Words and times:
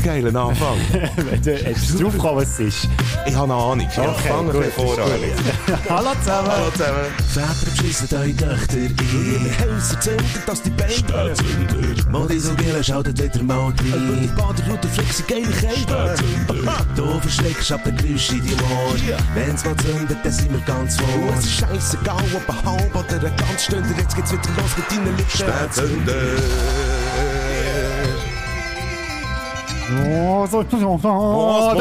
ein 0.00 0.22
geiler 0.22 0.40
Anfang. 0.40 0.78
Du 1.42 1.50
jetzt 1.50 2.00
drauf 2.00 2.18
kommst, 2.18 2.36
was 2.36 2.58
es 2.58 2.60
ist. 2.60 2.88
Ich 3.26 3.34
habe 3.34 3.52
eine 3.52 3.62
Ahnung. 3.62 3.88
Ich 3.90 3.98
Okay, 3.98 4.28
fange 4.28 4.52
gut, 4.52 4.64
ein 4.64 4.72
vor. 4.72 4.96
Hallo 5.88 6.10
zusammen. 6.20 6.50
Hallo 6.50 6.70
zusammen. 6.72 6.98
Väter 7.28 7.64
beschissen 7.64 8.08
eure 8.12 8.36
Töchter 8.36 8.76
ein. 8.76 9.74
Häuser 9.74 10.00
zünden, 10.00 10.26
dass 10.46 10.62
die 10.62 10.70
Beine 10.70 10.92
brennen. 11.06 12.06
Modisogele 12.10 12.84
schaltet 12.84 13.22
wieder 13.22 13.42
mal 13.42 13.66
rein. 13.66 13.74
Die 14.22 14.26
Baderroute 14.28 14.88
flexen 14.88 15.26
geile 15.28 15.46
Kälte. 15.48 16.14
Du 16.96 17.20
verschreckst 17.20 17.72
ab 17.72 17.80
der 17.84 17.92
Geräusche 17.92 18.34
in 18.34 18.46
deinem 18.46 18.60
Ohr. 18.60 18.94
Wenn's 19.34 19.64
mal 19.64 19.76
zündet, 19.76 20.18
dann 20.22 20.32
sind 20.32 20.52
wir 20.52 20.60
ganz 20.60 20.96
vor. 20.96 21.34
Es 21.38 21.44
ist 21.44 21.52
scheissegal, 21.60 22.24
ob 22.34 22.48
ein 22.48 22.64
halb 22.64 22.94
oder 22.94 23.26
ein 23.28 23.36
ganz 23.36 23.64
Stunde. 23.64 23.88
Jetzt 23.96 24.16
geht's 24.16 24.32
wieder 24.32 24.42
los 24.56 24.76
mit 24.76 24.90
deinen 24.90 25.16
Lippen. 25.16 25.30
Spätzünder. 25.30 26.14
Oh, 29.90 30.46
so, 30.46 30.58
oh, 30.58 31.78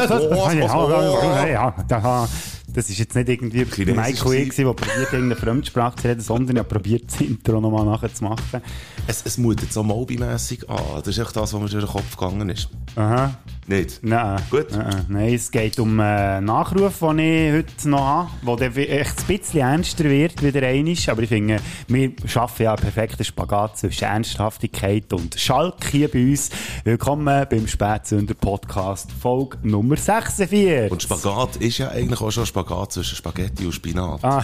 das, 2.73 2.89
ist 2.89 2.97
jetzt 2.97 3.15
nicht 3.15 3.29
irgendwie 3.29 3.65
Michael 3.85 4.45
gewesen, 4.45 4.65
der 4.65 4.73
probiert, 4.73 5.13
irgendeine 5.13 5.35
Fremdsprache 5.35 5.95
zu 5.95 6.07
reden, 6.07 6.21
sondern 6.21 6.57
er 6.57 6.63
probiert 6.63 7.03
das 7.07 7.21
Intro 7.21 7.61
nochmal 7.61 7.85
nachzumachen. 7.85 8.61
Es, 9.07 9.23
es 9.25 9.37
mutet 9.37 9.71
so 9.71 9.83
Moby-mässig 9.83 10.69
an. 10.69 10.77
Das 10.97 11.07
ist 11.07 11.19
echt 11.19 11.35
das, 11.35 11.53
was 11.53 11.61
mir 11.61 11.69
durch 11.69 11.83
den 11.83 11.91
Kopf 11.91 12.17
gegangen 12.17 12.49
ist. 12.49 12.69
Aha. 12.95 13.35
Nicht? 13.69 13.99
Nein. 14.03 14.41
Gut. 14.49 14.71
Nein, 14.71 15.05
nein, 15.09 15.33
es 15.35 15.51
geht 15.51 15.77
um 15.79 15.99
einen 15.99 16.45
Nachruf, 16.45 16.97
den 17.01 17.19
ich 17.19 17.53
heute 17.53 17.87
noch 17.89 18.27
habe, 18.43 18.55
der 18.71 18.75
echt 18.99 19.19
ein 19.19 19.37
bisschen 19.37 19.59
ernster 19.59 20.05
wird, 20.05 20.41
wieder 20.41 20.65
einmal. 20.67 20.95
Aber 21.07 21.21
ich 21.21 21.29
finde, 21.29 21.57
wir 21.87 22.11
schaffen 22.25 22.63
ja 22.63 22.71
einen 22.73 22.81
perfekten 22.81 23.23
Spagat 23.23 23.77
zwischen 23.77 24.05
Ernsthaftigkeit 24.05 25.13
und 25.13 25.39
Schalk 25.39 25.85
hier 25.85 26.09
bei 26.09 26.31
uns. 26.31 26.49
Willkommen 26.83 27.45
beim 27.47 27.67
Spätsünder 27.67 28.33
Podcast, 28.33 29.11
Folge 29.11 29.59
Nummer 29.61 29.97
46. 29.97 30.91
Und 30.91 31.03
Spagat 31.03 31.57
ist 31.57 31.77
ja 31.77 31.89
eigentlich 31.89 32.19
auch 32.21 32.31
schon 32.31 32.47
Spagat 32.47 32.93
zwischen 32.93 33.17
Spaghetti 33.17 33.67
und 33.67 33.73
Spinat. 33.73 34.19
Ah. 34.23 34.43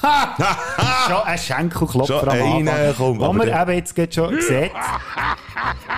schon 1.08 1.22
ein 1.24 1.38
Schenkelklopfer 1.38 2.22
am 2.28 2.68
Anfang. 2.68 2.94
komm, 2.96 3.18
Wo 3.18 3.42
der- 3.42 3.62
eben 3.62 3.72
jetzt 3.72 4.14
schon 4.14 4.36
gesehen, 4.36 4.70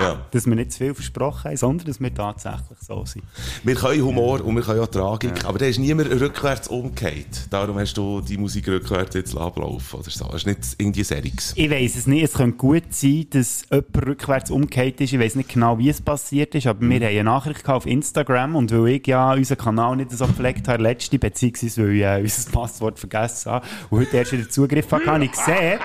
Ja. 0.01 0.25
dass 0.31 0.47
wir 0.47 0.55
nicht 0.55 0.73
zu 0.73 0.79
viel 0.79 0.95
versprochen 0.95 1.51
haben, 1.51 1.57
sondern 1.59 1.87
dass 1.87 2.01
wir 2.01 2.13
tatsächlich 2.15 2.62
so 2.81 3.05
sind. 3.05 3.25
Wir 3.65 3.75
können 3.75 4.03
Humor 4.03 4.45
und 4.45 4.55
wir 4.55 4.63
können 4.63 4.81
auch 4.81 4.87
Tragik, 4.87 5.45
aber 5.45 5.59
da 5.59 5.67
ist 5.67 5.79
niemand 5.79 6.11
rückwärts 6.11 6.69
umgekehrt. 6.69 7.47
Darum 7.51 7.79
hast 7.79 7.95
du 7.95 8.21
die 8.21 8.37
Musik 8.37 8.69
rückwärts 8.69 9.15
jetzt 9.15 9.37
ablaufen 9.37 10.01
oder 10.01 10.11
so. 10.11 10.25
Das 10.27 10.37
ist 10.37 10.47
nicht 10.47 10.61
irgendwie 10.79 11.05
Seriges. 11.05 11.53
Ich 11.57 11.71
weiß 11.71 11.97
es 11.97 12.07
nicht. 12.07 12.23
Es 12.23 12.35
könnte 12.35 12.57
gut 12.57 12.85
sein, 12.91 13.27
dass 13.31 13.65
jemand 13.71 14.07
rückwärts 14.07 14.51
umgekehrt 14.51 15.01
ist. 15.01 15.13
Ich 15.13 15.21
weiß 15.21 15.37
nicht 15.37 15.51
genau, 15.51 15.79
wie 15.79 15.89
es 15.89 16.01
passiert 16.01 16.55
ist, 16.55 16.67
aber 16.67 16.81
wir 16.81 16.97
haben 16.97 17.05
eine 17.05 17.25
Nachricht 17.25 17.69
auf 17.69 17.87
Instagram 17.87 18.57
und 18.57 18.73
weil 18.73 18.89
ich 18.89 19.07
ja 19.07 19.33
unseren 19.33 19.59
Kanal 19.59 19.97
nicht 19.97 20.11
so 20.13 20.27
gepflegt 20.27 20.69
habe, 20.69 20.83
letzte, 20.83 21.19
beziehungsweise 21.19 21.83
weil 21.83 21.95
ich 21.95 22.03
äh, 22.03 22.21
unser 22.21 22.51
Passwort 22.51 22.99
vergessen 22.99 23.53
habe 23.53 23.67
und 23.91 24.01
heute 24.01 24.17
erst 24.17 24.33
wieder 24.33 24.49
Zugriff 24.49 24.91
habe, 24.91 25.07
habe 25.07 25.25
ich 25.25 25.33
gesehen, 25.33 25.81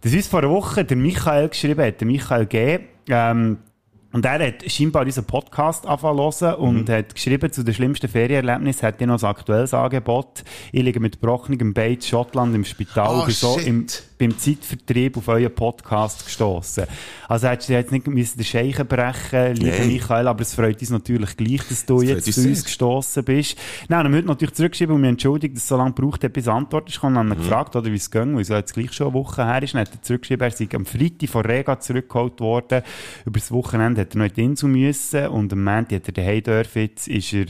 dass 0.00 0.12
uns 0.12 0.26
vor 0.26 0.40
einer 0.40 0.50
Woche 0.50 0.84
der 0.84 0.96
Michael 0.96 1.48
geschrieben 1.48 1.84
hat, 1.84 2.00
der 2.00 2.06
Michael 2.06 2.46
G., 2.46 2.78
ähm, 3.08 3.58
und 4.12 4.24
er 4.24 4.46
hat 4.46 4.70
scheinbar 4.70 5.04
unseren 5.04 5.24
Podcast 5.24 5.86
angefangen 5.86 6.54
und 6.54 6.88
hat 6.88 7.14
geschrieben, 7.14 7.52
zu 7.52 7.64
den 7.64 7.74
schlimmsten 7.74 8.08
Ferienerlebnissen 8.08 8.82
hat 8.86 9.00
er 9.00 9.06
noch 9.08 9.22
ein 9.22 9.28
aktuelles 9.28 9.74
Angebot. 9.74 10.44
Ich 10.72 10.82
liege 10.82 11.00
mit 11.00 11.20
gebrochenem 11.20 11.74
Bein 11.74 11.94
in 11.94 12.00
Schottland 12.00 12.54
im 12.54 12.64
Spital 12.64 13.06
Ah, 13.06 13.20
und 13.20 13.26
bin 13.26 13.34
so 13.34 13.58
shit. 13.58 13.66
im, 13.66 13.86
beim 14.18 14.36
Zeitvertrieb 14.38 15.16
auf 15.16 15.28
euren 15.28 15.54
Podcast 15.54 16.24
gestoßen. 16.24 16.84
Also 17.28 17.48
hättest 17.48 17.68
du 17.68 17.72
jetzt 17.74 17.92
nicht 17.92 18.06
müssen 18.06 18.38
den 18.38 18.44
Scheichen 18.44 18.86
brechen 18.86 19.54
lieber 19.56 19.76
Nein. 19.78 19.88
Michael, 19.88 20.28
aber 20.28 20.40
es 20.42 20.54
freut 20.54 20.80
uns 20.80 20.90
natürlich 20.90 21.36
gleich, 21.36 21.60
dass 21.68 21.84
du 21.84 22.00
Das 22.00 22.08
jetzt 22.08 22.32
zu 22.32 22.48
uns 22.48 22.64
gestoßen 22.64 23.24
bist. 23.24 23.56
Nein, 23.88 24.04
dann 24.04 24.14
haben 24.14 24.26
natürlich 24.26 24.54
zurückgeschrieben 24.54 24.94
und 24.94 25.00
mich 25.02 25.10
entschuldigt, 25.10 25.54
dass 25.56 25.62
es 25.64 25.68
so 25.68 25.76
lange 25.76 25.92
gebraucht 25.92 26.24
hat, 26.24 26.32
bis 26.32 26.48
Antwort 26.48 26.88
ist. 26.88 27.02
Dann 27.02 27.16
haben 27.16 27.26
Mhm. 27.26 27.32
wir 27.32 27.36
gefragt, 27.36 27.76
oder 27.76 27.90
wie 27.90 27.96
es 27.96 28.10
ging, 28.10 28.34
weil 28.34 28.42
es 28.42 28.48
jetzt 28.48 28.74
gleich 28.74 28.92
schon 28.92 29.08
eine 29.08 29.14
Woche 29.14 29.44
her 29.44 29.62
ist. 29.62 29.74
Dann 29.74 29.82
hat 29.82 29.94
er 29.94 30.02
zurückgeschrieben, 30.02 30.44
er 30.46 30.50
sei 30.50 30.68
am 30.74 30.86
Freitag 30.86 31.28
von 31.28 31.44
Rega 31.44 31.78
zurückgeholt 31.78 32.40
worden. 32.40 32.82
Über 33.24 33.38
das 33.38 33.50
Wochenende 33.52 34.00
hat 34.00 34.14
er 34.14 34.18
noch 34.18 34.26
in 34.26 34.32
die 34.34 34.42
Insel 34.44 34.68
müssen 34.68 35.26
und 35.28 35.52
am 35.52 35.64
Montag 35.64 35.96
hat 35.96 36.08
er 36.08 36.12
daheim 36.12 36.42
dürfen. 36.42 36.82
Jetzt 36.82 37.08
ist 37.08 37.32
er, 37.32 37.46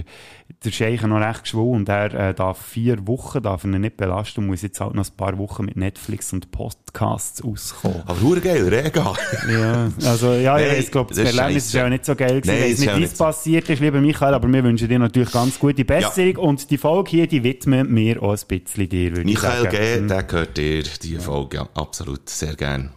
der 0.66 0.72
Scheichen 0.72 1.10
noch 1.10 1.20
recht 1.20 1.44
geschwollen 1.44 1.74
und 1.74 1.88
er 1.88 2.12
äh, 2.12 2.34
darf 2.34 2.60
vier 2.60 3.06
Wochen, 3.06 3.42
darf 3.42 3.64
ihn 3.64 3.80
nicht 3.80 3.96
belasten 3.96 4.40
und 4.40 4.46
muss 4.48 4.62
jetzt 4.62 4.80
halt 4.80 4.94
noch 4.94 5.06
ein 5.06 5.16
paar 5.16 5.38
Wochen 5.38 5.64
mit 5.64 5.76
Netflix 5.76 6.32
und 6.32 6.50
Podcasts 6.50 7.42
auskommen. 7.42 8.02
Aber 8.06 8.20
hure 8.20 8.40
geil, 8.40 8.68
Rega. 8.68 9.14
Ja, 9.50 9.90
also 10.04 10.32
ja, 10.32 10.58
ich 10.58 10.66
Nein, 10.66 10.78
weiß, 10.78 10.90
glaub, 10.90 11.08
das, 11.08 11.18
das 11.18 11.30
ist 11.30 11.38
Erlebnis 11.38 11.66
ist 11.66 11.72
ja 11.72 11.88
nicht 11.88 12.04
so 12.04 12.14
geil 12.14 12.40
gewesen. 12.40 12.56
Ich 12.56 12.62
weiß 12.62 12.72
ist 12.72 12.94
nicht, 12.98 13.12
es 13.12 13.18
so. 13.18 13.24
passiert 13.24 13.68
ist, 13.70 13.80
lieber 13.80 14.00
Michael, 14.00 14.34
aber 14.34 14.52
wir 14.52 14.64
wünschen 14.64 14.88
dir 14.88 14.98
natürlich 14.98 15.30
ganz 15.30 15.58
gute 15.58 15.84
Besserung 15.84 16.36
und 16.36 16.70
die 16.70 16.78
Folge 16.78 17.10
hier, 17.10 17.26
die 17.26 17.42
widmen 17.42 17.94
wir 17.94 18.22
auch 18.22 18.32
ein 18.32 18.40
bisschen 18.46 18.88
dir, 18.88 19.10
würde 19.16 19.30
ich 19.30 19.42
Michael. 19.42 19.68
G., 19.68 20.06
der 20.06 20.22
gehört 20.24 20.56
dir, 20.56 20.82
die 20.82 21.16
Folge, 21.16 21.58
ja, 21.58 21.68
absolut, 21.74 22.28
sehr 22.28 22.54
gern. 22.56 22.90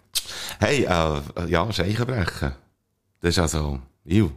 Hey, 0.59 0.83
äh, 0.83 1.21
ja, 1.47 1.71
Scheichenbrechen. 1.71 2.53
Das 3.21 3.29
ist 3.31 3.39
also, 3.39 3.79
ew. 4.05 4.29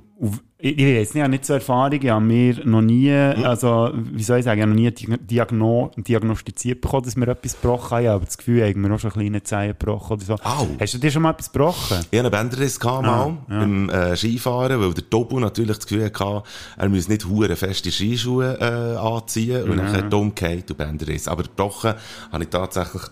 Ich, 0.65 0.79
ich 0.79 0.85
weiß 0.97 1.09
nicht, 1.09 1.17
ich 1.17 1.21
habe 1.23 1.31
nicht 1.33 1.45
so 1.45 1.55
Erfahrung, 1.55 2.01
ich 2.01 2.09
habe 2.09 2.25
mir 2.25 2.65
noch 2.65 2.83
nie, 2.83 3.11
also, 3.13 3.91
wie 3.95 4.23
soll 4.23 4.39
ich 4.39 4.45
sagen, 4.45 4.61
ich 4.61 4.63
habe 4.63 4.71
noch 4.73 4.81
nie 4.81 4.89
Diagno- 4.91 5.19
Diagno 5.19 5.91
diagnostiziert 5.97 6.81
bekommen, 6.81 7.03
dass 7.05 7.17
wir 7.17 7.27
etwas 7.27 7.61
gebrochen 7.61 7.97
haben, 7.99 8.07
aber 8.07 8.25
das 8.27 8.39
Gefühl, 8.39 8.63
haben 8.69 8.81
wir 8.81 8.95
auch 8.95 9.01
schon 9.01 9.11
kleine 9.11 9.43
Zehen 9.43 9.75
gebrochen 9.77 10.13
oder 10.13 10.25
so. 10.25 10.35
Au. 10.35 10.69
Hast 10.79 10.95
du 10.95 10.99
dir 10.99 11.11
schon 11.11 11.23
mal 11.23 11.31
etwas 11.31 11.51
gebrochen? 11.51 11.99
Ich 12.13 12.17
hatte 12.19 12.19
einen 12.21 12.31
Bänderriss 12.31 12.79
gehabt 12.79 13.03
mal 13.05 13.39
beim 13.49 13.89
äh, 13.91 14.15
Skifahren, 14.17 14.81
weil 14.81 14.95
der 14.95 15.11
Tobu 15.11 15.41
natürlich 15.41 15.79
das 15.79 15.87
Gefühl 15.89 16.05
hatte, 16.05 16.43
er 16.77 16.89
müsse 16.89 17.11
nicht 17.11 17.27
hure 17.27 17.57
feste 17.57 17.91
Skischuhe 17.91 18.57
äh, 18.61 18.97
anziehen 18.99 19.65
und 19.69 19.79
dann 19.79 19.93
hat 19.93 20.13
er 20.13 20.17
umgekehrt 20.19 20.71
und 20.71 20.77
Bänderriss. 20.79 21.27
Aber 21.27 21.43
gebrochen 21.43 21.95
habe 22.31 22.45
ich 22.45 22.51
tatsächlich 22.51 23.03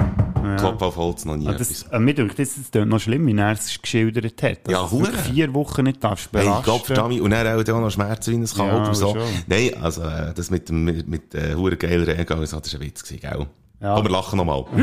Kopf 0.58 0.82
auf 0.82 0.96
Holz 0.96 1.24
noch 1.24 1.36
nie 1.36 1.48
Ah. 1.48 1.52
Das, 1.54 1.82
äh, 1.82 1.98
mir 1.98 2.14
denkt, 2.14 2.38
das 2.38 2.56
ist 2.56 2.74
noch 2.74 2.98
schlimm, 3.00 3.26
wie 3.26 3.36
er 3.36 3.52
es 3.52 3.80
geschildert 3.80 4.40
hat. 4.42 4.58
Ja, 4.70 4.88
hure. 4.90 5.12
vier 5.12 5.52
Wochen 5.52 5.82
nicht 5.84 6.02
darfst 6.02 6.28
Hey, 6.32 6.42
belasten. 6.44 6.64
Gott 6.64 6.86
verdammt, 6.86 7.20
und 7.20 7.32
dann 7.44 7.76
auch 7.76 7.80
noch 7.80 7.90
Schmerzen 7.90 8.32
wie 8.32 8.36
ein 8.36 8.46
Kalb 8.46 8.72
Ja, 8.72 8.88
und 8.88 8.94
so. 8.94 9.14
schon. 9.14 9.22
Nein, 9.46 9.70
also, 9.80 10.02
äh, 10.02 10.34
das 10.34 10.50
mit 10.50 10.68
dem, 10.68 10.84
mit, 10.84 11.08
mit 11.08 11.34
äh, 11.34 11.54
hure 11.54 11.76
geiler 11.76 12.06
Regen, 12.06 12.26
das 12.26 12.52
war 12.52 12.60
ein 12.60 12.80
Witz 12.80 13.02
gewesen, 13.02 13.20
gell? 13.20 13.46
Ja. 13.80 13.94
Komm, 13.94 14.04
wir 14.04 14.10
lachen 14.10 14.36
nochmal. 14.36 14.64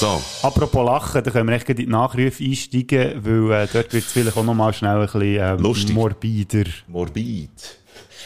so. 0.00 0.20
Apropos 0.42 0.84
Lachen, 0.84 1.22
da 1.22 1.30
können 1.30 1.48
wir 1.48 1.54
echt 1.56 1.68
in 1.70 1.76
die 1.76 1.86
Nachrufe 1.86 2.42
einsteigen, 2.44 3.24
weil 3.24 3.62
äh, 3.62 3.68
dort 3.72 3.92
wird 3.92 4.04
es 4.04 4.12
vielleicht 4.12 4.36
auch 4.36 4.44
noch 4.44 4.54
mal 4.54 4.72
schnell 4.72 4.96
ein 4.96 5.02
bisschen 5.06 5.22
ähm, 5.22 5.58
Lustig. 5.58 5.94
morbider. 5.94 6.64
Morbid. 6.88 7.50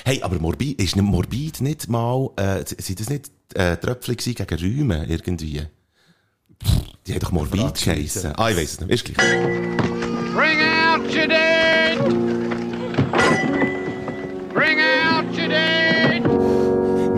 Hey, 0.04 0.22
aber 0.22 0.38
morbid, 0.38 0.80
ist 0.80 0.96
nicht 0.96 1.04
morbid 1.04 1.60
nicht 1.60 1.88
mal, 1.88 2.30
äh, 2.36 2.64
sind 2.66 2.98
das 3.00 3.08
nicht, 3.10 3.30
äh, 3.54 3.76
Tröpfchen 3.76 4.16
gewesen 4.16 4.34
gegen 4.34 4.78
Rheuma, 4.78 5.04
irgendwie? 5.04 5.62
Die 7.06 7.12
haben 7.12 7.20
doch 7.20 7.32
morbid 7.32 7.74
geheissen. 7.84 8.32
Ah, 8.36 8.50
ich 8.50 8.56
weiss 8.56 8.72
es 8.72 8.80
nicht, 8.80 8.90
ist 8.90 9.04
gleich. 9.04 9.16
Bring 10.34 10.58
out 10.60 11.04
your 11.14 11.26
dead! 11.28 11.71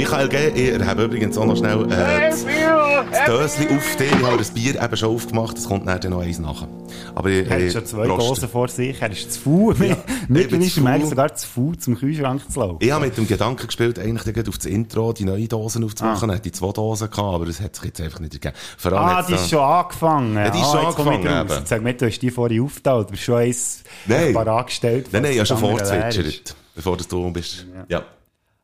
Michael 0.04 0.28
G., 0.28 0.48
ich 0.48 0.84
habe 0.84 1.04
übrigens 1.04 1.38
auch 1.38 1.46
noch 1.46 1.56
schnell, 1.56 1.84
äh, 1.90 2.28
das, 2.28 2.44
das 2.44 3.56
Döschen 3.56 3.76
auf 3.78 3.96
dich. 3.96 4.12
Ich 4.12 4.22
habe 4.22 4.36
das 4.36 4.50
Bier 4.50 4.82
eben 4.82 4.96
schon 4.98 5.14
aufgemacht, 5.14 5.56
es 5.56 5.66
kommt 5.66 5.86
nachher 5.86 6.10
noch 6.10 6.20
eins 6.20 6.38
nachher. 6.38 6.68
Aber 7.14 7.30
ich, 7.30 7.48
Er 7.48 7.54
hat 7.56 7.62
ich 7.62 7.72
schon 7.72 7.86
zwei. 7.86 8.06
Dosen 8.06 8.48
vor 8.50 8.68
sich, 8.68 9.00
er 9.00 9.10
ist 9.10 9.32
zu 9.32 9.40
faul. 9.40 9.72
ich 9.72 9.78
bin 9.78 9.96
Mittlerweile 10.28 10.68
zu 10.70 10.80
ist 10.80 10.86
er 10.86 11.06
sogar 11.08 11.34
zu 11.34 11.48
faul, 11.48 11.78
zum 11.78 11.98
Kühlschrank 11.98 12.42
zu 12.50 12.60
laufen. 12.60 12.76
Ich 12.80 12.90
habe 12.90 13.06
mit 13.06 13.16
dem 13.16 13.26
Gedanken 13.26 13.66
gespielt, 13.66 13.98
eigentlich 13.98 14.46
auf 14.48 14.56
das 14.58 14.66
Intro 14.66 15.14
die 15.14 15.24
neue 15.24 15.48
Dosen 15.48 15.84
aufzumachen. 15.84 16.30
Ah. 16.30 16.34
hätte 16.34 16.48
ich 16.48 16.54
zwei 16.54 16.72
Dosen 16.72 17.08
gehabt, 17.08 17.34
aber 17.34 17.46
das 17.46 17.60
hat 17.60 17.74
sich 17.74 17.84
jetzt 17.86 18.00
einfach 18.02 18.20
nicht 18.20 18.34
ergeben. 18.34 18.54
Vor 18.76 18.92
allem 18.92 19.16
Ah, 19.16 19.22
die 19.22 19.34
ist 19.34 19.48
schon 19.48 19.60
angefangen. 19.60 20.34
Ja, 20.36 20.50
die 20.50 20.58
ist 20.58 20.64
ah, 20.66 20.70
schon 20.72 20.80
ich 20.80 20.86
angefangen, 20.98 21.26
raus. 21.26 21.56
eben. 21.56 21.66
Sag 21.66 21.82
mir, 21.82 21.94
du 21.94 22.06
hast 22.06 22.18
die 22.18 22.30
vorhin 22.30 22.62
aufgeteilt, 22.62 23.06
du 23.08 23.10
bist 23.12 23.22
schon 23.22 23.36
eins 23.36 23.82
Nein. 24.04 24.34
parat 24.34 24.66
gestellt. 24.66 25.08
Nein, 25.12 25.22
nein, 25.22 25.32
ich 25.32 25.38
habe 25.38 25.46
schon 25.46 25.58
vorzwitschert, 25.58 26.54
bevor 26.74 26.96
du 26.98 27.32
bist. 27.32 27.66
Ja. 27.88 28.02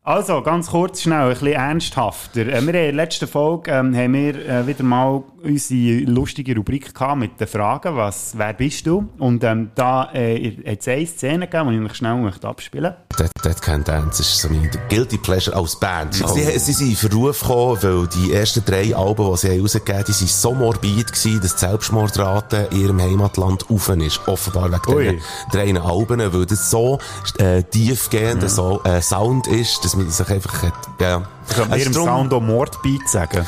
Also, 0.03 0.41
ganz 0.41 0.71
kurz, 0.71 1.03
schnell, 1.03 1.25
ein 1.25 1.29
bisschen 1.29 1.49
ernsthafter. 1.49 2.41
Äh, 2.41 2.47
wir 2.47 2.57
haben 2.57 2.67
in 2.69 2.73
der 2.73 2.93
letzten 2.93 3.29
Folge 3.29 3.71
ähm, 3.71 3.95
haben 3.95 4.15
wir 4.15 4.35
äh, 4.49 4.67
wieder 4.67 4.83
mal 4.83 5.23
unsere 5.43 6.01
lustige 6.05 6.55
Rubrik 6.55 6.95
gehabt 6.95 7.19
mit 7.19 7.41
den 7.41 7.47
Fragen, 7.47 7.97
was, 7.97 8.33
wer 8.37 8.53
bist 8.53 8.87
du? 8.87 9.09
Und 9.19 9.43
ähm, 9.45 9.71
da 9.75 10.11
äh, 10.13 10.57
hat 10.67 10.81
es 10.81 10.89
eine 10.89 11.07
Szene 11.07 11.49
gegeben, 11.49 11.71
die 11.71 11.87
ich 11.87 11.95
schnell 11.95 12.17
möchte 12.17 12.49
abspielen 12.49 12.95
Dead, 13.19 13.31
Dead 13.45 13.63
Can 13.63 13.85
Dance 13.85 14.23
ist 14.23 14.39
so 14.39 14.49
mein 14.49 14.71
Guilty 14.89 15.19
Pleasure 15.19 15.57
als 15.57 15.79
Band. 15.79 16.15
Sie, 16.15 16.59
sie 16.59 16.73
sind 16.73 16.91
in 16.91 16.97
Verruf 16.97 17.41
gekommen, 17.41 17.79
weil 17.83 18.07
die 18.09 18.33
ersten 18.33 18.65
drei 18.65 18.95
Alben, 18.95 19.31
die 19.31 19.37
sie 19.37 19.51
haben 19.51 19.61
rausgegeben 19.61 19.99
haben, 19.99 20.05
die 20.07 20.13
sind 20.13 20.31
so 20.31 20.55
morbid 20.55 21.07
gewesen, 21.13 21.41
dass 21.41 21.57
die 21.57 21.67
Selbstmordrate 21.67 22.69
in 22.71 22.81
ihrem 22.81 23.01
Heimatland 23.01 23.69
rauf 23.71 23.89
ist. 23.89 24.21
Offenbar 24.29 24.71
wegen 24.71 24.95
Ui. 24.95 25.05
diesen 25.05 25.21
drei 25.53 25.81
Alben, 25.81 26.33
weil 26.33 26.47
das 26.47 26.71
so 26.71 26.99
äh, 27.39 27.63
tiefgehender 27.63 28.49
so, 28.49 28.83
äh, 28.85 29.01
Sound 29.01 29.47
ist, 29.47 29.85
dass 29.85 29.97
man 29.97 30.11
sich 30.11 30.29
einfach 30.29 30.63
hat, 30.63 30.75
ja. 31.01 31.23
Ich 31.49 31.57
kann 31.57 31.69
mir 31.69 31.75
Also 31.75 31.87
im 31.87 31.93
Sound 31.93 32.33
auch 32.33 32.41
Mordbeat 32.41 33.09
sagen. 33.09 33.47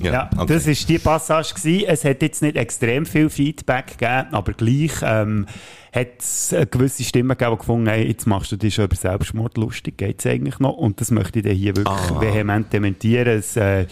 Ja, 0.00 0.12
Ja, 0.12 0.30
okay. 0.36 0.54
das 0.54 0.66
war 0.66 0.74
die 0.74 0.98
Passage. 0.98 1.54
Gewesen. 1.54 1.84
Es 1.88 2.04
hat 2.04 2.22
jetzt 2.22 2.42
nicht 2.42 2.56
extrem 2.56 3.06
viel 3.06 3.30
Feedback 3.30 3.98
gegeben, 3.98 4.28
aber 4.32 4.52
gleich 4.52 4.92
ähm, 5.02 5.46
hat 5.92 6.08
es 6.20 6.52
eine 6.54 6.66
gewisse 6.66 7.02
Stimme 7.04 7.34
gegeben, 7.34 7.52
die 7.56 7.58
gefunden 7.58 7.86
hey, 7.88 8.06
jetzt 8.06 8.26
machst 8.26 8.52
du 8.52 8.56
dich 8.56 8.74
schon 8.74 8.84
über 8.84 8.94
Selbstmord 8.96 9.56
lustig, 9.56 9.98
geht's 9.98 10.24
eigentlich 10.26 10.58
noch? 10.60 10.74
Und 10.76 11.00
das 11.00 11.10
möchte 11.10 11.40
ich 11.40 11.44
dann 11.44 11.54
hier 11.54 11.76
wirklich 11.76 11.88
Ah. 12.10 12.20
vehement 12.20 12.72
dementieren. 12.72 13.38
Es 13.38 13.56
äh, 13.56 13.86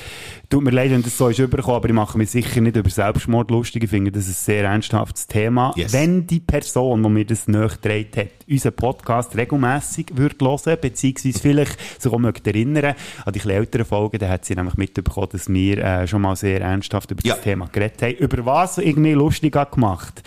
tut 0.49 0.63
mir 0.63 0.71
leid, 0.71 0.91
wenn 0.91 1.03
das 1.03 1.17
so 1.19 1.29
ist 1.29 1.39
übergekommen, 1.39 1.77
aber 1.77 1.89
ich 1.89 1.95
mache 1.95 2.17
mich 2.19 2.31
sicher 2.31 2.61
nicht 2.61 2.77
über 2.77 2.89
Selbstmord 2.91 3.51
lustig. 3.51 3.85
Ich 3.85 3.91
finde, 3.91 4.13
das 4.13 4.29
ist 4.29 4.43
ein 4.43 4.45
sehr 4.55 4.65
ernsthaftes 4.65 5.27
Thema. 5.27 5.73
Yes. 5.77 5.93
Wenn 5.93 6.27
die 6.27 6.41
Person, 6.41 7.03
die 7.03 7.09
mir 7.09 7.25
das 7.25 7.49
nachgetragen 7.49 8.07
hat, 8.17 8.29
unseren 8.49 8.73
Podcast 8.75 9.37
regelmässig 9.37 10.07
würde 10.15 10.37
hören, 10.45 10.79
beziehungsweise 10.81 11.39
vielleicht 11.39 12.01
sich 12.01 12.13
auch 12.13 12.19
möchte 12.19 12.51
erinnern 12.51 12.95
an 13.25 13.33
die 13.33 13.41
älteren 13.49 13.85
Folgen, 13.87 14.19
dann 14.19 14.31
hat 14.31 14.45
sie 14.45 14.55
nämlich 14.55 14.77
mitbekommen, 14.77 15.29
dass 15.33 15.49
wir 15.49 15.79
äh, 15.79 16.07
schon 16.07 16.23
mal 16.23 16.37
sehr 16.37 16.61
ernsthaft 16.61 17.11
über 17.11 17.21
Ja. 17.25 17.35
das 17.35 17.43
Thema 17.43 17.67
geredet 17.71 18.01
haben. 18.03 18.15
Über 18.15 18.47
was 18.47 18.79
irgendwie 18.79 19.13
lustig 19.13 19.55
hat 19.57 19.73
gemacht, 19.73 20.23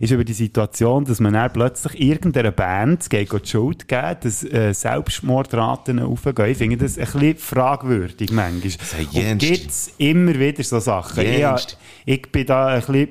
ist 0.00 0.12
über 0.12 0.24
die 0.24 0.32
Situation, 0.32 1.04
dass 1.04 1.15
man 1.20 1.32
dann 1.34 1.52
plötzlich 1.52 2.00
irgendeiner 2.00 2.50
Band 2.50 3.08
geht 3.10 3.32
die 3.32 3.48
Schuld 3.48 3.88
geben, 3.88 4.16
dass 4.20 4.44
äh, 4.44 4.72
Selbstmordraten 4.72 6.00
aufgehen. 6.00 6.50
Ich 6.50 6.58
finde 6.58 6.76
das 6.76 6.98
ein 6.98 7.04
bisschen 7.04 7.36
fragwürdig 7.36 8.30
manchmal. 8.32 8.72
jenst. 9.10 9.46
gibt's 9.46 9.94
immer 9.98 10.34
wieder 10.38 10.62
so 10.62 10.80
Sachen. 10.80 11.24
Ich, 11.24 11.76
ich 12.04 12.32
bin 12.32 12.46
da 12.46 12.66
ein 12.68 12.80
bisschen 12.80 13.08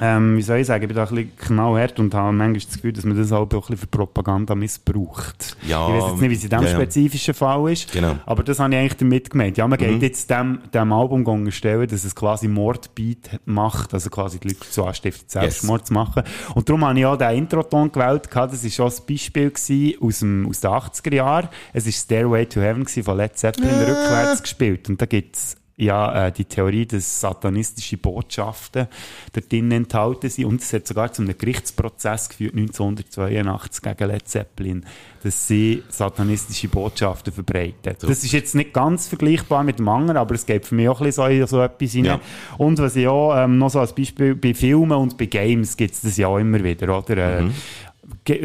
ähm, 0.00 0.36
wie 0.36 0.42
soll 0.42 0.58
ich 0.58 0.66
sagen, 0.66 0.82
ich 0.82 0.88
bin 0.88 0.96
da 0.96 1.04
ein 1.04 1.08
bisschen 1.14 1.36
knallhart 1.36 1.98
und 1.98 2.14
habe 2.14 2.32
manchmal 2.32 2.60
das 2.60 2.74
Gefühl, 2.74 2.92
dass 2.92 3.04
man 3.04 3.16
das 3.16 3.32
auch 3.32 3.42
ein 3.42 3.48
bisschen 3.48 3.76
für 3.76 3.86
Propaganda 3.86 4.54
missbraucht. 4.54 5.56
Ja, 5.66 5.88
ich 5.88 5.94
weiß 5.94 6.10
jetzt 6.10 6.20
nicht, 6.20 6.30
wie 6.30 6.34
es 6.34 6.44
in 6.44 6.50
diesem 6.50 6.64
ja, 6.64 6.70
ja. 6.70 6.74
spezifischen 6.76 7.34
Fall 7.34 7.72
ist, 7.72 7.92
Genau. 7.92 8.16
aber 8.26 8.42
das 8.42 8.58
habe 8.58 8.72
ich 8.72 8.80
eigentlich 8.80 8.96
damit 8.96 9.30
gemeint. 9.30 9.56
Ja, 9.58 9.66
man 9.68 9.78
geht 9.78 10.02
jetzt 10.02 10.30
dem, 10.30 10.60
dem 10.72 10.92
Album 10.92 11.26
unterstellen, 11.26 11.88
dass 11.88 12.04
es 12.04 12.14
quasi 12.14 12.48
Mordbeat 12.48 13.40
macht, 13.44 13.92
also 13.92 14.08
quasi 14.10 14.38
die 14.38 14.48
Leute 14.48 14.60
dazu 14.60 14.84
anstiftet, 14.84 15.30
Selbstmord 15.30 15.86
zu 15.86 15.92
machen. 15.92 16.22
Und 16.54 16.68
darum 16.68 16.84
habe 16.84 16.98
ich 16.98 17.06
auch 17.06 17.16
den 17.16 17.36
Intro-Ton 17.36 17.92
gewählt, 17.92 18.28
das 18.32 18.64
war 18.64 18.70
schon 18.70 18.86
ein 18.86 19.06
Beispiel 19.06 19.52
aus, 20.00 20.18
dem, 20.20 20.46
aus 20.48 20.60
den 20.60 20.70
80er 20.70 21.14
Jahren. 21.14 21.48
Es 21.72 21.84
war 21.84 21.92
Stairway 21.92 22.46
to 22.46 22.60
Heaven 22.60 22.86
von 22.86 23.16
Led 23.16 23.36
Zeppelin 23.36 23.70
rückwärts 23.70 24.42
gespielt. 24.42 24.88
Und 24.88 25.00
da 25.00 25.06
gibt's 25.06 25.56
ja, 25.78 26.26
äh, 26.26 26.32
die 26.32 26.44
Theorie, 26.44 26.84
dass 26.86 27.20
satanistische 27.20 27.96
Botschaften 27.96 28.88
dort 29.32 29.52
drin 29.52 29.70
enthalten 29.70 30.28
sind. 30.28 30.44
Und 30.46 30.60
es 30.60 30.72
hat 30.72 30.86
sogar 30.88 31.12
zu 31.12 31.22
einem 31.22 31.38
Gerichtsprozess 31.38 32.28
geführt, 32.28 32.54
1982 32.54 33.82
gegen 33.82 34.08
Led 34.10 34.28
Zeppelin, 34.28 34.84
dass 35.22 35.46
sie 35.46 35.82
satanistische 35.88 36.68
Botschaften 36.68 37.32
verbreiten. 37.32 37.94
Das 38.00 38.24
ist 38.24 38.32
jetzt 38.32 38.54
nicht 38.54 38.72
ganz 38.72 39.06
vergleichbar 39.08 39.62
mit 39.62 39.78
dem 39.78 39.88
anderen, 39.88 40.16
aber 40.16 40.34
es 40.34 40.46
geht 40.46 40.66
für 40.66 40.74
mich 40.74 40.88
auch 40.88 41.00
ein 41.00 41.06
bisschen 41.06 41.46
so, 41.46 41.58
so 41.58 41.62
etwas 41.62 41.94
rein. 41.94 42.04
Ja. 42.04 42.20
Und 42.56 42.78
was 42.78 42.96
ich 42.96 43.06
auch 43.06 43.36
ähm, 43.36 43.58
noch 43.58 43.70
so 43.70 43.78
als 43.80 43.94
Beispiel, 43.94 44.34
bei 44.34 44.54
Filmen 44.54 44.92
und 44.98 45.16
bei 45.16 45.26
Games 45.26 45.76
gibt 45.76 45.94
es 45.94 46.00
das 46.00 46.16
ja 46.16 46.26
auch 46.26 46.38
immer 46.38 46.62
wieder, 46.62 46.98
oder? 46.98 47.16
Äh, 47.38 47.42
Ge- 47.42 47.50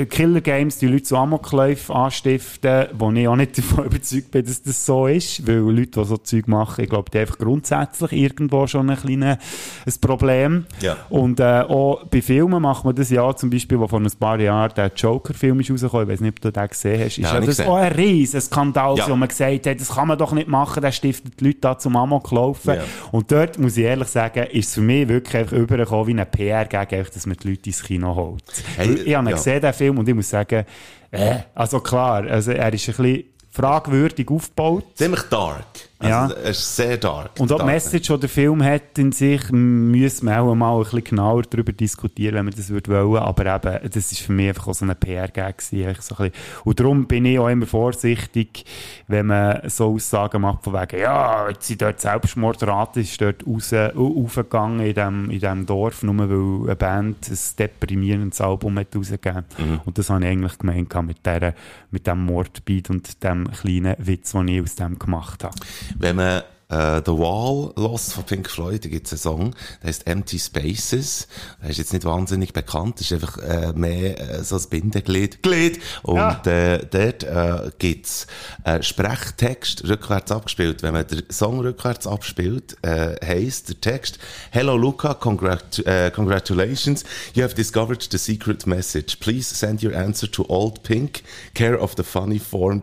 Killer 0.10 0.42
Games, 0.42 0.78
die 0.78 0.88
Leute 0.88 1.04
zu 1.04 1.18
Amokläufen 1.18 1.96
anstiften, 1.96 2.88
wo 2.94 3.12
ich 3.12 3.28
auch 3.28 3.36
nicht 3.36 3.58
davon 3.58 3.86
überzeugt 3.86 4.32
bin, 4.32 4.46
dass 4.46 4.62
das 4.64 4.86
so 4.86 5.08
ist, 5.08 5.46
weil 5.48 5.58
Leute, 5.58 6.00
die 6.02 6.06
so 6.06 6.18
Zeug 6.18 6.48
machen, 6.48 6.84
ich 6.84 6.90
glaube, 6.90 7.10
die 7.12 7.18
haben 7.18 7.24
einfach 7.24 7.38
grundsätzlich 7.38 8.12
irgendwo 8.14 8.68
schon 8.68 8.90
ein 8.90 8.98
kleines 8.98 9.38
ein 9.86 9.94
Problem. 10.02 10.66
Ja. 10.82 10.98
Und 11.10 11.40
äh, 11.40 11.62
auch 11.62 12.06
bei 12.06 12.22
Filmen 12.22 12.62
macht 12.62 12.86
man 12.86 12.96
das 12.96 13.10
ja 13.10 13.36
zum 13.36 13.50
Beispiel, 13.50 13.80
wo 13.80 13.88
vor 13.88 14.00
ein 14.00 14.12
paar 14.20 14.40
Jahren 14.40 14.72
der 14.76 14.92
Joker-Film 14.96 15.60
ist 15.60 15.72
rausgekommen, 15.72 16.08
ich 16.08 16.14
weiß 16.14 16.22
nicht, 16.22 16.34
ob 16.36 16.42
du 16.42 16.52
den 16.52 16.68
gesehen 16.68 17.00
hast, 17.00 17.18
ist 17.18 17.18
Ja, 17.18 17.38
das 17.38 17.46
gesehen. 17.46 17.68
auch 17.68 17.76
ein 17.76 17.92
riesen 17.94 18.42
Skandal, 18.42 18.98
Ja. 18.98 19.10
wo 19.10 19.16
man 19.16 19.28
gesagt 19.30 19.68
hat, 19.68 19.80
das 19.80 19.90
kann 19.90 20.08
man 20.08 20.18
doch 20.18 20.32
nicht 20.34 20.48
machen, 20.48 20.82
der 20.82 20.92
stiftet 20.92 21.40
die 21.40 21.46
Leute 21.46 21.60
da 21.62 21.78
zum 21.78 21.96
Amoklaufen. 21.96 22.76
Ja. 22.76 22.82
Und 23.12 23.32
dort, 23.32 23.60
muss 23.60 23.78
ich 23.78 23.84
ehrlich 23.84 24.08
sagen, 24.08 24.46
ist 24.52 24.68
es 24.70 24.74
für 24.76 24.82
mich 24.82 25.08
wirklich 25.08 25.36
einfach 25.36 25.58
übergekommen 25.58 26.08
wie 26.08 26.20
ein 26.20 26.30
PR 26.30 26.66
gegen 26.66 27.04
dass 27.14 27.26
man 27.26 27.38
die 27.42 27.50
Leute 27.50 27.68
ins 27.70 27.84
Kino 27.84 28.16
holt. 28.16 28.44
Hey, 28.78 28.94
ich 29.06 29.16
habe 29.16 29.30
ja. 29.30 29.36
gesehen, 29.36 29.62
den 29.74 29.78
Film, 29.78 29.98
und 29.98 30.08
ich 30.08 30.16
muss 30.16 30.30
sagen, 30.30 30.66
äh, 31.12 31.36
also 31.54 31.80
klar, 31.80 32.24
also 32.24 32.52
er 32.52 32.74
ist 32.74 32.90
ein 32.90 32.96
bisschen 32.96 33.24
fragwürdig 33.52 34.30
aufgebaut. 34.30 34.86
Ziemlich 34.96 35.22
dark. 35.24 35.66
Also, 36.04 36.36
Ja. 36.36 36.42
Es 36.44 36.60
ist 36.60 36.76
sehr 36.76 36.98
dark. 36.98 37.32
Und 37.40 37.52
auch 37.52 37.60
die. 37.60 37.66
Message, 37.66 38.08
die 38.08 38.20
der 38.20 38.30
Film 38.30 38.64
hat 38.64 38.98
in 38.98 39.12
sich, 39.12 39.50
müssen 39.52 40.28
wir 40.28 40.42
auch 40.42 40.54
mal 40.56 40.76
ein 40.78 40.84
bisschen 40.84 41.04
genauer 41.04 41.44
darüber 41.44 41.72
diskutieren, 41.72 42.36
wenn 42.36 42.46
wir 42.46 42.54
das 42.54 42.72
wollen. 42.72 43.18
Aber 43.24 43.46
eben, 43.56 43.90
das 43.92 44.12
ist 44.12 44.20
für 44.22 44.32
mich 44.32 44.50
einfach 44.50 44.68
auch 44.68 44.74
so 44.74 44.86
ein 44.86 44.96
PR-Gag 44.96 45.62
so 45.62 45.76
ein 45.78 45.94
bisschen. 45.94 46.32
Und 46.64 46.80
darum 46.80 47.06
bin 47.06 47.26
ich 47.26 47.40
auch 47.40 47.48
immer 47.50 47.66
vorsichtig, 47.66 48.66
wenn 49.08 49.28
man 49.28 49.62
so 49.70 49.94
Aussagen 49.94 50.42
macht 50.42 50.64
von 50.64 50.74
wegen, 50.74 51.00
ja, 51.02 51.50
jetzt 51.50 51.68
sind 51.68 51.82
dort 51.82 52.00
Selbstmordrate, 52.02 53.00
ist 53.02 53.20
dort 53.22 53.46
raus, 53.48 53.74
au- 53.74 54.24
aufgegangen 54.24 54.82
in 54.86 54.94
dem, 54.94 55.30
in 55.30 55.40
dem 55.40 55.66
Dorf, 55.66 56.04
nur 56.04 56.18
weil 56.18 56.68
eine 56.68 56.76
Band 56.76 57.30
ein 57.30 57.38
deprimierendes 57.58 58.42
Album 58.42 58.78
hat 58.80 58.96
rausgegeben. 58.96 59.46
Und 59.86 59.98
das 59.98 60.10
habe 60.10 60.22
ich 60.24 60.30
eigentlich 60.32 60.58
gemeint 60.58 60.94
mit, 61.04 61.26
der, 61.26 61.54
mit 61.92 62.08
dem 62.08 62.26
Mordbeat 62.26 62.90
und 62.90 63.24
dem 63.24 63.50
kleinen 63.52 63.96
Witz, 64.00 64.32
den 64.32 64.48
ich 64.48 64.62
aus 64.62 64.76
dem 64.76 64.98
gemacht 65.00 65.44
habe. 65.44 65.56
Wenn 65.98 66.16
man 66.18 66.44
äh, 66.70 67.02
The 67.06 67.12
Wall 67.12 67.72
lost 67.76 68.14
von 68.14 68.24
Pink 68.24 68.50
Floyd, 68.50 68.84
da 68.86 68.90
gibt 68.90 69.06
es 69.06 69.12
einen 69.14 69.20
Song, 69.20 69.56
der 69.82 69.90
heißt 69.90 70.08
Empty 70.08 70.40
Spaces. 70.40 71.28
Der 71.62 71.70
ist 71.70 71.78
jetzt 71.78 71.94
nicht 71.94 72.06
wahnsinnig 72.06 72.54
bekannt, 72.54 73.00
ist 73.02 73.12
einfach 73.14 73.38
äh, 73.38 73.74
mehr 73.74 74.20
äh, 74.20 74.44
so 74.44 74.56
ein 74.58 74.64
Bindeglied. 74.70 75.44
Glied. 75.44 75.80
Und 76.02 76.16
Ja. 76.18 76.42
äh, 76.46 76.86
dort 76.90 77.24
äh, 77.24 77.72
gibt 77.78 78.06
es 78.08 78.28
äh, 78.64 78.82
Sprechtext 78.82 79.88
rückwärts 79.88 80.32
abgespielt. 80.32 80.82
Wenn 80.84 80.94
man 80.94 81.06
den 81.06 81.24
Song 81.30 81.60
rückwärts 81.60 82.08
abspielt, 82.08 82.78
äh, 82.82 83.16
heisst 83.24 83.70
der 83.70 83.82
Text 83.82 84.18
Hello 84.52 84.76
Luca, 84.78 85.14
congrat 85.14 85.80
äh, 85.86 86.12
congratulations, 86.12 87.04
you 87.34 87.44
have 87.44 87.54
discovered 87.56 88.08
the 88.10 88.18
secret 88.18 88.66
message. 88.66 89.20
Please 89.20 89.54
send 89.54 89.84
your 89.84 89.94
answer 89.96 90.32
to 90.32 90.46
Old 90.50 90.82
Pink, 90.84 91.24
care 91.54 91.80
of 91.80 91.94
the 91.98 92.04
funny 92.04 92.40
form 92.40 92.82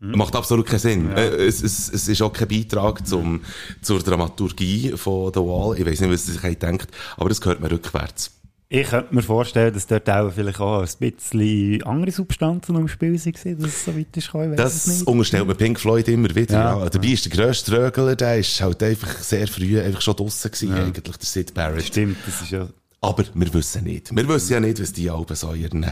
Chalfont. 0.00 0.16
Macht 0.16 0.36
absolut 0.36 0.66
keinen 0.66 0.78
Sinn. 0.78 1.10
Äh, 1.16 1.46
es, 1.46 1.62
es, 1.62 1.88
es 1.92 2.08
ist 2.08 2.22
auch 2.22 2.32
kein 2.32 2.48
Beitrag 2.48 3.06
zum, 3.06 3.42
zur 3.82 4.00
Dramaturgie 4.00 4.92
von 4.96 5.32
The 5.32 5.40
Wall. 5.40 5.78
Ich 5.78 5.86
weiß 5.86 6.00
nicht, 6.02 6.12
was 6.12 6.26
sie 6.26 6.32
sich 6.32 6.58
denkt, 6.58 6.88
aber 7.16 7.28
das 7.28 7.40
gehört 7.40 7.60
mir 7.60 7.70
rückwärts. 7.70 8.32
Ich 8.68 8.88
könnte 8.88 9.14
mir 9.14 9.22
vorstellen, 9.22 9.72
dass 9.72 9.86
dort 9.86 10.10
auch 10.10 10.32
vielleicht 10.32 10.58
auch 10.58 10.80
ein 10.80 11.12
bisschen 11.12 11.82
andere 11.84 12.10
Substanzen 12.10 12.74
im 12.74 12.88
Spiel 12.88 13.12
waren, 13.12 13.58
dass 13.60 13.68
es 13.68 13.84
so 13.84 13.96
weit 13.96 14.16
ist 14.16 14.26
gekommen. 14.26 14.56
Das 14.56 15.02
unterstellt 15.04 15.46
man 15.46 15.56
Pink 15.56 15.78
Floyd 15.78 16.08
immer 16.08 16.34
wieder. 16.34 16.54
Ja. 16.54 16.78
Ja. 16.80 16.90
Dabei 16.90 17.06
ist 17.06 17.24
der 17.26 17.32
grösste 17.32 17.70
Trögler, 17.70 18.16
der 18.16 18.38
ist 18.38 18.60
halt 18.60 18.82
einfach 18.82 19.18
sehr 19.18 19.46
früh 19.46 19.80
einfach 19.80 20.00
schon 20.00 20.16
draussen 20.16 20.50
gewesen, 20.50 20.74
eigentlich, 20.74 21.04
der 21.04 21.14
Sid 21.20 21.54
Barrett. 21.54 21.84
Stimmt, 21.84 22.16
das 22.26 22.42
ist 22.42 22.50
ja... 22.50 22.68
Aber 23.00 23.24
wir 23.34 23.54
wissen 23.54 23.84
nicht. 23.84 24.14
Wir 24.14 24.28
wissen 24.28 24.52
ja 24.52 24.60
nicht, 24.60 24.80
was 24.80 24.92
die 24.92 25.10
Alben 25.10 25.36
so 25.36 25.52
in 25.52 25.60
ihren, 25.62 25.86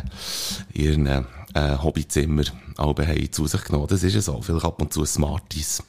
ihren 0.72 1.06
äh, 1.06 1.78
Hobbyzimmer 1.82 2.44
Alben 2.76 3.06
haben 3.06 3.32
zu 3.32 3.46
sich 3.46 3.62
genommen. 3.64 3.86
Das 3.88 4.02
ist 4.02 4.14
ja 4.14 4.20
so. 4.20 4.40
Vielleicht 4.42 4.64
ab 4.64 4.80
und 4.80 4.92
zu 4.92 5.04
Smarties. 5.04 5.82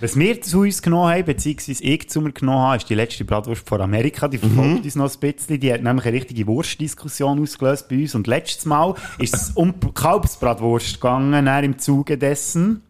Was 0.00 0.16
wir 0.16 0.40
zu 0.40 0.60
uns 0.60 0.80
genommen 0.80 1.12
haben, 1.12 1.24
beziehungsweise 1.24 1.82
ich 1.82 2.08
zu 2.08 2.20
mir 2.20 2.32
genommen 2.32 2.60
habe, 2.60 2.76
ist 2.78 2.88
die 2.88 2.94
letzte 2.94 3.24
Bratwurst 3.24 3.68
von 3.68 3.80
Amerika. 3.80 4.28
Die 4.28 4.38
verfolgt 4.38 4.84
uns 4.84 4.94
noch 4.94 5.12
ein 5.12 5.20
bisschen. 5.20 5.60
Die 5.60 5.72
hat 5.72 5.82
nämlich 5.82 6.06
eine 6.06 6.16
richtige 6.16 6.46
Wurstdiskussion 6.46 7.40
ausgelöst 7.40 7.88
bei 7.88 8.02
uns. 8.02 8.14
Und 8.14 8.26
letztes 8.26 8.64
Mal 8.64 8.94
ist 9.18 9.34
es 9.34 9.50
um 9.50 9.74
Kalbsbratwurst 9.94 10.94
gegangen, 10.94 11.46
im 11.64 11.78
Zuge 11.78 12.16
dessen. 12.16 12.82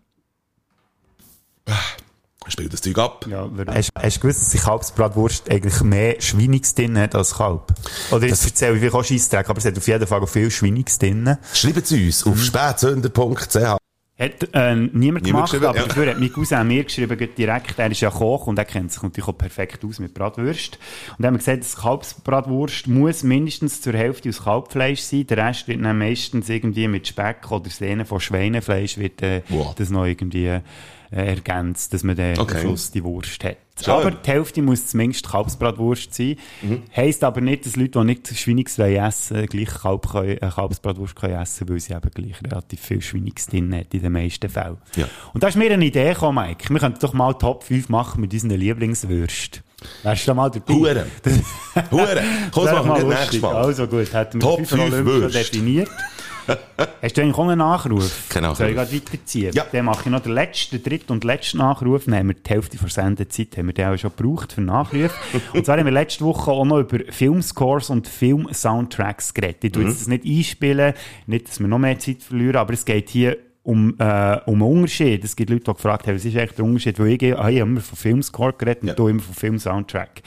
Spiel 2.51 2.69
das 2.69 2.81
Zeug 2.81 2.99
ab. 2.99 3.27
Ja, 3.29 3.49
hast, 3.69 3.91
hast 3.95 4.17
du 4.17 4.21
gewusst, 4.21 4.41
dass 4.43 4.51
die 4.51 4.59
Kalbsbratwurst 4.59 5.51
eigentlich 5.51 5.81
mehr 5.83 6.21
Schweiniges 6.21 6.75
drin 6.75 6.99
hat 6.99 7.15
als 7.15 7.35
Kalb? 7.35 7.73
Oder 8.11 8.27
jetzt 8.27 8.45
erzähle 8.45 8.75
ich 8.75 8.79
vielleicht 8.81 8.95
auch 8.95 9.05
Scheissdreck, 9.05 9.49
aber 9.49 9.59
es 9.59 9.65
hat 9.65 9.77
auf 9.77 9.87
jeden 9.87 10.07
Fall 10.07 10.21
auch 10.23 10.29
viel 10.29 10.51
Schweiniges 10.51 10.99
drin. 10.99 11.37
Schreibt 11.53 11.79
es 11.91 11.93
uns 11.93 12.25
Mhm. 12.27 12.33
auf 12.33 12.43
spätsünder.ch. 12.43 13.79
Hat 14.21 14.49
äh, 14.53 14.75
niemand 14.75 15.25
gemacht, 15.25 15.45
geschrieben, 15.45 15.67
aber 15.67 15.79
ja. 15.79 15.87
dafür 15.87 16.11
hat 16.11 16.19
mein 16.19 16.33
Cousin 16.33 16.67
mir 16.67 16.83
geschrieben, 16.83 17.17
direkt, 17.39 17.79
er 17.79 17.89
ist 17.89 18.01
ja 18.01 18.11
Koch 18.11 18.49
und 18.49 18.59
er 18.59 18.65
kennt 18.65 18.91
sich 18.91 19.01
natürlich 19.01 19.29
auch 19.29 19.39
perfekt 19.39 19.85
aus 19.85 20.01
mit 20.01 20.13
Bratwurst. 20.13 20.77
Und 21.17 21.25
er 21.25 21.29
hat 21.29 21.33
mir 21.35 21.39
gesagt, 21.39 21.63
das 21.63 21.77
Kalbsbratwurst 21.77 22.89
muss 22.89 23.23
mindestens 23.23 23.81
zur 23.81 23.93
Hälfte 23.93 24.29
aus 24.31 24.43
Kalbfleisch 24.43 25.03
sein, 25.03 25.25
der 25.29 25.37
Rest 25.37 25.69
wird 25.69 25.85
dann 25.85 25.99
meistens 25.99 26.49
irgendwie 26.49 26.89
mit 26.89 27.07
Speck 27.07 27.49
oder 27.53 27.71
Sehnen 27.71 28.05
von 28.07 28.19
Schweinefleisch 28.19 28.99
wird 28.99 29.23
äh, 29.23 29.43
Wow. 29.51 29.77
das 29.77 29.89
noch 29.91 30.05
irgendwie 30.05 30.47
äh, 30.47 30.61
ergänzt, 31.11 31.93
dass 31.95 32.03
man 32.05 32.17
dann 32.17 32.39
Okay. 32.39 32.57
am 32.57 32.61
Schluss 32.61 32.91
die 32.91 33.03
Wurst 33.05 33.43
hat. 33.45 33.57
Schön. 33.83 33.95
Aber 33.95 34.11
die 34.11 34.29
Hälfte 34.29 34.61
muss 34.61 34.89
zumindest 34.89 35.29
Kalbsbratwurst 35.29 36.13
sein. 36.13 36.35
Mhm. 36.63 36.83
Heisst 36.97 37.23
aber 37.23 37.41
nicht, 37.41 37.65
dass 37.65 37.77
Leute, 37.77 38.01
die 38.01 38.05
nicht 38.05 38.37
Schweiniges 38.37 38.77
wollen 38.79 38.97
essen 38.97 39.47
gleich 39.47 39.69
Kalb 39.69 40.11
können, 40.11 40.31
äh, 40.31 40.51
Kalbsbratwurst 40.53 41.15
können 41.15 41.41
essen 41.41 41.69
weil 41.69 41.79
sie 41.79 41.93
eben 41.95 42.11
gleich 42.13 42.43
relativ 42.43 42.81
viel 42.81 43.01
Schweiniges 43.01 43.47
drin 43.47 43.73
hat, 43.75 43.95
in 43.95 44.03
den 44.03 44.13
meisten 44.13 44.49
Fällen. 44.49 44.79
Ja. 44.97 45.07
Und 45.33 45.43
da 45.45 45.49
ist 45.49 45.57
mir 45.57 45.71
eine 45.73 45.85
Idee 45.85 46.09
gekommen, 46.13 46.45
Mike. 46.45 46.69
Wir 46.71 46.81
könnten 46.81 46.99
doch 47.01 47.13
mal 47.13 47.33
Top 47.35 47.63
5 47.63 47.89
machen 47.89 48.21
mit 48.21 48.33
unseren 48.33 48.51
Lieblingswürsten. 48.59 49.63
Wärst 50.03 50.23
du 50.25 50.27
da 50.31 50.35
mal 50.35 50.51
dabei? 50.51 50.75
Hure. 50.75 51.07
Hure. 51.93 52.23
Komm, 52.51 52.65
das 52.65 52.75
machen 52.85 52.97
wir 52.97 53.05
nächstes 53.17 53.41
Mal. 53.41 53.55
Also 53.55 53.87
gut, 53.87 54.13
hätten 54.13 54.35
wir 54.43 54.49
Top 54.49 54.59
die 54.59 54.65
fünf 54.65 54.81
fünf 54.83 54.93
Olympen 54.93 55.13
schon 55.13 55.23
Würste. 55.23 55.39
definiert. 55.39 55.89
Hast 57.03 57.17
du 57.17 57.23
eigentlich 57.23 57.37
auch 57.37 57.49
einen 57.49 57.59
Nachruf? 57.59 58.35
Nachruf. 58.41 58.57
Soll 58.59 58.69
ich 58.71 58.75
gerade 58.77 58.93
weiterziehen? 58.93 59.53
Ja. 59.55 59.65
Dann 59.71 59.85
mache 59.85 60.03
ich 60.05 60.11
noch 60.11 60.21
den 60.21 60.33
letzten, 60.33 60.77
den 60.77 60.83
dritten 60.83 61.13
und 61.13 61.25
letzten 61.25 61.59
Nachruf. 61.59 62.05
Dann 62.07 62.15
haben 62.15 62.29
wir 62.29 62.35
die 62.35 62.49
Hälfte 62.51 62.77
der 62.79 62.89
Sendezeit 62.89 63.57
haben 63.57 63.67
wir 63.67 63.75
den 63.75 63.89
auch 63.89 63.97
schon 63.99 64.13
gebraucht 64.17 64.53
für 64.53 64.61
Nachrufe. 64.61 65.11
und 65.53 65.65
zwar 65.67 65.77
haben 65.79 65.85
wir 65.85 65.93
letzte 65.93 66.25
Woche 66.25 66.51
auch 66.51 66.65
noch 66.65 66.79
über 66.81 66.99
Filmscores 67.11 67.91
und 67.91 68.09
Film-Soundtracks 68.09 69.35
geredet. 69.35 69.65
Ich 69.65 69.73
tue 69.73 69.83
Mhm. 69.85 69.89
jetzt 69.91 70.01
das 70.01 70.09
nicht 70.09 70.25
einspielen, 70.25 70.95
nicht, 71.27 71.49
dass 71.49 71.61
wir 71.61 71.69
noch 71.69 71.79
mehr 71.79 71.99
Zeit 71.99 72.23
verlieren, 72.23 72.57
aber 72.57 72.73
es 72.73 72.85
geht 72.85 73.09
hier 73.11 73.37
um, 73.69 73.95
äh, 73.99 74.41
um 74.47 74.63
einen 74.63 74.79
Unterschied. 74.79 75.23
Es 75.25 75.37
gibt 75.37 75.51
Leute, 75.51 75.65
die 75.65 75.75
gefragt 75.75 76.07
haben, 76.07 76.15
was 76.15 76.25
ist 76.25 76.35
eigentlich 76.35 76.53
der 76.53 76.65
Unterschied? 76.65 76.99
Weil 76.99 77.09
ich, 77.09 77.23
ich 77.23 77.37
habe 77.37 77.53
immer 77.55 77.81
von 77.83 77.99
Filmscore 77.99 78.55
geredet 78.55 78.83
und 78.83 78.89
Ja. 78.89 78.95
du 78.95 79.09
immer 79.09 79.21
von 79.21 79.35
Film-Soundtrack. 79.35 80.23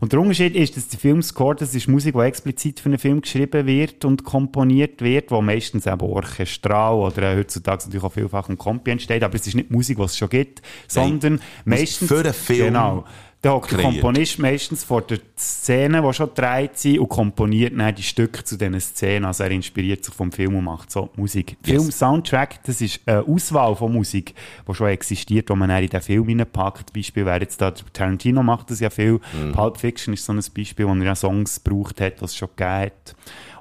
Und 0.00 0.12
der 0.12 0.20
Unterschied 0.20 0.56
ist, 0.56 0.76
dass 0.76 0.88
der 0.88 0.98
Filmscore, 0.98 1.54
das 1.54 1.72
ist 1.72 1.86
Musik, 1.86 2.14
die 2.16 2.20
explizit 2.20 2.80
für 2.80 2.88
einen 2.88 2.98
Film 2.98 3.20
geschrieben 3.20 3.64
wird 3.66 4.04
und 4.04 4.24
komponiert 4.24 5.02
wird, 5.02 5.30
wo 5.30 5.40
meistens 5.40 5.86
eben 5.86 6.00
orchestral 6.00 6.94
oder 6.94 7.36
heutzutage 7.36 7.84
natürlich 7.84 8.02
auch 8.02 8.12
vielfach 8.12 8.48
ein 8.48 8.58
Kompi 8.58 8.90
entsteht, 8.90 9.22
aber 9.22 9.36
es 9.36 9.46
ist 9.46 9.54
nicht 9.54 9.70
Musik, 9.70 9.98
die 9.98 10.02
es 10.02 10.16
schon 10.16 10.28
gibt, 10.28 10.60
sondern 10.88 11.40
meistens... 11.64 12.08
für 12.08 12.20
einen 12.20 12.32
Film 12.34 12.66
Genau. 12.66 13.04
Da 13.42 13.52
hockt 13.52 13.72
der. 13.72 13.80
Komponist 13.80 14.38
meistens 14.38 14.84
vor 14.84 15.00
der 15.00 15.18
Szene, 15.38 16.02
die 16.02 16.12
schon 16.12 16.28
gedreht 16.28 16.78
sind, 16.78 16.98
und 16.98 17.08
komponiert 17.08 17.72
dann 17.78 17.94
die 17.94 18.02
Stücke 18.02 18.44
zu 18.44 18.58
diesen 18.58 18.78
Szenen. 18.78 19.24
Also 19.24 19.44
er 19.44 19.50
inspiriert 19.50 20.04
sich 20.04 20.12
vom 20.12 20.30
Film 20.30 20.56
und 20.56 20.64
macht 20.64 20.90
so 20.90 21.08
Musik. 21.16 21.56
Film-Soundtrack, 21.62 22.62
das 22.64 22.82
ist 22.82 23.00
eine 23.06 23.22
Auswahl 23.22 23.74
von 23.76 23.94
Musik, 23.94 24.34
die 24.68 24.74
schon 24.74 24.88
existiert, 24.88 25.48
die 25.48 25.54
man 25.54 25.70
dann 25.70 25.82
in 25.82 25.88
den 25.88 26.02
Film 26.02 26.28
hineinpackt. 26.28 26.92
Beispiel 26.92 27.24
wäre 27.24 27.40
jetzt 27.40 27.62
da, 27.62 27.70
Tarantino 27.70 28.42
macht 28.42 28.70
das 28.70 28.80
ja 28.80 28.90
viel. 28.90 29.20
Pulp 29.54 29.78
Fiction 29.78 30.12
ist 30.12 30.26
so 30.26 30.34
ein 30.34 30.44
Beispiel, 30.54 30.86
wo 30.86 30.92
er 30.92 31.02
ja 31.02 31.14
Songs 31.14 31.64
gebraucht 31.64 32.00
hat, 32.02 32.20
die 32.20 32.24
es 32.26 32.36
schon 32.36 32.50
gegeben 32.54 32.70
hat. 32.70 33.16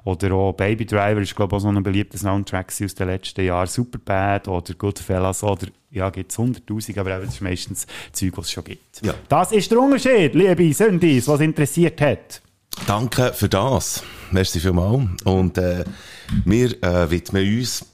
Oder 0.09 0.33
auch 0.33 0.53
Baby 0.53 0.85
Driver 0.85 1.21
ist, 1.21 1.35
glaube 1.35 1.55
ich, 1.55 1.57
auch 1.57 1.61
so 1.61 1.67
ein 1.69 1.83
beliebter 1.83 2.17
Soundtrack 2.17 2.73
aus 2.83 2.95
den 2.95 3.07
letzten 3.07 3.45
Jahren. 3.45 3.67
Superbad 3.67 4.47
oder 4.47 4.73
Goodfellas 4.73 5.43
oder, 5.43 5.67
ja, 5.91 6.09
gibt 6.09 6.31
es 6.31 6.37
hunderttausend, 6.37 6.97
aber 6.97 7.15
eben, 7.15 7.25
das 7.25 7.35
ist 7.35 7.41
meistens 7.41 7.87
Zeug, 8.11 8.37
was 8.37 8.45
es 8.45 8.51
schon 8.51 8.63
gibt. 8.63 9.01
Ja. 9.03 9.13
Das 9.27 9.51
ist 9.51 9.69
der 9.69 9.79
Unterschied, 9.79 10.33
liebe 10.33 10.73
Sündis, 10.73 11.27
was 11.27 11.41
interessiert 11.41 12.01
hat. 12.01 12.41
Danke 12.87 13.33
für 13.33 13.49
das. 13.49 14.03
Merci 14.31 14.59
vielmals. 14.59 15.21
Und 15.25 15.57
äh, 15.57 15.83
wir 16.45 16.83
äh, 16.83 17.09
widmen 17.09 17.57
uns 17.57 17.85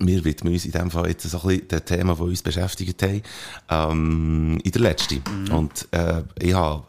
wir 0.00 0.24
widmen 0.24 0.52
uns 0.52 0.64
in 0.64 0.70
dem 0.70 0.90
Fall 0.92 1.08
jetzt 1.08 1.28
so 1.28 1.40
ein 1.40 1.48
bisschen 1.48 1.68
den 1.68 1.84
Themen, 1.84 2.14
die 2.14 2.22
uns 2.22 2.42
beschäftigt 2.42 3.02
haben, 3.02 3.22
ähm, 3.68 4.58
in 4.62 4.70
der 4.70 4.80
letzten. 4.80 5.22
Und 5.50 5.88
äh, 5.90 6.22
ich 6.40 6.54
habe 6.54 6.84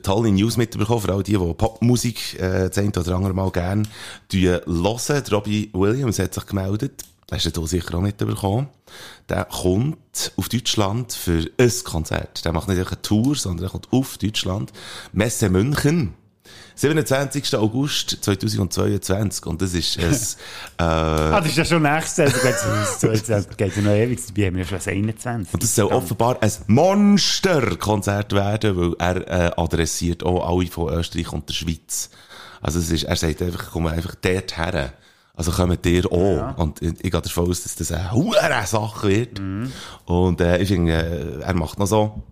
tolle 0.00 0.32
News 0.32 0.56
mitbekommen, 0.56 1.00
vor 1.00 1.10
allem 1.10 1.22
die, 1.22 1.32
die 1.32 1.54
Popmusik 1.54 2.38
äh, 2.40 2.70
das 2.70 3.06
oder 3.06 3.16
andere 3.16 3.34
Mal 3.34 3.50
gerne 3.50 3.82
hören. 4.32 5.32
Robbie 5.32 5.70
Williams 5.72 6.18
hat 6.18 6.34
sich 6.34 6.46
gemeldet. 6.46 7.02
Hast 7.30 7.56
du 7.56 7.66
sicher 7.66 7.94
auch 7.94 8.02
mitbekommen. 8.02 8.68
Der 9.28 9.46
kommt 9.46 10.32
auf 10.36 10.48
Deutschland 10.50 11.12
für 11.14 11.50
ein 11.58 11.72
Konzert. 11.84 12.44
Der 12.44 12.52
macht 12.52 12.68
nicht 12.68 12.86
eine 12.86 13.02
Tour, 13.02 13.34
sondern 13.36 13.68
er 13.68 13.70
kommt 13.70 13.88
auf 13.90 14.18
Deutschland. 14.18 14.70
Messe 15.12 15.48
München. 15.48 16.14
27. 16.82 17.54
August 17.54 18.18
2022. 18.22 19.46
Und 19.46 19.62
das 19.62 19.72
ist 19.72 19.98
ein, 19.98 20.04
äh, 20.78 20.82
Ah, 20.82 21.40
das 21.40 21.50
ist 21.50 21.58
ja 21.58 21.64
schon 21.64 21.82
nächstes 21.82 22.16
Jahr. 22.18 22.26
Also 22.26 23.06
geht 23.08 23.28
es 23.28 23.56
geht 23.56 23.76
ja 23.76 23.82
noch 23.82 23.92
ewig, 23.92 24.20
dabei 24.26 24.46
haben 24.46 24.56
wir 24.56 24.62
ja 24.62 24.68
schon 24.68 24.78
das 24.78 24.88
21. 24.88 25.54
Und 25.54 25.62
das 25.62 25.74
soll 25.76 25.92
offenbar 25.92 26.42
ein 26.42 26.50
Monsterkonzert 26.66 28.32
werden, 28.32 28.76
weil 28.76 28.94
er 28.98 29.28
äh, 29.28 29.50
adressiert 29.56 30.24
auch 30.24 30.48
alle 30.48 30.66
von 30.66 30.92
Österreich 30.92 31.32
und 31.32 31.48
der 31.48 31.54
Schweiz. 31.54 32.10
Also 32.60 32.80
es 32.80 32.90
ist, 32.90 33.04
er 33.04 33.16
sagt 33.16 33.42
einfach, 33.42 33.70
komm 33.70 33.86
einfach 33.86 34.16
dort 34.20 34.56
her. 34.56 34.92
Also 35.34 35.52
kommt 35.52 35.86
ihr 35.86 36.10
auch. 36.10 36.58
Und 36.58 36.82
ich, 36.82 36.94
ich 37.00 37.10
gehe 37.10 37.20
davon 37.22 37.48
aus, 37.48 37.62
dass 37.62 37.76
das 37.76 37.92
eine 37.92 38.10
hohe 38.12 38.34
Sache 38.66 39.08
wird. 39.08 39.40
Und 40.06 40.40
äh, 40.40 40.58
ich 40.58 40.68
finde, 40.68 40.92
äh, 40.92 41.42
er 41.42 41.54
macht 41.54 41.78
noch 41.78 41.86
so, 41.86 42.22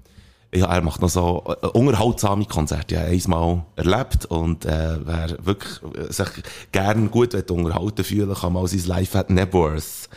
ja, 0.55 0.67
er 0.67 0.83
macht 0.83 1.01
noch 1.01 1.09
so 1.09 1.45
äh, 1.63 1.67
unterhaltsame 1.67 2.45
Konzerte. 2.45 2.95
Ja, 2.97 3.03
einmal 3.03 3.65
erlebt 3.77 4.27
und 4.27 4.65
äh, 4.65 4.99
wer 5.05 5.37
wirklich 5.45 5.81
äh, 5.95 6.13
sich 6.13 6.29
gern 6.73 7.11
gut 7.11 7.35
unterhalten 7.35 8.05
fühlen, 8.05 8.35
kann 8.35 8.53
mal 8.53 8.67
sein 8.67 8.85
Live 8.87 9.15
at 9.15 9.31
Nebworth 9.31 10.09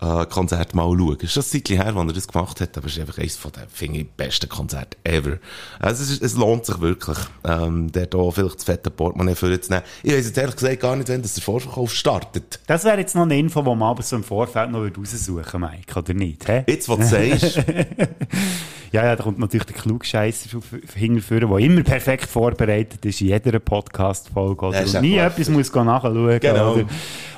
äh, 0.00 0.26
Konzert 0.26 0.74
mal 0.74 0.84
schauen. 0.96 1.18
Ist 1.20 1.36
ein 1.36 1.42
Zeitchen 1.42 1.76
her, 1.76 1.94
als 1.96 2.08
er 2.08 2.12
das 2.12 2.28
gemacht 2.28 2.60
hat, 2.60 2.76
aber 2.76 2.86
es 2.86 2.92
ist 2.94 3.00
einfach 3.00 3.18
eines 3.18 3.36
von 3.36 3.52
den, 3.52 3.62
finde 3.68 4.00
ich, 4.00 4.10
besten 4.10 4.48
Konzerte 4.48 4.96
ever. 5.04 5.38
Also 5.78 6.02
es, 6.02 6.10
ist, 6.10 6.22
es 6.22 6.34
lohnt 6.36 6.66
sich 6.66 6.80
wirklich, 6.80 7.18
ähm, 7.44 7.90
der 7.92 8.06
da 8.06 8.30
vielleicht 8.30 8.56
das 8.56 8.64
fette 8.64 8.90
Portemonnaie 8.90 9.34
vorzunehmen. 9.34 9.84
Ich 10.02 10.12
weiss 10.12 10.26
jetzt 10.26 10.38
ehrlich 10.38 10.56
gesagt 10.56 10.80
gar 10.80 10.96
nicht, 10.96 11.08
wenn 11.08 11.22
das 11.22 11.34
der 11.34 11.42
Vorverkauf 11.42 11.92
startet. 11.92 12.60
Das 12.66 12.84
wäre 12.84 12.98
jetzt 12.98 13.14
noch 13.14 13.22
eine 13.22 13.38
Info, 13.38 13.60
die 13.60 13.68
man 13.68 13.82
aber 13.82 14.02
so 14.02 14.16
im 14.16 14.24
Vorfeld 14.24 14.70
noch 14.70 14.80
raussuchen 14.80 15.36
würde, 15.36 15.58
Mike, 15.58 15.98
oder 15.98 16.14
nicht? 16.14 16.48
Hä? 16.48 16.64
Jetzt, 16.66 16.88
was 16.88 16.98
du 16.98 17.04
sagst, 17.04 17.62
Ja, 18.94 19.04
ja, 19.06 19.16
da 19.16 19.24
kommt 19.24 19.40
natürlich 19.40 19.66
der 19.66 19.74
Klugscheisser 19.74 20.60
hinterführen, 20.94 21.50
der 21.50 21.58
immer 21.58 21.82
perfekt 21.82 22.26
vorbereitet 22.26 23.04
ist 23.04 23.20
in 23.22 23.26
jeder 23.26 23.58
Podcast-Folge. 23.58 24.66
oder? 24.66 24.82
Das 24.82 25.00
nie 25.00 25.16
etwas 25.16 25.48
muss 25.48 25.74
nachschauen. 25.74 26.38
Genau. 26.38 26.74
Oder? 26.74 26.84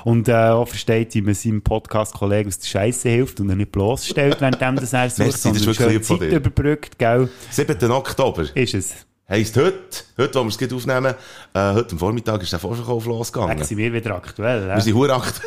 Und 0.07 0.29
äh, 0.29 0.35
auch 0.35 0.69
versteht, 0.69 1.15
wie 1.15 1.21
man 1.21 1.35
seinem 1.35 1.63
Podcast-Kollegen 1.63 2.47
aus 2.49 2.61
der 2.61 2.69
Scheiße 2.69 3.09
hilft 3.09 3.41
und 3.41 3.51
er 3.51 3.57
nicht 3.57 3.73
bloßstellt, 3.73 4.41
während 4.41 4.61
dem 4.61 4.77
das 4.77 4.93
er 4.93 5.11
sucht, 5.11 5.33
sondern 5.37 5.75
schön 5.75 6.01
Zeit 6.01 6.21
überbrückt, 6.21 6.97
gell? 6.97 7.29
7. 7.51 7.91
Oktober. 7.91 8.45
Ist 8.55 8.75
es. 8.75 8.93
Heisst 9.29 9.57
heute, 9.57 10.05
heute, 10.17 10.39
wo 10.39 10.45
wir 10.45 10.49
es 10.51 10.59
gerade 10.59 10.77
aufnehmen, 10.77 11.15
äh, 11.55 11.73
heute 11.75 11.91
am 11.91 11.99
Vormittag 11.99 12.41
ist 12.41 12.53
der 12.53 12.61
Vorverkauf 12.61 13.05
losgegangen. 13.05 13.59
Dann 13.59 13.67
sind 13.67 13.79
wir 13.79 13.93
wieder 13.93 14.15
aktuell. 14.15 14.67
Wir 14.69 14.75
Äh? 14.77 14.81
sind 14.81 14.95
hurakt. 14.95 15.41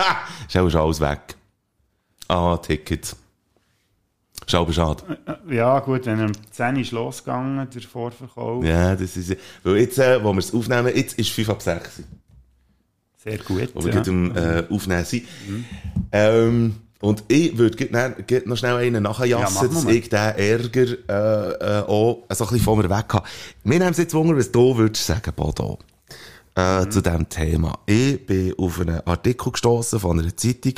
ist 0.48 0.56
auch 0.56 0.70
schon 0.70 0.80
alles 0.80 1.00
weg. 1.00 1.20
Ah, 2.28 2.56
Tickets. 2.56 3.14
Ist 4.46 4.54
aber 4.54 4.72
schade. 4.72 5.02
Ja, 5.50 5.80
gut, 5.80 6.06
wenn 6.06 6.18
er 6.20 6.26
um 6.28 6.32
10 6.50 6.76
Uhr 6.76 6.80
ist 6.80 6.92
losgegangen, 6.92 7.68
der 7.68 7.82
Vorverkauf. 7.82 8.64
Ja, 8.64 8.96
das 8.96 9.18
ist, 9.18 9.36
weil 9.62 9.76
jetzt, 9.76 9.98
äh, 9.98 10.24
wo 10.24 10.32
wir 10.32 10.38
es 10.38 10.54
aufnehmen, 10.54 10.90
jetzt 10.96 11.18
ist 11.18 11.28
5 11.28 11.50
ab 11.50 11.60
6. 11.60 12.04
Sehr 13.30 13.38
gut. 13.38 13.70
Wo 13.74 13.84
wir 13.84 13.94
ja. 13.94 14.02
am, 14.06 14.36
äh, 14.36 14.64
aufnehmen 14.70 15.04
sind. 15.04 15.24
Ähm, 16.12 16.74
und 17.00 17.22
ich 17.28 17.56
würde 17.56 17.88
noch- 18.46 18.56
schnell 18.56 18.74
einen 18.76 18.94
Ja, 18.94 19.00
nachjassen, 19.00 19.62
wir 19.62 19.68
dass 19.74 19.84
ich 19.84 20.08
den 20.08 20.18
Ärger, 20.18 20.86
äh, 21.08 21.78
äh, 21.78 21.82
auch 21.82 22.24
so 22.30 22.44
ein 22.44 22.50
bisschen 22.50 22.60
von 22.60 22.78
mir 22.78 22.90
weg 22.90 23.06
habe. 23.12 23.26
Wir 23.64 23.78
nehmen 23.78 23.90
es 23.92 23.98
jetzt 23.98 24.14
Wunder, 24.14 24.36
was 24.36 24.50
du 24.50 24.76
würdest 24.76 25.06
sagen, 25.06 25.32
Bodo. 25.36 25.78
Äh, 26.56 26.80
Mhm. 26.86 26.90
zu 26.90 27.00
diesem 27.02 27.28
Thema. 27.28 27.78
Ich 27.86 28.26
bin 28.26 28.52
auf 28.58 28.80
einen 28.80 29.00
Artikel 29.06 29.52
gestoßen 29.52 30.00
von 30.00 30.18
einer 30.18 30.36
Zeitung, 30.36 30.72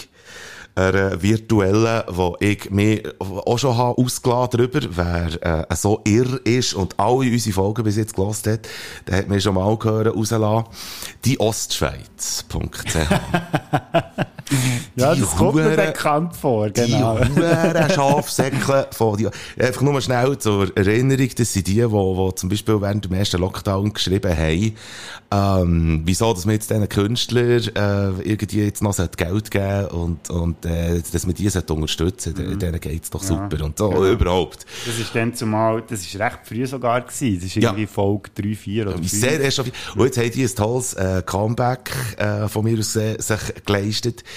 einer 0.81 1.23
virtuellen, 1.23 2.03
wo 2.09 2.37
ich 2.41 2.71
mich 2.71 3.03
auch 3.19 3.59
schon 3.59 3.77
habe 3.77 3.99
ausgeladen 3.99 4.59
darüber, 4.59 4.81
wer 4.91 5.69
äh, 5.71 5.77
so 5.77 6.01
irr 6.05 6.41
ist 6.45 6.75
und 6.75 6.99
alle 6.99 7.31
unsere 7.31 7.55
Folgen 7.55 7.85
bis 7.85 7.97
jetzt 7.97 8.15
gelost 8.15 8.47
hat, 8.47 8.69
der 9.07 9.19
hat 9.19 9.29
mir 9.29 9.41
schon 9.41 9.55
mal 9.55 9.77
gehört, 9.77 10.15
rauslassen. 10.15 10.69
Die 11.25 11.39
Ostschweiz.ch. 11.39 12.97
Ja, 14.97 15.15
die 15.15 15.21
das 15.21 15.37
kommt 15.37 15.55
mir 15.57 15.77
bekannt 15.77 16.37
vor, 16.37 16.71
genau. 16.71 17.19
Die 17.19 17.37
huren 17.37 17.91
Schafsäckle 17.91 18.89
von 18.91 19.17
die, 19.17 19.29
einfach 19.59 19.83
nur 19.83 20.01
schnell 20.01 20.39
zur 20.39 20.77
Erinnerung, 20.77 21.29
das 21.37 21.53
sind 21.53 21.67
die, 21.67 21.75
die, 21.75 21.89
die 21.89 22.35
zum 22.35 22.49
Beispiel 22.49 22.81
während 22.81 23.05
dem 23.05 23.13
ersten 23.13 23.41
Lockdown 23.41 23.93
geschrieben 23.93 24.37
haben, 24.37 24.75
ähm, 25.33 26.03
wieso, 26.05 26.33
dass 26.35 26.45
man 26.45 26.55
jetzt 26.55 26.71
diesen 26.71 26.89
Künstlern, 26.89 27.63
äh, 27.77 28.29
irgendwie 28.29 28.65
jetzt 28.65 28.83
noch 28.83 28.93
sollte 28.93 29.17
Geld 29.17 29.51
geben 29.51 29.87
und, 29.87 30.31
und, 30.31 30.65
äh, 30.67 31.01
dass 31.13 31.27
man 31.27 31.35
die 31.35 31.49
sollte 31.49 31.73
unterstützen, 31.73 32.35
mhm. 32.37 32.59
denen 32.59 32.81
geht's 32.81 33.11
doch 33.11 33.23
super 33.23 33.65
und 33.65 33.79
so, 33.79 34.07
überhaupt. 34.07 34.67
Das 34.87 34.99
ist 34.99 35.15
dann 35.15 35.35
zumal, 35.35 35.83
das 35.89 36.01
ist 36.01 36.19
recht 36.19 36.41
früh 36.45 36.67
sogar 36.67 37.01
gewesen. 37.03 37.37
Das 37.37 37.45
ist 37.45 37.55
Ja. 37.57 37.71
irgendwie 37.71 37.87
Folge 37.87 38.31
3, 38.35 38.55
4 38.55 38.87
oder 38.87 38.97
5. 38.97 39.09
Sehr 39.11 39.41
erst 39.41 39.61
auf, 39.61 39.67
und 39.95 40.05
jetzt 40.05 40.19
haben 40.19 40.31
die 40.31 40.43
ein 40.43 40.55
tolles 40.55 40.95
äh, 40.95 41.23
Comeback 41.25 41.91
äh, 42.17 42.49
von 42.49 42.65
mir 42.65 42.79
aus 42.79 42.97
äh, 42.97 43.17
sich 43.21 43.39
geleistet. 43.65 44.25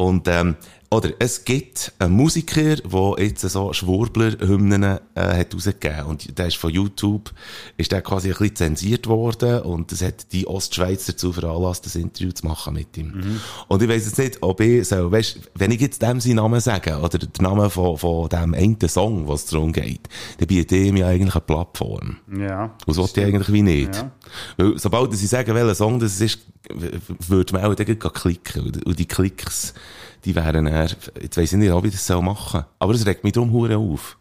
Und, 0.00 0.28
ähm, 0.28 0.56
oder 0.90 1.10
es 1.18 1.44
gibt 1.44 1.92
einen 1.98 2.14
Musiker, 2.14 2.76
der 2.76 3.14
jetzt 3.18 3.42
so 3.42 3.72
Schwurbler-Hymnen 3.72 4.82
äh, 4.82 4.98
hat 5.14 5.54
rausgegeben. 5.54 6.06
Und 6.06 6.38
der 6.38 6.46
ist 6.46 6.56
von 6.56 6.70
YouTube, 6.70 7.30
ist 7.76 7.92
der 7.92 8.00
quasi 8.00 8.28
ein 8.28 8.38
bisschen 8.38 8.56
zensiert 8.56 9.06
worden 9.06 9.60
und 9.60 9.92
das 9.92 10.02
hat 10.02 10.32
die 10.32 10.46
Ostschweiz 10.46 11.04
dazu 11.04 11.34
veranlasst, 11.34 11.84
das 11.84 11.96
Interview 11.96 12.32
zu 12.32 12.46
machen 12.46 12.74
mit 12.74 12.96
ihm. 12.96 13.40
Und 13.68 13.82
ich 13.82 13.88
weiss 13.90 14.06
jetzt 14.06 14.18
nicht, 14.18 14.38
ob 14.40 14.60
ich 14.62 14.88
so, 14.88 15.12
weißt, 15.12 15.38
wenn 15.54 15.70
ich 15.70 15.82
jetzt 15.82 16.00
dem 16.00 16.18
seinen 16.18 16.36
Namen 16.36 16.60
sage, 16.60 16.98
oder 16.98 17.18
den 17.18 17.44
Namen 17.44 17.68
von, 17.68 17.98
von 17.98 18.28
dem 18.30 18.54
einen 18.54 18.88
Song, 18.88 19.28
was 19.28 19.44
es 19.44 19.50
darum 19.50 19.72
geht, 19.72 20.08
dann 20.38 20.48
bietet 20.48 20.72
ihm 20.72 20.96
ja 20.96 21.08
eigentlich 21.08 21.34
eine 21.34 21.42
Plattform. 21.42 22.16
Ja. 22.36 22.64
Und 22.64 22.88
das 22.88 22.96
wollte 22.96 23.20
ich 23.20 23.26
eigentlich 23.26 23.52
wie 23.52 23.62
nicht. 23.62 23.94
Ja. 23.94 24.10
Weil, 24.56 24.78
sobald 24.78 25.14
sie 25.14 25.26
sagen, 25.26 25.54
welcher 25.54 25.74
Song 25.74 26.00
das 26.00 26.20
ist, 26.20 26.40
würde 27.28 27.52
man 27.52 27.64
auch 27.64 27.74
dann 27.74 27.98
klicken. 27.98 28.72
Und 28.84 28.98
die 28.98 29.06
Klicks, 29.06 29.74
die 30.24 30.34
wären 30.34 30.66
eher, 30.66 30.88
jetzt 31.20 31.36
weiss 31.36 31.52
ich 31.52 31.58
nicht, 31.58 31.72
ob 31.72 31.84
ich 31.84 31.92
das 31.92 32.06
soll 32.06 32.22
machen. 32.22 32.64
Aber 32.78 32.92
es 32.94 33.06
regt 33.06 33.24
mich 33.24 33.32
darum 33.32 33.52
hure 33.52 33.76
auf. 33.76 34.16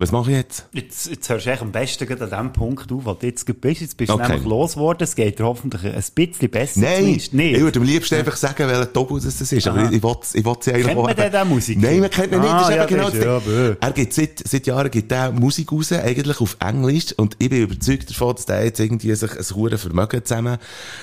Was 0.00 0.12
mache 0.12 0.30
ich 0.30 0.36
jetzt? 0.36 0.68
Jetzt, 0.72 1.10
jetzt 1.10 1.28
hörst 1.28 1.46
du 1.46 1.60
am 1.60 1.72
besten 1.72 2.06
gerade 2.06 2.36
an 2.36 2.46
dem 2.46 2.52
Punkt 2.52 2.92
auf, 2.92 3.04
wo 3.04 3.14
du 3.14 3.26
jetzt 3.26 3.44
bist. 3.60 3.80
Jetzt 3.80 3.96
bist 3.96 4.10
du 4.10 4.14
Okay. 4.14 4.28
nämlich 4.28 4.46
losgeworden. 4.46 5.02
Es 5.02 5.16
geht 5.16 5.40
dir 5.40 5.44
hoffentlich 5.44 5.84
ein 5.92 6.04
bisschen 6.14 6.50
besser. 6.50 6.80
Nein. 6.80 7.04
Nicht. 7.04 7.34
ich 7.34 7.60
würde 7.60 7.80
am 7.80 7.84
liebsten 7.84 8.14
einfach 8.14 8.36
sagen, 8.36 8.68
welcher 8.68 8.92
Tobus 8.92 9.24
das 9.24 9.40
ist. 9.40 9.66
Aber 9.66 9.80
Aha. 9.80 9.90
ich, 9.90 9.96
ich 9.96 10.04
ich 10.34 10.44
will 10.44 10.54
sie 10.60 10.72
eigentlich 10.72 10.86
Kennt 10.86 10.98
auch 11.00 11.02
man 11.04 11.16
denn 11.16 11.32
den 11.32 11.48
Musiker? 11.48 11.80
Nein, 11.80 11.98
man 11.98 12.10
kennt 12.10 12.32
ihn 12.32 12.40
nicht. 12.40 12.48
Ah, 12.48 12.58
das 12.60 12.68
ist 12.70 12.76
ja, 12.76 12.84
genau 12.84 13.08
ja. 13.08 13.76
Er 13.80 13.90
gibt 13.90 14.12
seit, 14.12 14.38
seit 14.48 14.66
Jahren 14.68 14.88
gibt 14.88 15.10
er 15.10 15.32
Musik 15.32 15.72
raus, 15.72 15.90
eigentlich 15.90 16.40
auf 16.40 16.56
Englisch. 16.60 17.12
Und 17.16 17.34
ich 17.40 17.50
bin 17.50 17.62
überzeugt 17.62 18.08
davon, 18.08 18.36
dass 18.36 18.46
der 18.46 18.64
jetzt 18.66 18.78
irgendwie 18.78 19.12
sich 19.16 19.32
ein 19.32 19.56
hohes 19.56 19.80
Vermögen 19.82 20.24
zusammen, 20.24 20.58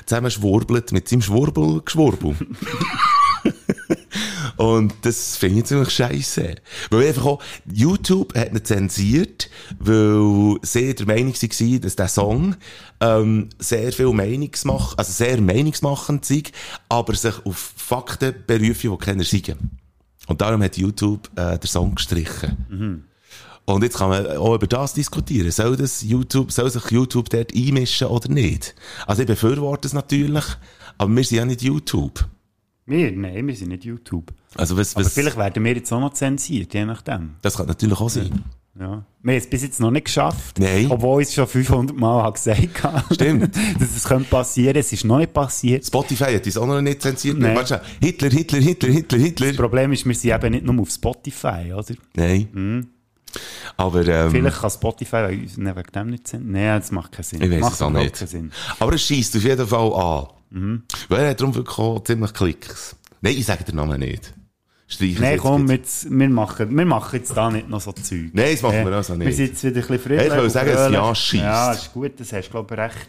zusammen 0.06 0.32
schwurbelt 0.32 0.94
mit 0.94 1.10
seinem 1.10 1.22
Schwurbel-Geschwurbel. 1.22 2.34
Und 4.58 4.94
das 5.02 5.36
finde 5.36 5.60
ich 5.60 5.66
ziemlich 5.66 5.90
scheisse. 5.90 6.56
Weil 6.90 7.08
einfach 7.08 7.26
auch, 7.26 7.44
YouTube 7.72 8.36
hat 8.36 8.52
ihn 8.52 8.64
zensiert, 8.64 9.50
weil 9.80 10.58
sie 10.62 10.96
der 10.96 11.06
Meinung 11.06 11.34
waren, 11.34 11.82
dass 11.82 11.96
der 11.96 12.08
Song, 12.08 12.56
ähm, 13.02 13.50
sehr 13.60 13.92
viel 13.92 14.14
Meinungsmach, 14.14 14.98
also 14.98 15.12
sehr 15.12 15.42
meinungsmachend 15.42 16.26
sei, 16.26 16.44
aber 16.90 17.16
sich 17.16 17.46
auf 17.46 17.74
Fakten 17.76 18.34
berufen, 18.48 18.92
die 18.92 18.98
keiner 18.98 19.24
sagen. 19.24 19.72
Und 20.28 20.42
darum 20.42 20.64
hat 20.64 20.78
YouTube, 20.78 21.30
äh, 21.36 21.58
den 21.58 21.68
Song 21.68 21.96
gestrichen. 21.96 22.58
Und 23.66 23.84
jetzt 23.84 23.98
kann 23.98 24.10
man 24.10 24.28
auch 24.38 24.56
über 24.56 24.68
das 24.68 24.94
diskutieren. 24.94 25.50
Soll 25.52 25.76
das 25.76 26.04
YouTube, 26.04 26.52
soll 26.52 26.70
sich 26.70 26.92
YouTube 26.92 27.30
dort 27.30 27.54
einmischen 27.56 28.08
oder 28.08 28.30
nicht? 28.30 28.76
Also 29.08 29.24
ich 29.24 29.28
befürworte 29.28 29.88
es 29.88 29.94
natürlich, 29.94 30.44
aber 30.98 31.16
wir 31.16 31.24
sind 31.24 31.38
ja 31.38 31.46
nicht 31.46 31.64
YouTube. 31.64 32.28
Wir? 32.86 33.12
Nein, 33.12 33.48
wir 33.48 33.56
sind 33.56 33.70
nicht 33.70 33.84
YouTube. 33.84 34.32
Also 34.56 34.78
was, 34.78 34.96
Aber 34.96 35.06
was, 35.06 35.14
vielleicht 35.14 35.38
werden 35.38 35.64
wir 35.64 35.74
jetzt 35.74 35.92
auch 35.92 36.00
noch 36.00 36.14
zensiert, 36.14 36.74
je 36.74 36.86
nachdem. 36.86 37.36
das 37.42 37.58
kann 37.58 37.68
natürlich 37.68 38.00
auch 38.00 38.10
sein. 38.10 38.44
Ja. 38.78 39.06
Wir 39.24 39.32
haben 39.34 39.40
es 39.40 39.50
bis 39.50 39.64
jetzt 39.64 39.80
noch 39.80 39.90
nicht 39.90 40.06
geschafft. 40.06 40.60
Nein. 40.60 40.88
Obwohl 40.90 41.22
ich 41.22 41.30
es 41.30 41.34
schon 41.34 41.48
500 41.48 41.96
Mal 41.96 42.24
habe 42.24 42.34
gesagt 42.34 42.84
habe. 42.84 43.14
Stimmt. 43.14 43.56
dass 43.80 43.96
es 43.96 44.04
könnte 44.04 44.30
passieren. 44.30 44.76
Es 44.76 44.92
ist 44.92 45.06
noch 45.06 45.18
nicht 45.20 45.34
passiert. 45.34 45.86
Spotify 45.86 46.36
hat 46.36 46.46
uns 46.46 46.58
auch 46.58 46.68
noch 46.68 46.82
nicht 46.82 47.02
zensiert. 47.02 47.38
Nein. 47.38 47.56
Warte. 47.56 47.82
Hitler, 48.02 48.30
Hitler, 48.30 48.60
Hitler, 48.60 48.90
Hitler, 48.90 49.18
Hitler. 49.18 49.48
Das 49.48 49.56
Problem 49.56 49.94
ist, 49.94 50.06
wir 50.06 50.14
sind 50.14 50.34
eben 50.34 50.52
nicht 50.52 50.66
nur 50.66 50.82
auf 50.82 50.90
Spotify, 50.90 51.74
oder? 51.74 51.96
Nein. 52.16 52.90
Aber, 53.78 54.06
ähm, 54.06 54.32
Vielleicht 54.32 54.58
kann 54.60 54.70
Spotify 54.70 55.40
uns 55.42 55.58
wegen 55.58 55.84
dem 55.96 56.08
nicht 56.10 56.28
senden. 56.28 56.52
Nein, 56.52 56.80
das 56.80 56.92
macht 56.92 57.14
keinen 57.14 57.24
Sinn. 57.24 57.42
ich 57.42 57.52
weiß 57.52 57.62
macht 57.62 57.74
es 57.76 57.82
auch 57.82 57.90
nicht. 57.90 58.16
keinen 58.16 58.28
Sinn. 58.28 58.52
Aber 58.80 58.94
es 58.94 59.02
schießt 59.04 59.38
auf 59.38 59.44
jeden 59.44 59.68
Fall 59.68 59.94
an. 59.94 60.28
Mhm. 60.50 60.84
Weil 61.08 61.24
er 61.24 61.30
hat 61.32 61.40
darum 61.40 61.56
wirklich 61.56 62.04
ziemlich 62.04 62.34
Klicks. 62.34 62.96
Nein, 63.22 63.36
ich 63.38 63.46
sage 63.46 63.64
den 63.64 63.76
Namen 63.76 64.00
nicht. 64.00 64.34
Streichen 64.96 65.22
Nein, 65.22 65.38
komm, 65.38 65.70
jetzt. 65.70 66.08
wir, 66.10 66.30
machen, 66.30 66.75
wir 66.75 66.86
machen 66.86 67.16
jetzt 67.18 67.36
da 67.36 67.50
nicht 67.50 67.70
noch 67.70 67.82
so 67.82 67.92
Zeug. 67.92 68.32
Nein, 68.34 68.52
das 68.52 68.62
machen 68.62 68.86
wir 68.86 68.94
also 68.94 69.16
nicht. 69.16 69.28
Wir 69.28 69.34
sind 69.34 69.48
jetzt 69.50 69.64
wieder 69.64 69.75
ein 69.75 69.82
bisschen 69.82 70.00
fröhlich. 70.00 70.28
Ich 70.28 70.32
will 70.32 70.40
und 70.40 70.50
sagen, 70.50 70.72
fröhlich. 70.72 70.94
Ja 70.94 71.16
scheisst. 71.16 71.44
Ja, 71.44 71.72
ist 71.74 71.94
gut, 71.94 72.12
das 72.18 72.34
hast 72.34 72.48
du, 72.48 72.52
glaube 72.52 72.74
ich, 72.74 72.80
recht, 72.80 73.08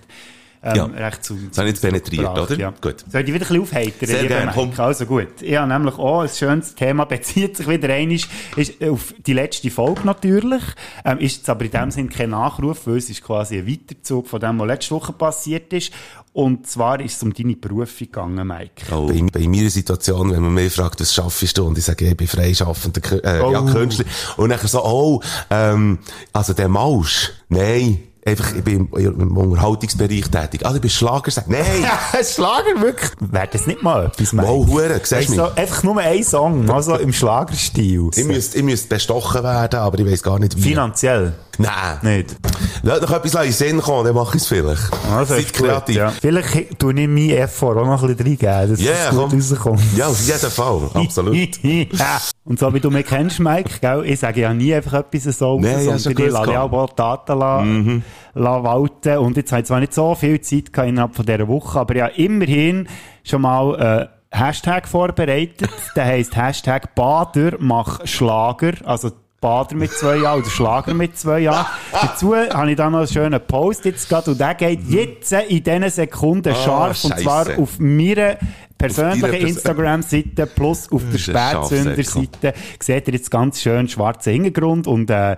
ähm, 0.66 0.76
Ja. 0.76 0.84
recht 1.06 1.24
zu, 1.24 1.36
Das 1.48 1.58
habe 1.58 1.68
ich 1.68 1.74
jetzt 1.74 1.82
penetriert, 1.82 2.26
gebracht, 2.26 2.50
oder? 2.50 2.58
Ja. 2.58 2.72
Gut. 2.80 3.04
Soll 3.10 3.20
ich 3.22 3.26
wieder 3.28 3.36
ein 3.36 3.38
bisschen 3.40 3.60
aufheitern? 3.62 4.08
Sehr 4.08 4.26
gerne, 4.26 4.52
komm. 4.54 4.72
Also 4.76 5.06
gut. 5.06 5.28
Ich 5.42 5.56
habe 5.56 5.68
nämlich 5.72 5.94
auch 5.98 6.20
ein 6.22 6.28
schönes 6.28 6.74
Thema, 6.74 7.04
bezieht 7.06 7.56
sich 7.56 7.68
wieder 7.68 7.88
einmal, 7.92 8.16
ist 8.56 8.82
auf 8.84 9.14
die 9.26 9.32
letzte 9.32 9.70
Folge 9.70 10.02
natürlich, 10.04 10.62
ähm, 11.04 11.18
ist 11.18 11.36
jetzt 11.38 11.48
aber 11.50 11.64
in 11.64 11.70
dem 11.70 11.90
Sinn 11.90 12.08
kein 12.08 12.30
Nachruf, 12.30 12.86
weil 12.86 12.96
es 12.96 13.10
ist 13.10 13.22
quasi 13.22 13.58
ein 13.58 13.66
Weiterzug 13.66 14.28
von 14.28 14.40
dem, 14.40 14.58
was 14.58 14.66
letzte 14.66 14.94
Woche 14.94 15.12
passiert 15.12 15.72
ist. 15.72 15.92
Und 16.32 16.66
zwar 16.66 17.00
ist 17.00 17.16
es 17.16 17.22
um 17.22 17.32
deine 17.32 17.56
Berufung 17.56 17.86
gegangen, 17.98 18.46
Mike. 18.46 18.92
Oh. 18.92 19.06
Bei, 19.06 19.22
bei 19.40 19.48
meiner 19.48 19.70
Situation, 19.70 20.30
wenn 20.32 20.42
man 20.42 20.52
mich 20.52 20.70
fragt, 20.70 21.00
was 21.00 21.14
schaffst 21.14 21.56
du? 21.56 21.64
Und 21.66 21.78
ich 21.78 21.84
sage, 21.84 22.06
ich 22.08 22.14
bin 22.16 22.26
freischaffender, 22.26 23.24
äh, 23.24 23.38
ja, 23.38 23.62
Oh. 23.62 23.64
Künstler. 23.64 24.04
Und 24.36 24.50
dann 24.50 24.58
so, 24.66 24.84
oh, 24.84 25.22
ähm, 25.48 25.98
also 26.34 26.52
der 26.52 26.68
Mausch. 26.68 27.30
Nein. 27.48 28.00
Einfach, 28.26 28.56
ich 28.56 28.64
bin 28.64 28.88
im, 28.96 29.36
Unterhaltungsbereich 29.36 30.28
tätig. 30.28 30.62
Ah, 30.64 30.72
du 30.72 30.80
bist 30.80 30.96
Schlagersänger. 30.96 31.46
Nein! 31.48 32.24
Schlager, 32.24 32.80
wirklich? 32.80 33.10
Wäre 33.20 33.48
das 33.52 33.66
nicht 33.68 33.84
mal 33.84 34.06
etwas, 34.06 34.32
Mike? 34.32 34.48
Wow, 34.48 34.66
Hure, 34.66 35.00
siehst 35.02 35.28
du 35.30 35.34
so, 35.34 35.44
einfach 35.54 35.82
nur 35.84 35.98
ein 35.98 36.24
Song, 36.24 36.68
also 36.68 36.96
im 36.96 37.12
Schlagerstil. 37.12 38.10
Ich 38.16 38.24
müsste, 38.24 38.58
ich 38.58 38.64
müsste 38.64 38.88
bestochen 38.88 39.44
werden, 39.44 39.78
aber 39.78 39.98
ich 40.00 40.10
weiss 40.10 40.22
gar 40.24 40.40
nicht 40.40 40.56
wie. 40.56 40.62
Finanziell. 40.62 41.34
Nein. 41.58 41.98
Nicht. 42.02 42.36
Lass 42.82 43.00
doch 43.00 43.12
etwas 43.12 43.34
in 43.34 43.40
den 43.42 43.52
Sinn 43.52 43.80
kommen, 43.80 44.04
dann 44.04 44.14
mache 44.14 44.36
ich 44.36 44.42
es 44.42 44.48
vielleicht. 44.48 44.82
Also, 45.10 45.34
Seid 45.34 45.54
gut, 45.56 45.68
kreativ. 45.68 45.96
Ja. 45.96 46.10
Vielleicht 46.10 46.78
tue 46.78 46.92
ich 46.92 47.08
meinen 47.08 47.30
Effort 47.30 47.76
auch 47.78 47.86
noch 47.86 48.02
ein 48.02 48.14
bisschen 48.14 48.26
reingeben, 48.38 48.70
dass 48.70 48.80
Ja, 48.82 48.92
es 49.04 49.10
gut 49.10 49.30
komm. 49.30 49.40
rauskommt. 49.40 49.80
Ja, 49.96 50.06
auf 50.08 50.20
jeden 50.20 50.50
Fall. 50.50 50.90
Absolut. 50.94 51.36
Ja. 51.62 52.20
Und 52.44 52.58
so 52.58 52.74
wie 52.74 52.80
du 52.80 52.90
mich 52.90 53.06
kennst, 53.06 53.40
Mike, 53.40 53.70
gell, 53.80 54.04
ich 54.04 54.20
sage 54.20 54.42
ja 54.42 54.52
nie 54.52 54.74
einfach 54.74 54.94
etwas 54.94 55.38
so 55.38 55.58
Nee, 55.58 55.84
sondern 55.96 56.12
ich 56.26 56.30
lasse 56.32 56.52
ja 56.52 56.62
auch 56.62 56.90
Daten 56.92 57.38
la, 57.38 57.62
Mhm. 57.62 58.02
La 58.36 58.62
walten. 58.62 59.18
Und 59.18 59.36
jetzt 59.36 59.50
habe 59.50 59.62
ich 59.62 59.66
zwar 59.66 59.80
nicht 59.80 59.94
so 59.94 60.14
viel 60.14 60.40
Zeit 60.40 60.72
gehabt 60.72 60.88
innerhalb 60.88 61.16
von 61.16 61.26
dieser 61.26 61.48
Woche, 61.48 61.80
aber 61.80 61.96
ja 61.96 62.06
immerhin 62.06 62.88
schon 63.24 63.42
mal 63.42 64.10
äh, 64.32 64.36
Hashtag 64.36 64.86
vorbereitet. 64.86 65.70
Der 65.96 66.04
heisst 66.04 66.36
Hashtag 66.36 66.94
Bader 66.94 67.56
mach 67.58 68.06
Schlager. 68.06 68.74
Also 68.84 69.10
Bader 69.40 69.76
mit 69.76 69.92
zwei 69.92 70.16
Jahren 70.16 70.40
oder 70.40 70.50
Schlager 70.50 70.94
mit 70.94 71.18
zwei 71.18 71.40
Jahren. 71.40 71.66
Dazu 71.92 72.34
habe 72.34 72.70
ich 72.70 72.76
da 72.76 72.90
noch 72.90 73.00
einen 73.00 73.08
schönen 73.08 73.40
Post 73.40 73.84
jetzt 73.84 74.08
gerade 74.08 74.30
und 74.30 74.40
der 74.40 74.54
geht 74.54 74.80
jetzt 74.88 75.32
in 75.32 75.62
diesen 75.62 75.90
Sekunden 75.90 76.54
scharf 76.54 77.04
und 77.04 77.18
zwar 77.18 77.58
auf 77.58 77.78
meiner 77.78 78.36
persönlichen 78.78 79.46
Instagram-Seite 79.46 80.46
plus 80.46 80.90
auf 80.90 81.02
der 81.10 81.18
Spätzünder-Seite 81.18 82.54
seht 82.80 83.08
ihr 83.08 83.14
jetzt 83.14 83.30
ganz 83.30 83.60
schön 83.60 83.88
schwarzen 83.88 84.32
Hintergrund 84.32 84.86
und 84.86 85.10
äh, 85.10 85.36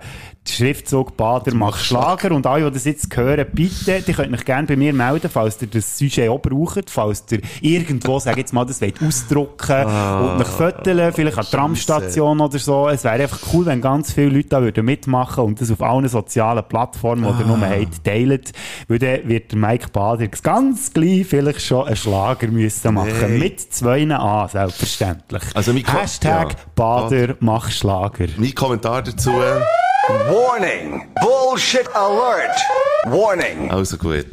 der 0.49 0.55
Schriftzug 0.55 1.15
Bader 1.15 1.53
macht 1.53 1.83
Schlager 1.83 2.31
und 2.31 2.47
alle, 2.47 2.65
die 2.65 2.73
das 2.73 2.85
jetzt 2.85 3.15
hören, 3.15 3.45
bitte, 3.53 4.01
die 4.01 4.13
könnt 4.13 4.33
euch 4.33 4.45
gerne 4.45 4.67
bei 4.67 4.75
mir 4.75 4.93
melden, 4.93 5.29
falls 5.31 5.61
ihr 5.61 5.67
das 5.67 5.97
Sujet 5.97 6.29
auch 6.29 6.39
braucht, 6.39 6.89
falls 6.89 7.25
ihr 7.31 7.41
irgendwo, 7.61 8.19
sag 8.19 8.37
jetzt 8.37 8.53
mal, 8.53 8.65
das 8.65 8.81
wollt 8.81 9.01
ausdrucken 9.01 9.85
und 9.85 10.41
euch 10.41 10.47
föteln, 10.47 11.13
vielleicht 11.13 11.37
an 11.37 11.45
der 11.49 11.59
Tramstation 11.59 12.39
oder 12.41 12.57
so. 12.57 12.89
Es 12.89 13.03
wäre 13.03 13.21
einfach 13.21 13.39
cool, 13.53 13.65
wenn 13.67 13.81
ganz 13.81 14.13
viele 14.13 14.29
Leute 14.29 14.49
da 14.49 14.61
würden 14.61 14.85
mitmachen 14.85 15.43
und 15.43 15.61
das 15.61 15.71
auf 15.71 15.81
allen 15.81 16.07
sozialen 16.07 16.63
Plattformen, 16.67 17.35
die 17.37 17.43
ihr 17.43 17.47
nur 17.47 17.59
habt, 17.59 18.03
teilen. 18.03 18.41
Weil 18.87 18.99
dann 18.99 19.27
wird 19.27 19.53
Mike 19.53 19.89
Bader 19.91 20.27
ganz 20.27 20.91
gleich 20.93 21.27
vielleicht 21.27 21.61
schon 21.61 21.85
einen 21.85 21.95
Schlager 21.95 22.47
müssen 22.47 22.93
machen. 22.93 23.28
Nein. 23.29 23.39
Mit 23.39 23.73
zwei 23.73 24.09
A, 24.11 24.47
selbstverständlich. 24.47 25.43
Also 25.53 25.73
mein 25.73 25.83
Ko- 25.83 25.93
Hashtag 25.93 26.51
ja. 26.53 26.57
Bader 26.75 27.35
mach 27.39 27.69
Schlager. 27.71 28.27
Mein 28.37 28.55
Kommentar 28.55 29.03
dazu, 29.03 29.31
Warning! 29.31 31.07
Bullshit 31.21 31.87
alert! 31.95 32.57
Warning! 33.05 33.69
also 33.69 33.97
gut. 33.97 34.25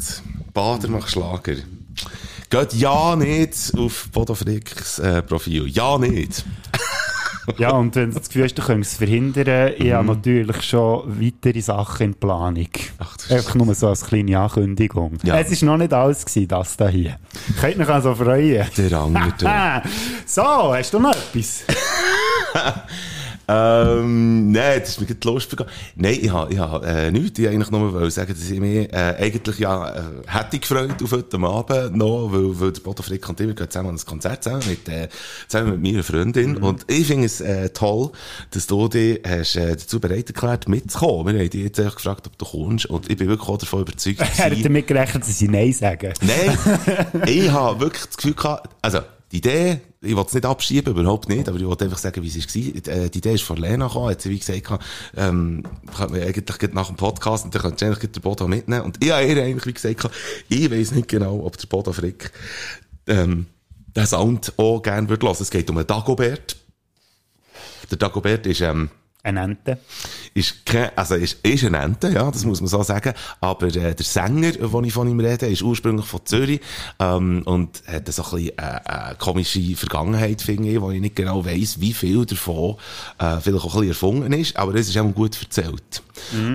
Bader 0.54 0.88
macht 0.88 1.10
Schlager. 1.10 1.56
Geht 2.48 2.72
ja 2.74 3.16
nicht 3.16 3.72
auf 3.76 4.08
Bodo 4.12 4.34
Fricks 4.34 4.98
äh, 5.00 5.20
Profil. 5.22 5.66
Ja 5.68 5.98
nicht. 5.98 6.44
Ja, 7.58 7.70
und 7.70 7.94
wenn 7.96 8.10
du 8.10 8.18
das 8.18 8.28
Gefühl 8.28 8.44
hast, 8.44 8.54
du 8.58 8.62
könntest 8.62 8.92
es 8.92 8.98
verhindern, 8.98 9.72
ich 9.76 9.84
Mhm. 9.84 9.92
habe 9.92 10.06
natürlich 10.08 10.62
schon 10.62 11.20
weitere 11.20 11.60
Sachen 11.60 12.06
in 12.06 12.14
Planung. 12.14 12.68
Ach, 12.98 13.16
Einfach 13.30 13.54
nur 13.54 13.74
so 13.74 13.88
als 13.88 14.04
kleine 14.04 14.38
Ankündigung. 14.38 15.18
Ja. 15.22 15.38
Es 15.38 15.62
war 15.62 15.68
noch 15.70 15.76
nicht 15.78 15.92
alles, 15.92 16.24
gewesen, 16.24 16.48
das 16.48 16.76
da 16.76 16.88
hier. 16.88 17.16
Könnt 17.60 17.78
euch 17.78 17.88
also 17.88 18.14
freuen. 18.14 18.66
Der 18.76 18.92
andere. 18.98 19.82
So, 20.26 20.42
hast 20.74 20.92
du 20.92 20.98
noch 20.98 21.12
etwas? 21.12 21.64
Ähm, 23.48 24.50
nein, 24.50 24.80
das 24.80 24.90
ist 24.90 25.00
mir 25.00 25.06
gerade 25.06 25.28
Lust 25.28 25.50
begangen. 25.50 25.70
Nein, 25.94 26.18
ich 26.20 26.30
habe, 26.30 26.52
ich 26.52 26.58
habe, 26.58 26.86
äh, 26.86 27.10
nichts. 27.10 27.38
Ich 27.38 27.48
eigentlich 27.48 27.70
nur 27.70 27.92
wollte 27.92 28.10
sagen, 28.10 28.34
dass 28.34 28.50
ich 28.50 28.60
mich, 28.60 28.92
äh, 28.92 29.14
eigentlich 29.18 29.58
ja, 29.58 29.88
äh, 29.94 30.02
hätte 30.26 30.58
gefreut 30.58 31.00
auf 31.02 31.12
heute 31.12 31.38
Abend 31.38 31.96
noch, 31.96 32.28
weil, 32.32 32.60
weil 32.60 32.72
der 32.72 32.80
Bodo 32.80 33.02
Frick 33.02 33.28
und 33.28 33.40
ich, 33.40 33.46
wir 33.46 33.54
gehen 33.54 33.70
zusammen 33.70 33.90
an 33.90 33.94
ein 33.96 34.04
Konzert 34.04 34.42
zusammen 34.42 34.64
mit, 34.68 34.88
äh, 34.88 35.08
zusammen 35.46 35.80
mit 35.80 35.92
meiner 35.92 36.02
Freundin. 36.02 36.56
Und 36.56 36.84
ich 36.88 37.06
finde 37.06 37.26
es, 37.26 37.40
äh, 37.40 37.70
toll, 37.70 38.10
dass 38.50 38.66
du 38.66 38.88
dich 38.88 39.20
hast, 39.26 39.56
äh, 39.56 39.76
dazu 39.76 40.00
bereit 40.00 40.28
erklärt, 40.28 40.68
mitzukommen. 40.68 41.34
Wir 41.34 41.40
haben 41.42 41.50
dich 41.50 41.62
jetzt 41.62 41.78
echt 41.78 41.96
gefragt, 41.96 42.26
ob 42.26 42.36
du 42.38 42.44
kommst. 42.44 42.86
Und 42.86 43.08
ich 43.08 43.16
bin 43.16 43.28
wirklich 43.28 43.48
auch 43.48 43.58
davon 43.58 43.82
überzeugt, 43.82 44.20
Er 44.38 44.50
hat 44.50 44.64
damit 44.64 44.86
gerechnet, 44.86 45.22
dass 45.22 45.38
sie 45.38 45.48
Nein 45.48 45.72
sagen. 45.72 46.12
Nein, 46.20 46.58
ich 47.26 47.50
habe 47.50 47.80
wirklich 47.80 48.06
das 48.06 48.16
Gefühl 48.16 48.34
gehabt, 48.34 48.68
also, 48.82 49.00
die 49.32 49.38
Idee, 49.38 49.80
ich 50.00 50.14
will 50.14 50.24
es 50.24 50.34
nicht 50.34 50.46
abschieben, 50.46 50.96
überhaupt 50.96 51.28
nicht, 51.28 51.48
aber 51.48 51.58
ich 51.58 51.66
wollte 51.66 51.84
einfach 51.84 51.98
sagen, 51.98 52.22
wie 52.22 52.28
es 52.28 52.36
war. 52.36 52.94
Äh, 52.94 53.10
Die 53.10 53.18
Idee 53.18 53.34
ist 53.34 53.42
von 53.42 53.56
Lena 53.56 53.88
gekommen, 53.88 54.10
hat 54.10 54.22
sie 54.22 54.30
wie 54.30 54.38
gesagt, 54.38 54.80
ähm, 55.16 55.64
eigentlich 55.98 56.72
nach 56.72 56.86
dem 56.86 56.96
Podcast, 56.96 57.44
und 57.44 57.54
dann 57.54 57.62
könntest 57.62 57.82
du 57.82 57.86
eigentlich 57.86 58.12
den 58.12 58.22
Bodo 58.22 58.46
mitnehmen. 58.46 58.84
Und 58.84 59.02
ich 59.02 59.10
habe 59.10 59.24
ihr 59.26 59.42
eigentlich 59.42 59.66
wie 59.66 59.72
gesagt, 59.72 60.14
ich 60.48 60.70
weiss 60.70 60.92
nicht 60.92 61.08
genau, 61.08 61.44
ob 61.44 61.56
der 61.58 61.66
Bodo 61.66 61.92
Frick, 61.92 62.30
ähm, 63.08 63.46
den 63.96 64.06
Sound 64.06 64.52
auch 64.58 64.80
gerne 64.80 65.08
würde 65.08 65.26
hören. 65.26 65.36
Es 65.40 65.50
geht 65.50 65.68
um 65.70 65.78
einen 65.78 65.86
Dagobert. 65.86 66.56
Der 67.90 67.98
Dagobert 67.98 68.46
ist, 68.46 68.60
ähm, 68.60 68.90
Eine 69.26 69.40
Ente. 69.40 69.78
ist 70.34 70.64
kein, 70.64 70.90
also 70.94 71.16
ist, 71.16 71.44
ist 71.44 71.64
ein 71.64 71.74
Ente, 71.74 72.10
ja, 72.10 72.30
das 72.30 72.44
muss 72.44 72.60
man 72.60 72.68
so 72.68 72.84
sagen. 72.84 73.12
Aber 73.40 73.66
äh, 73.66 73.92
der 73.92 74.04
Sänger, 74.04 74.52
den 74.52 74.84
ich 74.84 74.92
von 74.92 75.08
ihm 75.08 75.18
rede, 75.18 75.46
ist 75.46 75.62
ursprünglich 75.62 76.06
von 76.06 76.20
Zürich 76.24 76.60
ähm, 77.00 77.42
und 77.44 77.82
hat 77.88 78.06
so 78.12 78.22
ein 78.22 78.30
bisschen 78.30 78.58
äh, 78.58 78.76
äh, 78.84 79.14
komische 79.18 79.74
Vergangenheit, 79.74 80.42
finde 80.42 80.68
ich, 80.68 80.80
wo 80.80 80.92
ich 80.92 81.00
nicht 81.00 81.16
genau 81.16 81.44
weiss, 81.44 81.80
wie 81.80 81.92
viel 81.92 82.24
davon 82.24 82.76
äh, 83.18 83.40
vielleicht 83.40 83.64
auch 83.64 83.74
ein 83.74 83.80
bisschen 83.80 83.88
erfunden 83.88 84.32
ist, 84.32 84.56
aber 84.56 84.76
es 84.76 84.88
ist 84.88 84.96
auch 84.96 85.12
gut 85.12 85.36
erzählt. 85.42 86.02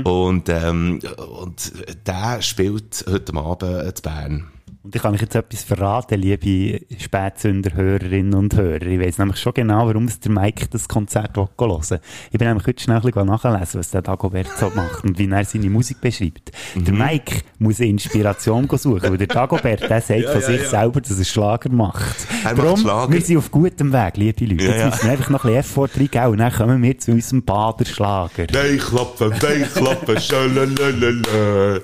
Und, 0.05 0.47
ähm, 0.47 1.01
und 1.41 1.73
der 2.07 2.41
spielt 2.41 3.03
heute 3.05 3.33
Abend 3.33 3.85
äh, 3.85 3.93
zu 3.93 4.01
Bern. 4.01 4.47
Und 4.83 4.95
ich 4.95 5.01
kann 5.03 5.13
euch 5.13 5.21
jetzt 5.21 5.35
etwas 5.35 5.61
verraten, 5.61 6.19
liebe 6.19 6.81
Spätsünder-Hörerinnen 6.97 8.33
und 8.33 8.55
Hörer. 8.55 8.81
Ich 8.81 8.99
weiss 8.99 9.19
nämlich 9.19 9.37
schon 9.37 9.53
genau, 9.53 9.85
warum 9.85 10.05
es 10.05 10.19
der 10.19 10.31
Mike 10.31 10.69
das 10.71 10.87
Konzert 10.87 11.37
hören 11.37 11.49
will. 11.59 11.99
Ich 12.31 12.39
bin 12.39 12.47
nämlich 12.47 12.65
heute 12.65 12.81
schnell 12.81 12.97
ein 12.97 13.03
bisschen 13.03 13.27
nachlesen, 13.27 13.79
was 13.79 13.91
der 13.91 14.01
Dagobert 14.01 14.47
so 14.57 14.71
macht 14.73 15.03
und 15.03 15.19
wie 15.19 15.29
er 15.29 15.45
seine 15.45 15.69
Musik 15.69 16.01
beschreibt. 16.01 16.51
Der 16.73 16.93
Mike 16.95 17.41
muss 17.59 17.79
Inspiration 17.79 18.67
suchen, 18.67 19.03
weil 19.03 19.17
der 19.19 19.27
Dagobert, 19.27 19.87
der 19.87 20.01
sagt 20.01 20.25
von 20.31 20.41
sich 20.41 20.67
selber, 20.67 20.99
dass 20.99 21.19
er 21.19 21.25
Schlager 21.25 21.69
macht. 21.69 22.15
Er 22.43 22.55
macht 22.55 22.65
Darum, 22.65 22.77
Schlager. 22.79 23.13
wir 23.13 23.21
sind 23.21 23.37
auf 23.37 23.51
gutem 23.51 23.93
Weg, 23.93 24.17
liebe 24.17 24.45
Leute. 24.45 24.63
Ja, 24.63 24.71
Jetzt 24.71 24.79
ja. 24.79 24.85
müssen 24.87 25.03
wir 25.03 25.11
einfach 25.11 25.29
noch 25.29 25.45
ein 25.45 25.53
bisschen 25.53 25.59
Effort 25.59 25.89
reingeben 25.95 26.27
und 26.27 26.37
dann 26.39 26.51
kommen 26.53 26.81
wir 26.81 26.97
zu 26.97 27.11
unserem 27.11 27.43
Baderschlager. 27.43 28.47
Weichklappen, 28.51 29.31
Weichklappen, 29.31 30.19
schalalalala. 30.19 31.81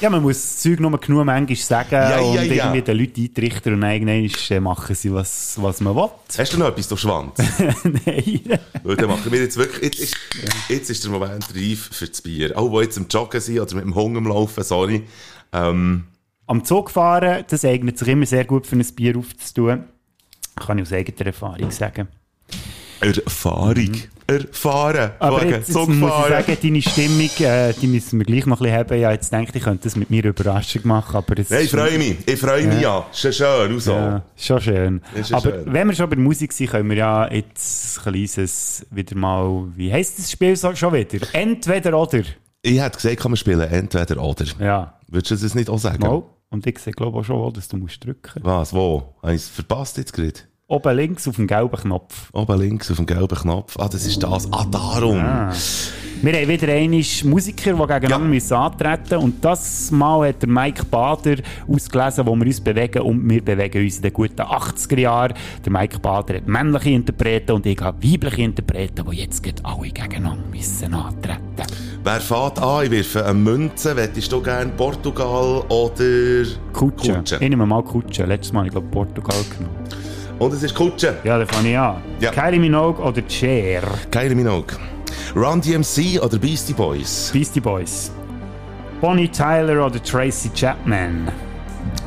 Ja, 0.00 0.08
man 0.08 0.22
muss 0.22 0.40
das 0.40 0.58
Zeug 0.60 0.80
nur 0.80 0.98
genug 0.98 1.26
manchmal 1.26 1.56
sagen 1.56 1.90
Ja, 1.92 2.20
und 2.20 2.34
ja, 2.36 2.42
ja. 2.42 2.64
irgendwie 2.64 2.82
den 2.82 2.98
Leuten 2.98 3.20
eintrichtern 3.20 3.74
und 3.74 3.82
irgendwann 3.82 4.30
äh, 4.56 4.60
machen 4.60 4.94
sie, 4.94 5.12
was, 5.12 5.60
was 5.60 5.80
man 5.82 5.94
will. 5.94 6.08
Hast 6.38 6.52
du 6.54 6.58
noch 6.58 6.68
etwas, 6.68 6.88
du 6.88 6.96
Schwanz? 6.96 7.36
Nein. 7.84 8.58
Weil 8.82 8.96
dann 8.96 9.08
machen 9.08 9.30
wir 9.30 9.40
jetzt 9.40 9.58
wirklich, 9.58 9.82
jetzt 9.82 10.00
ist, 10.00 10.16
jetzt 10.70 10.90
ist 10.90 11.04
der 11.04 11.10
Moment 11.10 11.54
reif 11.54 11.90
für 11.92 12.06
das 12.06 12.22
Bier. 12.22 12.56
Auch 12.56 12.70
die 12.70 12.84
jetzt 12.84 12.96
am 12.96 13.08
Joggen 13.10 13.40
sind 13.42 13.60
oder 13.60 13.74
mit 13.74 13.84
dem 13.84 13.94
Hunger 13.94 14.18
am 14.18 14.26
Laufen, 14.26 14.64
sorry. 14.64 15.02
Ähm, 15.52 16.04
Am 16.46 16.64
Zug 16.64 16.90
fahren, 16.90 17.44
das 17.46 17.64
eignet 17.66 17.98
sich 17.98 18.08
immer 18.08 18.26
sehr 18.26 18.46
gut 18.46 18.66
für 18.66 18.76
ein 18.76 18.94
Bier 18.96 19.18
aufzutun. 19.18 19.84
Kann 20.56 20.78
ich 20.78 20.82
aus 20.82 20.92
eigener 20.94 21.26
Erfahrung 21.26 21.70
sagen. 21.70 22.08
Erfahrung. 23.00 23.92
Erfahren. 24.30 25.10
Aber 25.18 25.40
Wegen 25.40 25.50
jetzt, 25.50 25.68
jetzt 25.68 25.76
muss 25.88 25.88
ich 25.88 26.28
sagen, 26.28 26.56
deine 26.62 26.82
Stimmung, 26.82 27.30
äh, 27.40 27.72
die 27.74 27.86
müssen 27.86 28.18
wir 28.18 28.26
gleich 28.26 28.46
noch 28.46 28.60
ein 28.60 28.64
bisschen 28.64 28.78
haben. 28.78 29.00
Ja, 29.00 29.12
jetzt 29.12 29.32
denke 29.32 29.50
ich, 29.50 29.56
ich 29.56 29.62
könnte 29.62 29.84
das 29.84 29.96
mit 29.96 30.10
mir 30.10 30.24
Überraschung 30.24 30.82
machen, 30.84 31.16
aber 31.16 31.38
es 31.38 31.50
Nein, 31.50 31.64
ich 31.64 31.70
freue 31.70 31.98
mich. 31.98 32.16
Ich 32.26 32.40
freue 32.40 32.66
mich 32.66 32.80
ja. 32.80 33.06
Schön, 33.12 33.32
schön. 33.32 33.72
Und 33.72 33.80
so. 33.80 33.92
Ja, 33.92 34.22
schon 34.36 34.60
schön. 34.60 35.02
Ja 35.14 35.36
Aber 35.36 35.50
schön. 35.50 35.64
wenn 35.66 35.88
wir 35.88 35.94
schon 35.94 36.08
bei 36.08 36.16
der 36.16 36.24
Musik 36.24 36.52
sind, 36.52 36.70
können 36.70 36.88
wir 36.90 36.96
ja 36.96 37.32
jetzt 37.32 37.98
ein 37.98 38.02
kleines 38.02 38.86
wieder 38.90 39.16
mal, 39.16 39.66
wie 39.76 39.92
heisst 39.92 40.18
das 40.18 40.30
Spiel 40.30 40.56
so 40.56 40.74
schon 40.74 40.92
wieder? 40.92 41.26
Entweder 41.32 41.98
oder. 41.98 42.22
Ich 42.62 42.80
hätte 42.80 42.96
gesagt, 42.96 43.20
kann 43.20 43.30
man 43.30 43.36
spielen 43.36 43.60
entweder 43.60 44.22
oder. 44.22 44.44
Ja. 44.58 44.98
Würdest 45.08 45.30
du 45.30 45.36
das 45.36 45.54
nicht 45.54 45.70
auch 45.70 45.78
sagen? 45.78 46.02
Mal. 46.02 46.22
Und 46.50 46.66
ich 46.66 46.78
sehe, 46.78 46.92
glaube 46.92 47.20
ich, 47.20 47.30
auch 47.30 47.44
schon, 47.44 47.52
dass 47.52 47.68
du 47.68 47.76
musst 47.76 48.04
drücken 48.04 48.40
Was, 48.42 48.72
wo? 48.72 49.14
Habe 49.22 49.34
ich 49.34 49.42
es 49.42 49.48
verpasst 49.48 49.96
jetzt 49.98 50.12
gerade? 50.12 50.40
Oben 50.70 50.96
links 50.96 51.26
auf 51.26 51.34
dem 51.34 51.48
gelben 51.48 51.76
Knopf. 51.76 52.30
Oben 52.32 52.60
links 52.60 52.92
auf 52.92 52.96
dem 52.98 53.04
gelben 53.06 53.36
Knopf. 53.36 53.76
Ah, 53.76 53.88
das 53.88 54.06
ist 54.06 54.22
das. 54.22 54.46
Ah, 54.52 54.64
darum. 54.70 55.16
Wir 56.22 56.32
haben 56.32 56.48
wieder 56.48 56.68
einmal 56.72 57.02
Musiker, 57.24 57.72
die 57.72 57.78
gegeneinander 57.80 58.08
Ja. 58.08 58.18
müssen 58.18 58.54
antreten 58.54 59.16
Und 59.18 59.44
das 59.44 59.90
Mal 59.90 60.28
hat 60.28 60.42
der 60.42 60.48
Mike 60.48 60.84
Bader 60.84 61.38
ausgelesen, 61.66 62.24
wo 62.24 62.36
wir 62.36 62.46
uns 62.46 62.60
bewegen. 62.60 63.02
Und 63.02 63.28
wir 63.28 63.44
bewegen 63.44 63.82
uns 63.82 63.96
in 63.96 64.02
den 64.02 64.12
guten 64.12 64.40
80er 64.42 65.00
Jahren. 65.00 65.34
Der 65.64 65.72
Mike 65.72 65.98
Bader 65.98 66.36
hat 66.36 66.46
männliche 66.46 66.90
Interpreten 66.90 67.50
und 67.50 67.66
ich 67.66 67.80
habe 67.80 68.00
weibliche 68.08 68.42
Interpreten, 68.42 69.04
die 69.10 69.16
jetzt 69.16 69.42
gerade 69.42 69.64
alle 69.64 69.88
gegeneinander 69.88 70.46
müssen 70.52 70.94
antreten 70.94 71.40
Wer 72.04 72.20
fährt 72.20 72.60
an? 72.60 72.84
Ich 72.84 72.92
wirfe 72.92 73.24
eine 73.24 73.34
Münze. 73.34 73.96
Wettest 73.96 74.30
du 74.30 74.40
gerne 74.40 74.70
Portugal 74.76 75.64
oder 75.68 76.44
Kutsche. 76.72 77.14
Kutsche? 77.14 77.38
Ich 77.40 77.48
nehme 77.48 77.66
mal 77.66 77.82
Kutsche. 77.82 78.24
Letztes 78.24 78.52
Mal, 78.52 78.66
ich 78.66 78.70
glaube, 78.70 78.86
Portugal 78.86 79.34
genommen. 79.50 79.74
Und 80.40 80.54
es 80.54 80.62
ist 80.62 80.74
Kutsche. 80.74 81.18
Ja, 81.22 81.38
da 81.38 81.44
fange 81.44 81.70
ich 81.70 81.78
an. 81.78 81.96
Ja. 82.18 82.30
Kylie 82.30 82.58
Minogue 82.58 82.98
oder 83.04 83.22
Cher? 83.28 83.82
Kylie 84.10 84.34
Minogue. 84.34 84.74
Run 85.36 85.60
DMC 85.60 86.18
oder 86.18 86.38
Beastie 86.38 86.72
Boys? 86.72 87.28
Beastie 87.30 87.60
Boys. 87.60 88.10
Bonnie 89.02 89.28
Tyler 89.28 89.84
oder 89.84 90.02
Tracy 90.02 90.50
Chapman? 90.54 91.30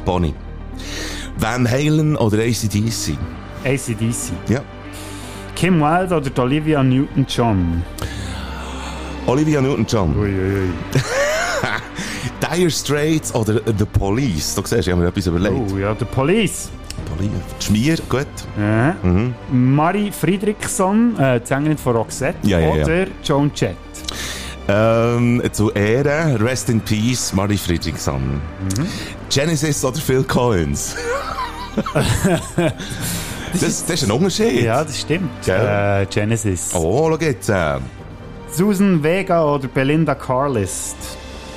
Bonnie. 0.04 0.34
Van 1.38 1.70
Halen 1.70 2.18
oder 2.18 2.40
ACDC? 2.40 3.16
ACDC. 3.66 4.32
Ja. 4.50 4.62
Kim 5.56 5.80
Wilde 5.80 6.16
oder 6.16 6.44
Olivia 6.44 6.82
Newton-John? 6.82 7.84
Olivia 9.28 9.62
Newton-John. 9.62 10.18
Uiuiui. 10.18 10.70
Dire 12.42 12.72
Straits 12.72 13.34
oder 13.36 13.62
The 13.78 13.86
Police? 13.86 14.56
Du 14.56 14.64
siehst, 14.66 14.88
ich 14.88 14.92
habe 14.92 15.02
mir 15.04 15.10
etwas 15.10 15.28
überlegt. 15.28 15.72
Oh 15.72 15.78
ja, 15.78 15.96
The 15.98 16.06
Police. 16.06 16.70
Police. 17.16 17.32
Schmier, 17.60 17.98
gut. 18.10 18.28
Ja. 18.58 18.96
Marie 19.52 20.12
Friedrichson, 20.12 21.18
äh, 21.20 21.40
die 21.40 21.48
Sängerin 21.48 21.78
von 21.78 21.96
Roxette. 21.96 22.38
Ja, 22.44 22.60
ja, 22.60 22.76
ja. 22.76 22.84
oder 22.84 23.08
Joan 23.24 23.52
Jett. 23.56 23.76
Ähm, 24.68 25.42
zu 25.52 25.72
Ehren, 25.72 26.38
Rest 26.38 26.70
in 26.70 26.80
Peace, 26.80 27.34
Marie 27.34 27.58
Friedrichson. 27.58 28.42
Genesis 29.30 29.84
oder 29.84 29.98
Phil 29.98 30.24
Collins? 30.24 30.96
das, 33.54 33.86
das 33.86 33.90
ist 33.90 34.04
ein 34.04 34.12
Unterschied. 34.12 34.62
Ja, 34.64 34.84
das 34.84 35.02
stimmt. 35.02 35.48
Äh, 35.48 36.06
Genesis. 36.06 36.72
Oh, 36.74 37.10
schau 37.10 37.18
jetzt. 37.26 37.50
Äh, 37.50 37.80
Susan 38.52 39.04
Vega 39.04 39.44
oder 39.44 39.68
Belinda 39.68 40.16
Carlist? 40.16 40.96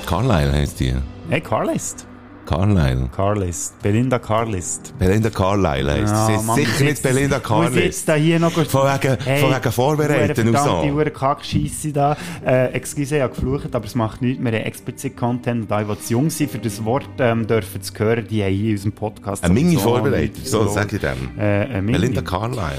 Carlyle 0.07 0.51
heisst 0.51 0.79
die. 0.79 0.95
Hey, 1.29 1.41
Carlist. 1.41 2.07
Carlyle. 2.47 3.09
Carlist. 3.15 3.79
Belinda 3.83 4.17
Carlist. 4.19 4.93
Belinda 4.97 5.29
Carlyle 5.29 5.91
heisst 5.91 6.15
sie. 6.15 6.25
Sie 6.27 6.33
ist 6.39 6.45
Mann, 6.45 6.55
sicher 6.55 6.69
muss 6.71 6.79
nicht 6.81 7.03
Belinda 7.03 7.37
Muss 7.37 7.47
Carlyle. 7.47 7.83
jetzt 7.85 8.07
da 8.09 8.13
hier 8.15 8.39
noch... 8.39 8.51
Von 8.51 8.63
wegen, 8.65 9.17
von 9.19 9.53
wegen 9.55 9.71
Vorbereiten 9.71 10.47
und 10.47 10.53
Die 10.53 10.59
so. 10.59 10.81
hure 10.83 11.11
Kackscheisse 11.11 11.91
da. 11.91 12.17
Äh, 12.45 12.71
excuse, 12.71 13.17
ich 13.17 13.21
habe 13.21 13.33
geflucht, 13.35 13.75
aber 13.75 13.85
es 13.85 13.95
macht 13.95 14.21
nichts. 14.21 14.41
Wir 14.43 14.51
haben 14.51 14.65
explizit 14.65 15.15
Content 15.17 15.63
und 15.63 15.71
alle, 15.71 15.85
die 15.85 15.99
zu 16.01 16.13
jung 16.13 16.29
sind, 16.29 16.49
für 16.49 16.59
das 16.59 16.83
Wort 16.85 17.07
ähm, 17.19 17.45
dürfen 17.45 17.81
zu 17.81 17.93
hören, 17.99 18.25
die 18.29 18.41
haben 18.43 18.53
hier 18.53 18.69
in 18.69 18.71
unserem 18.75 18.91
Podcast... 18.93 19.43
Eine 19.43 19.53
Mini 19.53 19.75
vorbereitet, 19.75 20.47
so 20.47 20.63
so- 20.63 20.69
sage 20.69 20.95
ich 20.95 21.01
dem. 21.01 21.37
Äh. 21.37 21.81
Belinda 21.81 22.21
Carlyle. 22.21 22.71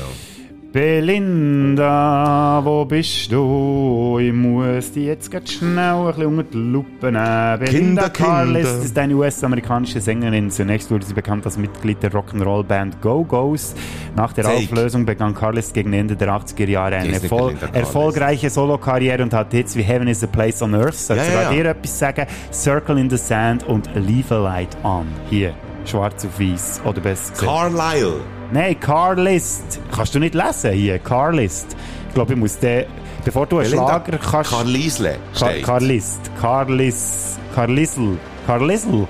Belinda, 0.70 2.60
wo 2.62 2.84
bist 2.84 3.32
du? 3.32 4.18
Ich 4.20 4.32
muss 4.34 4.92
dich 4.92 5.06
jetzt 5.06 5.30
ganz 5.30 5.52
schnell 5.52 5.78
ein 5.78 6.06
bisschen 6.06 6.26
unter 6.26 6.42
die 6.44 6.56
Lupe 6.58 7.10
nehmen. 7.10 7.58
Belinda 7.58 8.08
Kinder, 8.08 8.10
Carlis 8.10 8.68
Kinder. 8.68 8.84
ist 8.84 8.98
eine 8.98 9.14
US-amerikanische 9.14 10.00
Sängerin. 10.02 10.50
Zunächst 10.50 10.90
wurde 10.90 11.06
sie 11.06 11.14
bekannt 11.14 11.46
als 11.46 11.56
Mitglied 11.56 12.02
der 12.02 12.12
Rock'n'Roll-Band 12.12 13.00
Go-Go's. 13.00 13.74
Nach 14.14 14.32
der 14.34 14.44
Zeig. 14.44 14.56
Auflösung 14.58 15.06
begann 15.06 15.34
Carlis 15.34 15.72
gegen 15.72 15.92
Ende 15.94 16.16
der 16.16 16.28
80er 16.28 16.68
Jahre 16.68 16.96
eine 16.96 17.14
erfol 17.14 17.54
erfolgreiche 17.72 18.50
Solokarriere 18.50 19.22
und 19.22 19.32
hat 19.32 19.52
Hits 19.52 19.74
wie 19.74 19.82
Heaven 19.82 20.08
is 20.08 20.22
a 20.22 20.26
Place 20.26 20.60
on 20.60 20.74
Earth. 20.74 20.94
Soll 20.96 21.16
Ja, 21.16 21.22
ich 21.24 21.32
ja, 21.32 21.50
dir 21.50 21.64
etwas 21.70 21.98
sagen? 21.98 22.26
Circle 22.52 22.98
in 22.98 23.08
the 23.08 23.16
Sand 23.16 23.66
und 23.66 23.88
Leave 23.94 24.34
a 24.34 24.38
Light 24.38 24.76
On. 24.84 25.06
Hier, 25.30 25.54
schwarz 25.86 26.26
auf 26.26 26.38
weiß. 26.38 26.82
Oder 26.84 27.00
besser 27.00 27.32
gesagt. 27.32 27.48
Carlyle. 27.50 28.20
Nein, 28.50 28.78
Carlist. 28.80 29.80
Kannst 29.94 30.14
du 30.14 30.18
nicht 30.18 30.34
lesen 30.34 30.72
hier? 30.72 30.98
Carlist. 30.98 31.76
Ich 32.08 32.14
glaube, 32.14 32.32
ich 32.32 32.38
muss 32.38 32.58
den, 32.58 32.86
bevor 33.24 33.46
du 33.46 33.58
einen 33.58 33.70
Belinda 33.70 34.02
Schlager 34.04 34.18
kannst... 34.18 34.50
Carlisle 34.50 35.18
Car 35.38 35.50
steht. 35.50 35.64
Carlist. 35.64 36.20
Carlis. 36.40 37.38
Carlisl. 37.54 38.16
Carlisl. 38.46 39.06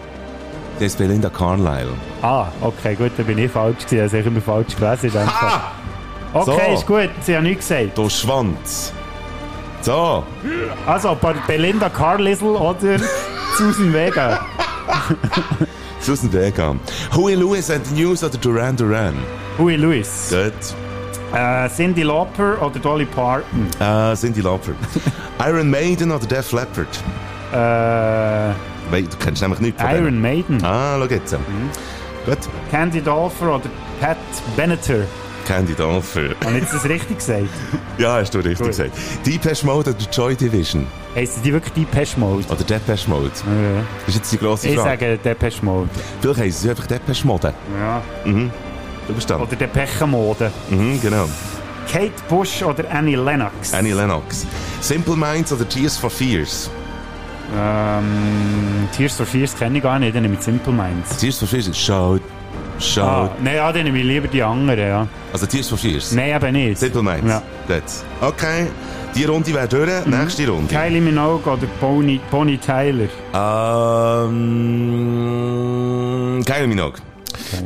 Das 0.74 0.86
ist 0.86 0.98
Belinda 0.98 1.28
Carlyle. 1.28 1.88
Ah, 2.22 2.46
okay, 2.60 2.94
gut, 2.94 3.12
dann 3.16 3.26
bin 3.26 3.38
ich 3.38 3.50
falsch 3.50 3.84
gewesen. 3.84 4.00
Also 4.02 4.16
ich 4.16 4.24
habe 4.24 4.34
immer 4.34 4.40
falsch 4.42 4.76
gelesen 4.76 5.10
Fall. 5.10 5.60
Okay, 6.34 6.60
So. 6.68 6.74
ist 6.74 6.86
gut. 6.86 7.10
Sie 7.22 7.36
haben 7.36 7.44
nichts 7.44 7.68
gesagt. 7.68 7.96
Du 7.96 8.08
Schwanz. 8.08 8.92
So. 9.80 10.24
Also, 10.86 11.16
Belinda 11.46 11.88
Carlisl 11.88 12.44
oder 12.44 12.98
Susan 13.56 13.92
Vega? 13.92 14.40
Susan 16.08 16.30
Vega. 16.32 16.74
Huey 17.12 17.34
Lewis 17.36 17.68
and 17.68 17.84
the 17.84 17.94
News 17.94 18.24
oder 18.24 18.38
Duran 18.38 18.74
Duran? 18.74 19.14
Huey 19.58 19.76
Lewis. 19.76 20.30
Gut. 20.30 20.54
Äh, 21.34 21.68
Cindy 21.68 22.02
Lauper 22.02 22.56
oder 22.62 22.78
Dolly 22.78 23.04
Parton? 23.04 23.66
Äh, 23.78 24.16
Cindy 24.16 24.40
Lauper. 24.40 24.72
Iron 25.46 25.68
Maiden 25.68 26.10
oder 26.10 26.24
Def 26.26 26.50
Leppard? 26.52 26.88
Äh, 27.52 27.56
Weil 28.90 29.02
du 29.02 29.16
kennst 29.18 29.42
nämlich 29.42 29.60
nichts 29.60 29.82
von 29.82 29.90
Iron 29.90 30.04
denen. 30.06 30.22
Maiden. 30.22 30.64
Ah, 30.64 30.96
schau 30.98 31.04
jetzt. 31.14 31.32
Gut. 32.24 32.38
Candy 32.70 33.02
Dolfer 33.02 33.56
oder 33.56 33.68
Pat 34.00 34.16
Benatar? 34.56 35.04
Candy 35.48 35.74
Dolfer. 35.74 36.34
Habe 36.44 36.56
ich 36.56 36.62
jetzt 36.62 36.74
das 36.74 36.84
richtig 36.84 37.16
gesagt? 37.18 37.44
ja, 37.98 38.16
hast 38.16 38.34
du 38.34 38.38
richtig 38.38 38.58
Gut. 38.58 38.66
gesagt. 38.68 38.90
Depeche 39.24 39.64
Mode 39.64 39.90
oder 39.90 39.98
Joy 40.12 40.36
Division? 40.36 40.86
Heissen 41.16 41.42
die 41.42 41.52
wirklich 41.54 41.72
Depeche 41.72 42.20
Mode? 42.20 42.44
Oder 42.50 42.64
Depeche 42.64 43.08
Mode? 43.08 43.30
Ja. 43.46 43.82
Das 44.04 44.08
ist 44.08 44.14
jetzt 44.16 44.32
die 44.32 44.38
grosse 44.38 44.68
Ich 44.68 44.74
Frage. 44.76 44.90
sage 44.90 45.18
Depeche 45.18 45.64
Mode. 45.64 45.88
Vielleicht 46.20 46.40
heißen 46.40 46.60
sie 46.62 46.70
einfach 46.70 46.86
Depeche 46.86 47.26
Mode. 47.26 47.54
Ja. 47.80 48.02
Du 48.26 49.14
bist 49.14 49.30
dann. 49.30 49.40
Oder 49.40 49.56
Depeche 49.56 50.06
Mode. 50.06 50.52
Mhm, 50.68 51.00
genau. 51.00 51.26
Kate 51.90 52.12
Bush 52.28 52.62
oder 52.62 52.84
Annie 52.90 53.16
Lennox? 53.16 53.72
Annie 53.72 53.94
Lennox. 53.94 54.46
Simple 54.82 55.16
Minds 55.16 55.50
oder 55.50 55.66
Tears 55.66 55.96
for 55.96 56.10
Fears? 56.10 56.70
Ähm, 57.58 58.86
Tears 58.94 59.14
for 59.14 59.24
Fears 59.24 59.56
kenne 59.56 59.78
ich 59.78 59.82
gar 59.82 59.98
nicht, 59.98 60.14
dann 60.14 60.20
nehme 60.22 60.34
ich 60.34 60.42
Simple 60.42 60.72
Minds. 60.74 61.16
Tears 61.16 61.38
for 61.38 61.48
Fears 61.48 61.68
ist 61.68 61.78
Shout, 61.78 62.20
Shout. 62.80 63.02
Ah, 63.02 63.30
nein, 63.42 63.56
ja, 63.56 63.72
dann 63.72 63.84
nehme 63.84 63.98
ich 63.98 64.04
lieber 64.04 64.28
die 64.28 64.42
anderen, 64.42 64.78
ja. 64.78 65.08
Also 65.32 65.46
Tears 65.46 65.68
for 65.68 65.78
Fears? 65.78 66.12
Nein, 66.12 66.36
eben 66.36 66.52
nicht. 66.52 66.78
Simple 66.78 67.02
Minds? 67.02 67.26
Ja. 67.28 67.42
Gut. 67.66 67.82
Okay. 68.20 68.66
Die 69.14 69.24
Runde 69.24 69.52
wäre 69.52 69.66
durch. 69.66 70.06
Nächste 70.06 70.48
Runde. 70.48 70.72
Kylie 70.72 71.00
Minogue 71.00 71.50
oder 71.50 71.66
Bonnie, 71.80 72.20
Bonnie 72.30 72.58
Tyler? 72.58 73.08
Ähm, 73.34 74.34
Kylie 76.44 76.68
Minogue. 76.68 77.00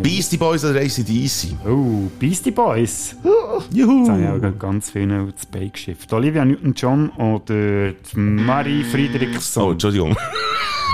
Beastie 0.00 0.36
Boys 0.36 0.64
oder 0.64 0.80
ACDC? 0.80 1.56
Oh, 1.66 2.08
Beastie 2.18 2.50
Boys. 2.52 3.16
Juhu! 3.72 3.98
Jetzt 4.00 4.10
habe 4.10 4.22
ich 4.22 4.28
auch 4.28 4.58
ganz 4.58 4.90
viele 4.90 5.22
ins 5.22 5.46
Bein 5.46 5.72
geschifft. 5.72 6.12
Olivia 6.12 6.44
Newton-John 6.44 7.10
oder 7.10 7.92
Marie 8.14 8.84
Friedrichsson? 8.84 9.62
Oh, 9.62 9.72
Entschuldigung. 9.72 10.16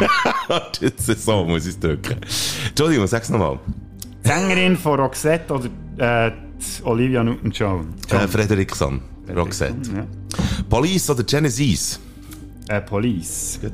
das 0.49 1.09
ist 1.09 1.25
so, 1.25 1.45
muss 1.45 1.65
ich 1.65 1.71
es 1.71 1.81
drücken. 1.81 2.17
Entschuldigung, 2.69 3.07
sag's 3.07 3.29
nochmal. 3.29 3.59
Sängerin 4.25 4.77
von 4.77 5.01
Roxette 5.01 5.55
oder 5.55 6.27
äh, 6.27 6.33
Olivia 6.85 7.23
Newton-John? 7.25 7.95
Äh, 8.11 8.27
Frederiksson. 8.29 9.01
Roxette. 9.35 9.91
Ja. 9.95 10.07
Police 10.69 11.11
oder 11.11 11.23
Genesis? 11.23 12.01
Äh, 12.69 12.81
Police. 12.81 13.59
Gut. 13.63 13.73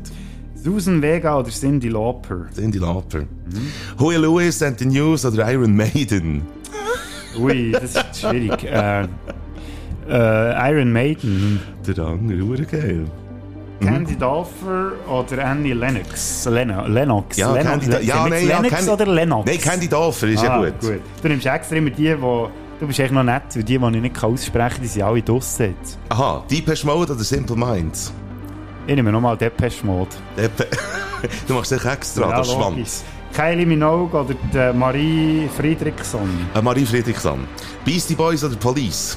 Susan 0.54 1.02
Vega 1.02 1.38
oder 1.38 1.50
Cindy 1.50 1.88
Lauper? 1.88 2.46
Cindy 2.54 2.78
Lauper. 2.78 3.24
Huey 3.98 4.16
Lewis 4.16 4.62
and 4.62 4.78
the 4.78 4.86
News 4.86 5.24
oder 5.24 5.50
Iron 5.52 5.76
Maiden? 5.76 6.42
Ui, 7.38 7.72
das 7.72 7.94
ist 7.96 8.20
schwierig. 8.20 8.64
äh, 8.64 9.02
äh, 10.08 10.70
Iron 10.70 10.92
Maiden. 10.92 11.60
Der 11.86 11.98
andere, 12.04 12.62
geil. 12.64 13.06
Candy 13.84 14.16
Dolfer 14.16 14.92
oder 15.08 15.44
Annie 15.46 15.72
Lennox? 15.74 16.46
Leno 16.50 16.86
Lennox? 16.86 17.36
Ja, 17.36 17.52
Leno 17.52 17.70
Candy, 17.70 17.84
Sind 17.86 18.04
ja, 18.04 18.26
nein, 18.28 18.48
ja, 18.48 18.56
Lennox 18.60 18.74
Candy, 18.76 18.90
oder 18.90 19.06
Lennox? 19.06 19.50
Nein, 19.50 19.60
Candy 19.60 19.88
Dolfer 19.88 20.26
ist 20.28 20.42
ja 20.42 20.54
Ah, 20.60 20.70
gut. 20.70 21.00
Du 21.22 21.28
nimmst 21.28 21.46
extra 21.46 21.76
immer 21.76 21.90
die, 21.90 22.20
wo 22.20 22.48
Du 22.80 22.88
bist 22.88 22.98
echt 22.98 23.12
noch 23.12 23.22
nett, 23.22 23.42
weil 23.54 23.62
die, 23.62 23.78
die 23.78 23.84
ich 23.86 24.02
nicht 24.02 24.24
aussprechen 24.24 24.68
kann, 24.74 24.82
die 24.82 24.88
sind 24.88 25.02
alle 25.02 25.22
draussen 25.22 25.74
jetzt. 25.80 25.96
Aha, 26.08 26.42
Deepesh 26.50 26.84
Mode 26.84 27.12
oder 27.12 27.22
Simple 27.22 27.56
Minds? 27.56 28.12
Ich 28.86 28.94
nehme 28.96 29.12
nochmal 29.12 29.36
Depeche 29.36 29.86
Mode. 29.86 30.10
Depe- 30.36 30.66
du 31.48 31.54
machst 31.54 31.70
dich 31.70 31.84
extra, 31.84 32.26
der 32.26 32.36
logisch. 32.38 32.52
Schwanz. 32.52 33.04
Kylie 33.32 33.64
Minogue 33.64 34.20
oder 34.20 34.34
die 34.52 34.76
Marie 34.76 35.48
Friedrichsson? 35.56 36.28
Äh, 36.54 36.60
Marie 36.60 36.84
Friedrichsson. 36.84 37.40
Beastie 37.84 38.14
Boys 38.14 38.42
oder 38.44 38.56
Police? 38.56 39.16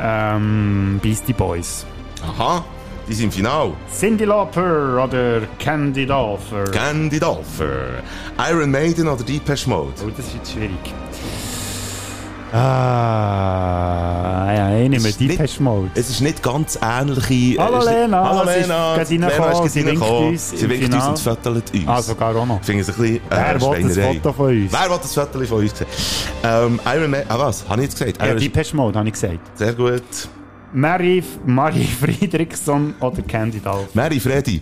Ähm, 0.00 0.98
Beastie 1.02 1.32
Boys. 1.32 1.86
Aha, 2.26 2.64
die 3.08 3.14
sind 3.14 3.32
Final. 3.34 3.72
Cindy 3.92 4.24
Lauper 4.24 5.04
oder 5.04 5.42
Candy 5.58 6.06
Dolfer? 6.06 6.64
Candy 6.70 7.18
Dolfer. 7.18 8.02
Iron 8.50 8.70
Maiden 8.70 9.08
oder 9.08 9.22
Deepesh 9.24 9.66
Mode? 9.66 9.92
Oh, 10.04 10.10
das 10.16 10.26
ist 10.26 10.34
jetzt 10.34 10.52
schwierig. 10.52 10.70
Ah, 12.54 14.52
ja, 14.54 14.76
ich 14.78 14.88
nehme 14.90 15.10
Depeche 15.10 15.62
Mode. 15.62 15.90
Es 15.94 16.10
ist 16.10 16.20
nicht 16.20 16.42
ganz 16.42 16.78
ähnliche... 16.82 17.56
Hallo 17.62 17.82
Lena, 17.82 18.28
Hallo 18.28 18.42
ist 18.42 18.60
Lena. 18.68 18.94
Lena 18.96 19.62
ist 19.64 19.72
sie 19.72 19.86
winkt 19.86 20.02
uns 20.02 20.50
Sie 20.50 20.68
winkt 20.68 20.92
uns 20.92 21.06
und 21.06 21.18
fötelt 21.18 21.72
uns. 21.72 21.86
Ah, 21.88 22.02
sogar 22.02 22.36
auch 22.36 22.44
noch. 22.44 22.60
Ich 22.60 22.66
finde 22.66 22.82
es 22.82 22.88
ein 22.90 22.94
bisschen 22.96 23.16
äh, 23.16 23.20
Wer 23.30 23.54
will 23.54 23.60
Schweinerei. 23.60 24.14
Foto 24.14 24.32
von 24.34 24.46
uns? 24.48 24.70
Wer 24.72 24.90
will 24.90 24.98
das 25.00 25.14
Foto 25.14 25.40
von 25.46 25.58
uns 25.60 25.78
sehen? 25.78 25.86
Ähm, 26.44 26.80
Iron 26.94 27.10
Maiden... 27.10 27.30
Ah 27.30 27.38
was, 27.38 27.64
habe 27.68 27.80
ich 27.80 27.88
jetzt 27.88 27.98
gesagt? 27.98 28.18
Ja, 28.20 28.26
Iron- 28.28 28.38
Depeche 28.40 28.76
Mode, 28.76 28.98
habe 28.98 29.08
ich 29.08 29.14
gesagt. 29.14 29.38
Sehr 29.58 29.72
gut. 29.72 30.02
Marie, 30.72 31.22
Marie 31.46 31.84
Friedrichsson 32.00 32.94
oder 33.00 33.22
Candy 33.22 33.60
Dolfer? 33.60 33.88
Mary 33.94 34.18
Freddy. 34.18 34.60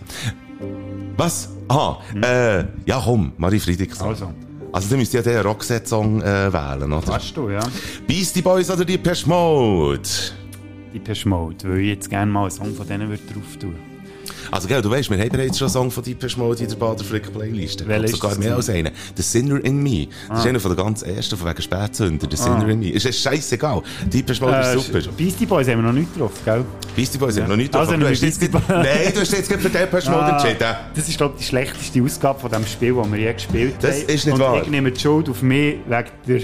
Was? 1.17 1.49
Aha, 1.69 2.01
äh, 2.23 2.65
ja 2.87 3.01
komm, 3.05 3.33
Marie 3.37 3.61
Friedrichsson. 3.61 4.09
Also. 4.09 4.33
Also 4.73 4.89
du 4.91 4.97
müsst 4.99 5.13
ja 5.13 5.23
den 5.23 5.41
Roxette-Song 5.41 6.23
äh, 6.23 6.53
wählen, 6.53 6.93
oder? 6.93 7.09
Weißt 7.09 7.37
du, 7.37 7.51
ja? 7.51 7.61
Beastie 8.07 8.41
Boys 8.43 8.71
oder 8.71 8.85
Depeche 8.85 9.29
Mode? 9.29 10.09
Depeche 10.95 11.29
Mode, 11.29 11.57
weil 11.69 11.81
ich 11.81 11.89
jetzt 11.89 12.09
gerne 12.11 12.31
mal 12.31 12.43
einen 12.43 12.51
Song 12.51 12.75
von 12.75 12.87
denen 12.87 13.09
würde 13.09 13.23
drauf 13.33 13.57
tun. 13.59 13.75
Also 14.51 14.69
gell, 14.69 14.83
du 14.83 14.91
weißt, 14.91 15.11
wir 15.11 15.19
haben 15.19 15.29
bereits 15.29 15.59
schon 15.59 15.67
einen 15.67 15.73
Song 15.73 15.91
von 15.91 16.03
Depeche 16.05 16.39
Mode 16.39 16.63
in 16.63 16.69
der 16.69 16.77
Baderfrick 16.77 17.33
Playlist. 17.33 17.87
Welcher 17.87 18.09
sogar 18.09 18.31
das 18.31 18.39
mehr 18.39 18.57
als 18.57 18.69
einen. 18.71 18.91
The 19.17 19.23
Sinner 19.23 19.65
in 19.65 19.83
Me. 19.83 20.07
Das 20.29 20.41
ist 20.41 20.47
einer 20.47 20.61
von 20.61 20.75
der 20.77 20.85
ganz 20.85 21.03
ersten, 21.03 21.37
von 21.37 21.49
wegen 21.49 21.63
Spätzünder. 21.63 22.27
The 22.31 22.37
Sinner 22.37 22.69
in 22.69 22.79
Me. 22.81 22.91
Ist 22.91 23.07
es 23.07 23.19
scheißegal. 23.21 23.83
Depeche 24.13 24.43
Mode 24.45 24.57
Äh, 24.57 24.77
ist 24.77 24.87
super. 24.87 25.01
Beastie 25.17 25.47
Boys 25.47 25.69
haben 25.69 25.79
wir 25.79 25.83
noch 25.83 25.93
nicht 25.93 26.19
drauf, 26.19 26.33
gell? 26.45 26.65
Beastie 26.97 27.19
Boys 27.19 27.39
haben 27.39 27.49
noch 27.49 27.57
nicht 27.57 27.75
Also 27.75 27.93
drauf, 27.93 27.95
aber 28.01 28.05
du 28.05 28.11
hast 28.11 28.23
wir 28.23 28.29
jetzt. 28.29 28.43
Nein, 28.69 29.13
du 29.15 29.21
hast 29.21 29.33
jetzt 29.33 29.49
gerade 29.49 29.63
für 29.63 29.71
Depeche 29.71 30.11
Mode 30.11 30.27
entschieden. 30.33 30.57
Ah, 30.65 30.81
Das 30.95 31.09
ist, 31.09 31.17
glaube 31.17 31.35
ich, 31.37 31.41
die 31.43 31.47
schlechteste 31.49 32.03
Ausgabe 32.03 32.41
von 32.41 32.51
dem 32.51 32.67
Spiel, 32.67 32.95
das 32.95 33.11
wir 33.13 33.19
je 33.19 33.33
gespielt 33.33 33.75
Das 33.81 34.01
haben. 34.03 34.09
ist 34.09 34.25
nicht 34.27 34.35
Und 34.35 34.41
wahr. 34.41 34.63
ich 34.63 34.69
nehme 34.69 34.91
die 34.93 35.01
Schuld 35.01 35.29
auf 35.29 35.43
mich 35.43 35.77
wegen 35.87 36.09
der, 36.27 36.41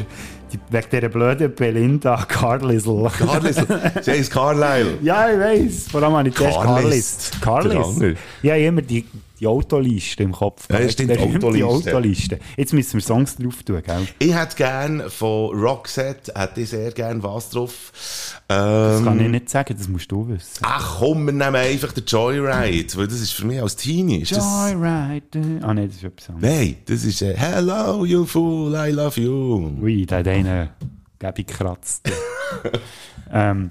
die, 0.52 0.58
wegen 0.70 0.86
dieser 0.90 1.08
blöden 1.08 1.54
Belinda 1.54 2.24
Carlisle. 2.28 3.10
Carlis, 3.18 3.56
James 4.04 4.30
Carlyle. 4.30 4.98
ja, 5.02 5.30
ich 5.30 5.38
weiss. 5.38 5.88
Vor 5.88 6.02
allem 6.02 6.14
habe 6.14 6.28
ich 6.28 6.34
zuerst 6.34 6.60
Carlist. 6.60 7.42
Carlis. 7.42 7.72
Der 7.72 7.80
andere. 7.80 8.00
Carlis. 8.00 8.18
Ja, 8.42 8.54
immer 8.56 8.82
die, 8.82 9.04
die 9.40 9.46
Autoliste 9.46 10.22
im 10.22 10.32
Kopf. 10.32 10.66
Ja, 10.70 10.88
stimmt, 10.88 11.10
Die 11.10 11.18
Autoliste. 11.18 11.92
Autoliste. 11.94 12.38
Jetzt 12.56 12.72
müssen 12.72 12.94
wir 12.94 13.00
Songs 13.02 13.36
drauf 13.36 13.62
tun, 13.62 13.82
gell? 13.84 14.08
Ich 14.18 14.34
hätte 14.34 14.56
gern 14.56 15.10
von 15.10 15.54
Roxette, 15.58 16.32
hätte 16.34 16.60
ich 16.62 16.70
sehr 16.70 16.90
gern 16.92 17.22
was 17.22 17.50
drauf. 17.50 17.92
Das 18.48 19.02
kann 19.04 19.18
ich 19.18 19.24
Ähm, 19.26 19.30
nicht 19.32 19.50
sagen, 19.50 19.74
das 19.76 19.88
musst 19.88 20.10
du 20.10 20.28
wissen. 20.28 20.60
ach 20.62 20.98
komm, 21.00 21.26
wir 21.26 21.32
nehmen 21.32 21.56
einfach 21.56 21.92
den 21.92 22.04
Joyride, 22.04 22.96
weil 22.96 23.06
das 23.08 23.20
ist 23.20 23.32
für 23.32 23.44
mich 23.46 23.60
als 23.60 23.76
Teenie. 23.76 24.22
Ist 24.22 24.30
Joyride. 24.32 25.60
Ah, 25.62 25.74
nein, 25.74 25.88
das 25.88 25.96
ist 25.96 26.04
etwas 26.04 26.30
anderes. 26.30 26.56
Nein, 26.56 26.76
das 26.86 27.04
ist 27.04 27.22
äh, 27.22 27.34
Hello, 27.36 28.04
you 28.04 28.24
fool, 28.24 28.74
I 28.74 28.90
love 28.90 29.20
you. 29.20 29.72
Ui, 29.82 30.06
der 30.06 30.18
hat 30.18 30.28
einen 30.28 30.68
Gabi 31.18 31.44
gekratzt. 31.44 32.08
ähm, 33.32 33.70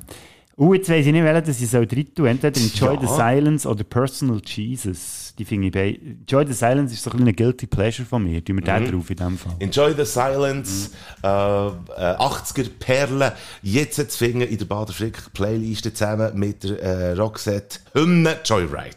uh, 0.57 0.73
jetzt 0.73 0.89
weiss 0.89 1.05
ich 1.05 1.11
nicht, 1.11 1.23
welchen 1.23 1.45
das 1.45 1.61
ich 1.61 1.69
soll 1.69 1.85
drin 1.87 2.13
tun. 2.13 2.27
Entweder 2.27 2.59
Enjoy 2.59 2.97
the 2.99 3.05
Ja. 3.05 3.15
Silence 3.15 3.67
oder 3.67 3.83
Personal 3.83 4.41
Jesus. 4.45 5.33
Die 5.37 5.45
finde 5.45 5.67
ich 5.67 5.73
bei. 5.73 5.99
Enjoy 6.21 6.45
the 6.47 6.53
Silence 6.53 6.93
ist 6.93 7.03
so 7.03 7.11
ein, 7.11 7.17
bisschen 7.17 7.35
Guilty 7.35 7.67
Pleasure 7.67 8.07
von 8.07 8.23
mir. 8.23 8.43
Tun 8.43 8.55
wir 8.55 8.63
den 8.63 8.91
drauf 8.91 9.09
in 9.09 9.15
dem 9.17 9.37
Fall. 9.37 9.55
Enjoy 9.59 9.93
the 9.93 10.05
Silence, 10.05 10.91
äh, 11.23 11.27
äh, 11.27 11.71
80er 12.17 12.69
Perlen, 12.79 13.31
jetzt 13.61 13.95
zu 13.95 14.17
finden 14.17 14.41
in 14.41 14.57
der 14.57 14.65
Baderfrick 14.65 15.33
Playlist 15.33 15.83
zusammen 15.83 16.37
mit 16.37 16.63
der 16.63 16.81
äh, 16.81 17.11
Roxette 17.13 17.79
Hymne 17.93 18.37
Joyride. 18.45 18.95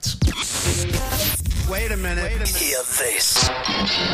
Hear 1.69 2.81
this. 2.99 3.51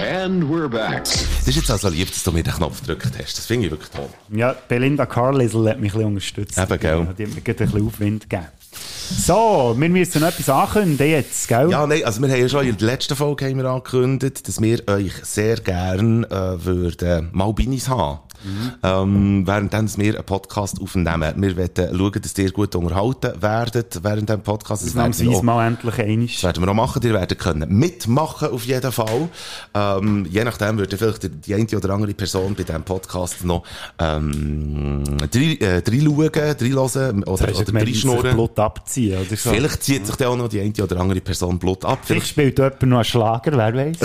And 0.03 0.43
we're 0.51 0.69
back. 0.69 1.05
Das 1.05 1.47
ist 1.47 1.55
jetzt 1.55 1.71
also 1.71 1.89
lieb, 1.89 2.09
dass 2.09 2.25
du 2.25 2.33
mir 2.33 2.43
den 2.43 2.53
Knopf 2.53 2.81
gedrückt 2.81 3.13
hast. 3.17 3.39
Das 3.39 3.47
finde 3.47 3.67
ich 3.67 3.71
wirklich 3.71 3.91
toll. 3.91 4.09
Ja, 4.31 4.57
Belinda 4.67 5.07
Carlisle 5.07 5.71
hat 5.71 5.79
mich 5.79 5.93
ein 5.93 5.99
bisschen 5.99 6.07
unterstützt. 6.09 6.59
Eben, 6.59 6.81
gell. 6.81 7.07
Die 7.17 7.23
hat 7.27 7.35
mir 7.35 7.41
gerade 7.43 7.65
ein 7.65 7.71
bisschen 7.71 7.87
Aufwind 7.87 8.29
gegeben. 8.29 8.49
So, 9.11 9.75
wir 9.77 9.89
müssen 9.89 10.21
noch 10.23 10.29
etwas 10.29 10.49
ankündigen 10.49 11.09
jetzt, 11.13 11.47
gell? 11.49 11.71
Ja, 11.71 11.87
nein, 11.87 12.03
also 12.05 12.23
wir 12.23 12.29
haben 12.31 12.41
ja 12.41 12.49
schon 12.49 12.67
in 12.67 12.77
der 12.77 12.87
letzten 12.87 13.15
Folge 13.17 13.45
haben 13.47 13.59
wir 13.59 13.67
angekündigt, 13.67 14.49
dass 14.49 14.61
wir 14.61 14.87
euch 14.89 15.13
sehr 15.23 15.57
gern 15.57 16.25
äh, 16.25 16.65
würden 16.65 17.29
mal 17.33 17.53
Binis 17.53 17.89
haben. 17.89 18.21
Ähm, 18.83 19.47
während 19.47 19.73
wir 19.73 19.79
einen 20.19 20.25
Podcast 20.27 20.79
aufnehmen. 20.79 21.33
Wir 21.39 21.57
wollen 21.57 21.71
schauen, 21.97 22.13
dass 22.21 22.37
ihr 22.37 22.53
gut 22.53 22.75
unterhalten 22.77 23.41
werdet 23.41 24.01
während 24.05 24.29
dem 24.29 24.43
Podcast. 24.43 24.85
Das 24.85 24.95
werden 24.95 25.19
wir 25.19 25.31
auch- 25.31 25.43
mal 25.43 25.67
endlich 25.67 25.99
einiges. 25.99 26.35
Das 26.35 26.43
werden 26.45 26.63
wir 26.63 26.71
auch 26.71 26.75
machen. 26.75 27.01
Ihr 27.05 27.15
werdet 27.15 27.39
können 27.39 27.67
mitmachen 27.79 28.51
auf 28.51 28.67
jeden 28.67 28.93
Fall. 28.93 29.31
Ähm, 29.73 30.27
je 30.31 30.45
nachdem 30.45 30.77
würde 30.77 30.99
vielleicht 30.99 31.47
die- 31.47 31.55
eine 31.55 31.65
oder 31.75 31.89
andere 31.95 32.13
Person 32.13 32.55
bei 32.55 32.65
diesem 32.65 32.83
Podcast 32.83 33.45
noch 33.47 33.63
ähm, 33.99 35.05
drei- 35.31 35.57
äh, 35.61 35.83
reinschauen, 35.89 36.57
reinhören 36.61 37.25
oder, 37.25 37.49
oder 37.49 37.75
reinschnurren. 37.87 38.37
Blut 38.95 39.05
abziehen 39.05 39.19
oder 39.19 39.37
so? 39.37 39.51
Vielleicht 39.51 39.83
zieht 39.83 40.07
sich 40.07 40.17
dann 40.17 40.29
auch 40.29 40.37
noch 40.37 40.49
die 40.49 40.61
eine 40.61 40.73
oder 40.83 41.01
andere 41.01 41.21
Person 41.21 41.59
Blut 41.59 41.85
ab. 41.85 42.01
Vielleicht 42.05 42.27
Vielleicht, 42.29 42.57
spielt 42.57 42.59
jemand 42.59 42.83
noch 42.83 42.97
einen 42.99 43.05
Schlager, 43.05 43.53
wer 43.57 43.75
weiß. 43.75 43.99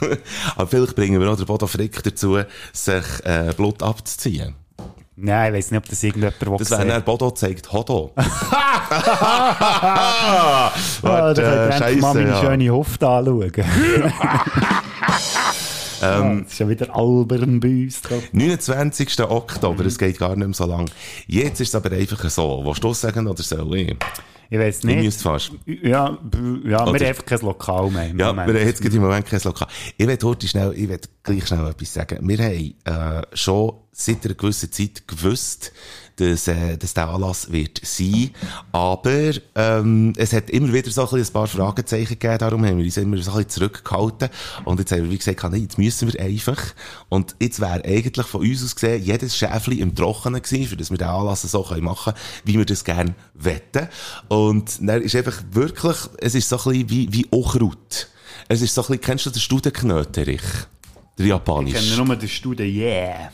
aber 0.56 0.66
vielleicht 0.66 0.94
bringen 0.94 1.20
wir 1.20 1.30
auch 1.30 1.36
den 1.36 1.46
Bodo 1.46 1.66
Frick 1.66 2.02
dazu, 2.02 2.38
sich 2.72 3.04
äh, 3.24 3.52
Blut 3.56 3.82
abzuziehen. 3.82 4.54
Nein, 5.16 5.52
ich 5.52 5.58
weiß 5.58 5.70
nicht, 5.70 5.78
ob 5.78 5.88
das 5.88 6.02
irgendjemand 6.02 6.40
will 6.40 6.56
Das 6.58 6.72
wäre 6.72 6.86
dann 6.86 7.04
Bodo 7.04 7.30
zeigt 7.30 7.72
Hodo. 7.72 8.12
Ah, 8.96 10.70
Warte, 11.00 11.42
da 11.42 11.66
äh, 11.66 11.70
könnt 11.70 11.80
ihr 11.80 11.86
endlich 11.86 12.02
mal 12.02 12.14
meine 12.14 12.28
ja. 12.28 12.40
schöne 12.40 12.70
Hofte 12.70 13.08
anschauen. 13.08 13.52
ähm, 16.02 16.42
das 16.44 16.52
ist 16.52 16.58
ja 16.58 16.68
wieder 16.68 16.94
albern 16.94 17.60
bei 17.60 17.68
uns. 17.68 18.02
drauf. 18.02 18.22
29. 18.32 19.20
Oktober, 19.20 19.86
es 19.86 19.98
geht 19.98 20.18
gar 20.18 20.36
nicht 20.36 20.46
mehr 20.46 20.54
so 20.54 20.66
lang. 20.66 20.88
Jetzt 21.26 21.60
ist 21.60 21.68
es 21.68 21.74
aber 21.74 21.90
einfach 21.92 22.28
so. 22.28 22.62
Willst 22.64 22.84
du 22.84 22.88
das 22.88 23.00
sagen 23.00 23.26
oder 23.26 23.42
soll 23.42 23.76
ich? 23.76 23.96
Ich 24.54 24.60
weiß 24.60 24.78
Ich 24.78 24.84
nicht. 24.84 25.02
müsste 25.04 25.22
fast. 25.24 25.50
Ja, 25.66 25.82
ja 25.82 26.18
wir 26.22 26.78
haben 26.78 26.94
einfach 26.94 27.26
kein 27.26 27.40
Lokal 27.40 27.90
mehr. 27.90 28.06
im 28.10 28.20
Ja, 28.20 28.28
Moment. 28.28 28.52
wir 28.54 28.60
haben 28.60 28.68
jetzt 28.68 28.80
im 28.84 29.02
Moment 29.02 29.26
kein 29.26 29.40
Lokal. 29.42 29.66
Ich 29.96 30.06
will 30.06 30.16
heute 30.22 30.46
schnell, 30.46 30.72
ich 30.76 30.88
will 30.88 31.00
gleich 31.24 31.44
schnell 31.48 31.66
etwas 31.66 31.92
sagen. 31.92 32.18
Wir 32.28 32.38
haben 32.38 32.74
äh, 33.22 33.26
schon 33.36 33.72
seit 33.90 34.24
einer 34.24 34.34
gewissen 34.34 34.70
Zeit 34.70 35.08
gewusst, 35.08 35.72
dass, 36.16 36.48
äh, 36.48 36.76
dass 36.76 36.94
der 36.94 37.08
Anlass 37.08 37.50
wird 37.50 37.80
sein. 37.82 38.30
Aber 38.72 39.32
ähm, 39.54 40.12
es 40.16 40.32
hat 40.32 40.50
immer 40.50 40.72
wieder 40.72 40.90
so 40.90 41.08
ein, 41.08 41.20
ein 41.20 41.32
paar 41.32 41.46
Fragezeichen 41.46 42.18
gegeben, 42.18 42.38
darum 42.38 42.64
haben 42.64 42.78
wir 42.78 42.84
uns 42.84 42.96
immer 42.96 43.16
so 43.18 43.32
ein 43.32 43.36
bisschen 43.38 43.50
zurückgehalten. 43.50 44.28
Und 44.64 44.78
jetzt 44.78 44.92
haben 44.92 45.04
wir 45.04 45.10
wie 45.10 45.18
gesagt, 45.18 45.42
nee, 45.50 45.58
jetzt 45.58 45.78
müssen 45.78 46.12
wir 46.12 46.20
einfach. 46.20 46.60
Und 47.08 47.34
jetzt 47.40 47.60
wäre 47.60 47.84
eigentlich 47.84 48.26
von 48.26 48.42
uns 48.42 48.64
aus 48.64 48.74
gesehen, 48.74 49.02
jedes 49.02 49.36
Schäfli 49.36 49.80
im 49.80 49.94
Trockenen 49.94 50.42
gewesen, 50.42 50.66
für 50.66 50.76
das 50.76 50.90
wir 50.90 50.98
den 50.98 51.08
Anlass 51.08 51.42
so 51.42 51.64
machen 51.80 52.14
können, 52.14 52.16
wie 52.44 52.58
wir 52.58 52.64
das 52.64 52.84
gerne 52.84 53.14
wetten. 53.34 53.88
Und 54.28 54.78
dann 54.80 55.02
ist 55.02 55.16
einfach 55.16 55.42
wirklich, 55.50 55.96
es 56.18 56.34
ist 56.34 56.48
so 56.48 56.56
ein 56.56 56.64
bisschen 56.64 56.90
wie, 56.90 57.12
wie 57.12 57.26
Ochrut. 57.30 58.08
Es 58.48 58.62
ist 58.62 58.74
so 58.74 58.82
ein 58.82 58.86
bisschen, 58.88 59.00
kennst 59.00 59.26
du 59.26 59.30
den 59.30 59.40
Studenknöterich? 59.40 60.42
Der 61.18 61.26
japanische. 61.26 61.78
Ich 61.78 61.90
kenne 61.90 62.04
nur 62.04 62.16
den 62.16 62.28
Stude 62.28 62.64
Yeah. 62.64 63.30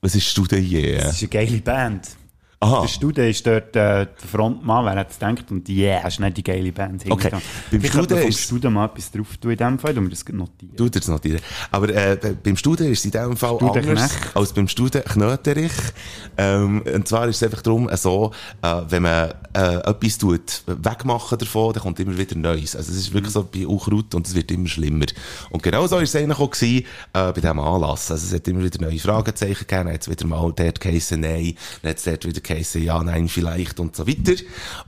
Was 0.00 0.14
ist 0.14 0.28
Stude 0.28 0.58
Yeah? 0.58 1.02
Das 1.02 1.16
ist 1.16 1.22
eine 1.22 1.28
geile 1.28 1.58
Band. 1.58 2.17
Aha. 2.60 2.80
Der 2.80 2.88
Stude 2.88 3.28
ist 3.28 3.46
dort 3.46 3.76
äh, 3.76 4.06
der 4.06 4.08
Frontmann, 4.16 4.84
wer 4.84 4.96
hat 4.96 5.10
es 5.10 5.18
gedacht, 5.18 5.48
und 5.50 5.68
Yeah 5.68 6.06
ist 6.08 6.18
nicht 6.18 6.36
die 6.38 6.42
geile 6.42 6.72
Band. 6.72 7.04
Okay. 7.08 7.30
Beim 7.70 7.84
Stude 7.84 7.88
Stude 7.90 8.14
ist... 8.24 8.40
Stude 8.40 8.70
mal 8.70 8.86
etwas 8.86 9.12
drauf 9.12 9.36
tun 9.36 9.52
in 9.52 9.56
dem 9.56 9.78
Fall, 9.78 9.96
um 9.96 10.10
das 10.10 10.24
notieren. 10.28 10.74
Du 10.76 10.88
das 10.88 11.06
notieren. 11.06 11.40
Aber 11.70 11.88
äh, 11.90 12.18
be- 12.20 12.36
beim 12.42 12.56
Studen 12.56 12.90
ist 12.90 12.98
es 12.98 13.04
in 13.04 13.10
diesem 13.12 13.36
Fall 13.36 13.54
Studenknecht. 13.56 13.88
anders 13.88 14.12
als 14.34 14.52
beim 14.52 14.66
Studen 14.66 15.04
Knöterich. 15.04 15.72
Ähm, 16.36 16.82
und 16.92 17.06
zwar 17.06 17.28
ist 17.28 17.36
es 17.36 17.42
einfach 17.44 17.62
darum, 17.62 17.88
äh, 17.88 17.96
so, 17.96 18.32
äh, 18.62 18.82
wenn 18.88 19.04
man 19.04 19.34
äh, 19.54 19.76
etwas 19.76 20.18
tut, 20.18 20.62
wegmachen 20.66 21.38
davon, 21.38 21.72
dann 21.74 21.82
kommt 21.84 22.00
immer 22.00 22.18
wieder 22.18 22.36
Neues. 22.36 22.74
Also 22.74 22.90
es 22.90 22.98
ist 22.98 23.14
wirklich 23.14 23.32
so 23.34 23.44
bei 23.44 23.68
Unkraut 23.68 24.16
und 24.16 24.26
es 24.26 24.34
wird 24.34 24.50
immer 24.50 24.66
schlimmer. 24.66 25.06
Und 25.50 25.62
genau 25.62 25.86
so 25.86 25.98
ist 25.98 26.08
es 26.12 26.16
eigentlich 26.20 26.38
auch 26.40 26.50
gewesen, 26.50 26.84
äh, 27.12 27.32
bei 27.32 27.34
diesem 27.34 27.60
Anlass. 27.60 28.10
Also 28.10 28.26
es 28.26 28.34
hat 28.34 28.48
immer 28.48 28.64
wieder 28.64 28.80
neue 28.80 28.98
Fragezeichen 28.98 29.58
gegeben, 29.60 29.84
dann 29.84 29.94
hat 29.94 30.02
es 30.02 30.10
wieder 30.10 30.26
mal 30.26 30.52
dort 30.56 30.80
geheissen, 30.80 31.20
nein, 31.20 31.54
dann 31.82 31.90
hat 31.90 31.98
es 31.98 32.02
dort 32.04 32.26
wieder 32.26 32.40
geheissen, 32.48 32.82
ja, 32.82 33.02
nein, 33.02 33.28
vielleicht 33.28 33.78
und 33.80 33.94
so 33.94 34.06
weiter. 34.06 34.32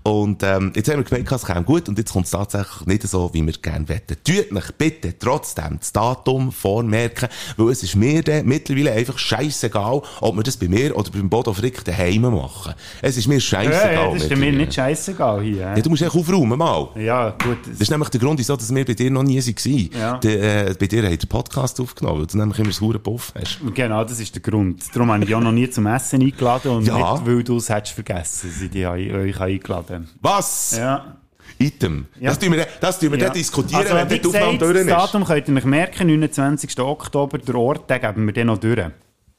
Und 0.02 0.42
ähm, 0.42 0.72
jetzt 0.74 0.88
haben 0.88 0.98
wir 0.98 1.04
gemerkt, 1.04 1.30
es 1.32 1.44
käme 1.44 1.62
gut 1.62 1.88
und 1.88 1.98
jetzt 1.98 2.12
kommt 2.12 2.24
es 2.26 2.32
tatsächlich 2.32 2.86
nicht 2.86 3.02
so, 3.06 3.30
wie 3.32 3.44
wir 3.44 3.52
gerne 3.52 3.88
wetten. 3.88 4.16
Tut 4.24 4.52
euch 4.56 4.72
bitte 4.78 5.18
trotzdem 5.18 5.78
das 5.78 5.92
Datum 5.92 6.52
vormerken, 6.52 7.28
weil 7.56 7.68
es 7.70 7.82
ist 7.82 7.96
mir 7.96 8.22
dann 8.22 8.46
mittlerweile 8.46 8.92
einfach 8.92 9.18
scheissegal, 9.18 10.02
ob 10.20 10.36
wir 10.36 10.42
das 10.42 10.56
bei 10.56 10.68
mir 10.68 10.96
oder 10.96 11.10
beim 11.10 11.28
Bodo 11.28 11.52
Frick 11.52 11.84
daheim 11.84 12.22
machen. 12.22 12.74
Es 13.02 13.16
ist 13.16 13.26
mir 13.28 13.40
scheissegal. 13.40 13.94
Ja, 13.94 14.04
ja, 14.06 14.12
das 14.14 14.22
ist 14.24 14.36
mir 14.36 14.52
nicht 14.52 14.74
scheißegal 14.74 15.42
hier. 15.42 15.56
Ja, 15.56 15.74
du 15.80 15.90
musst 15.90 16.02
echt 16.02 16.14
aufräumen 16.14 16.58
mal. 16.58 16.88
Ja, 16.96 17.30
gut. 17.42 17.58
Das 17.70 17.80
ist 17.80 17.90
nämlich 17.90 18.08
der 18.08 18.20
Grund, 18.20 18.38
wieso 18.38 18.56
dass 18.56 18.74
wir 18.74 18.84
bei 18.84 18.94
dir 18.94 19.10
noch 19.10 19.22
nie 19.22 19.38
waren. 19.40 19.90
Ja. 20.00 20.18
Der, 20.18 20.68
äh, 20.70 20.74
bei 20.78 20.86
dir 20.86 21.02
hat 21.10 21.22
der 21.22 21.26
Podcast 21.28 21.80
aufgenommen, 21.80 22.20
weil 22.20 22.26
du 22.26 22.38
nämlich 22.38 22.58
immer 22.58 22.68
das 22.68 22.80
hure 22.80 22.98
Puff 22.98 23.32
hast. 23.38 23.60
Genau, 23.74 24.04
das 24.04 24.20
ist 24.20 24.34
der 24.34 24.42
Grund. 24.42 24.82
Darum 24.94 25.10
habe 25.10 25.24
ich 25.24 25.34
auch 25.34 25.40
noch 25.40 25.52
nie 25.52 25.68
zum 25.70 25.86
Essen 25.86 26.20
eingeladen 26.22 26.70
und 26.70 26.86
Ja. 26.86 27.14
nicht, 27.14 27.26
weil 27.26 27.42
du 27.50 27.56
es 27.58 27.68
hättest 27.68 27.94
vergessen, 27.94 28.50
ich 28.62 28.70
dich 28.70 28.86
euch 28.86 29.40
eingeladen 29.40 30.08
Was? 30.20 30.76
Ja. 30.78 31.16
Item. 31.58 32.06
Ja. 32.18 32.30
Das 32.30 32.38
tun 32.38 32.52
wir, 32.52 32.66
das 32.80 32.98
tun 32.98 33.10
wir 33.12 33.18
Ja. 33.18 33.26
dann 33.26 33.34
diskutieren, 33.34 33.82
also, 33.82 33.94
wenn 33.94 34.08
die 34.08 34.26
Aufnahme 34.26 34.58
durch 34.58 34.72
Das 34.72 34.80
ist. 34.82 34.90
Datum 34.90 35.24
könnt 35.24 35.48
ihr 35.48 35.56
euch 35.56 35.64
merken, 35.64 36.06
29. 36.06 36.78
Oktober, 36.80 37.38
der 37.38 37.54
Ort, 37.56 37.90
den 37.90 38.00
geben 38.00 38.26
wir 38.26 38.32
dann 38.32 38.46
noch 38.46 38.58
durch. 38.58 38.78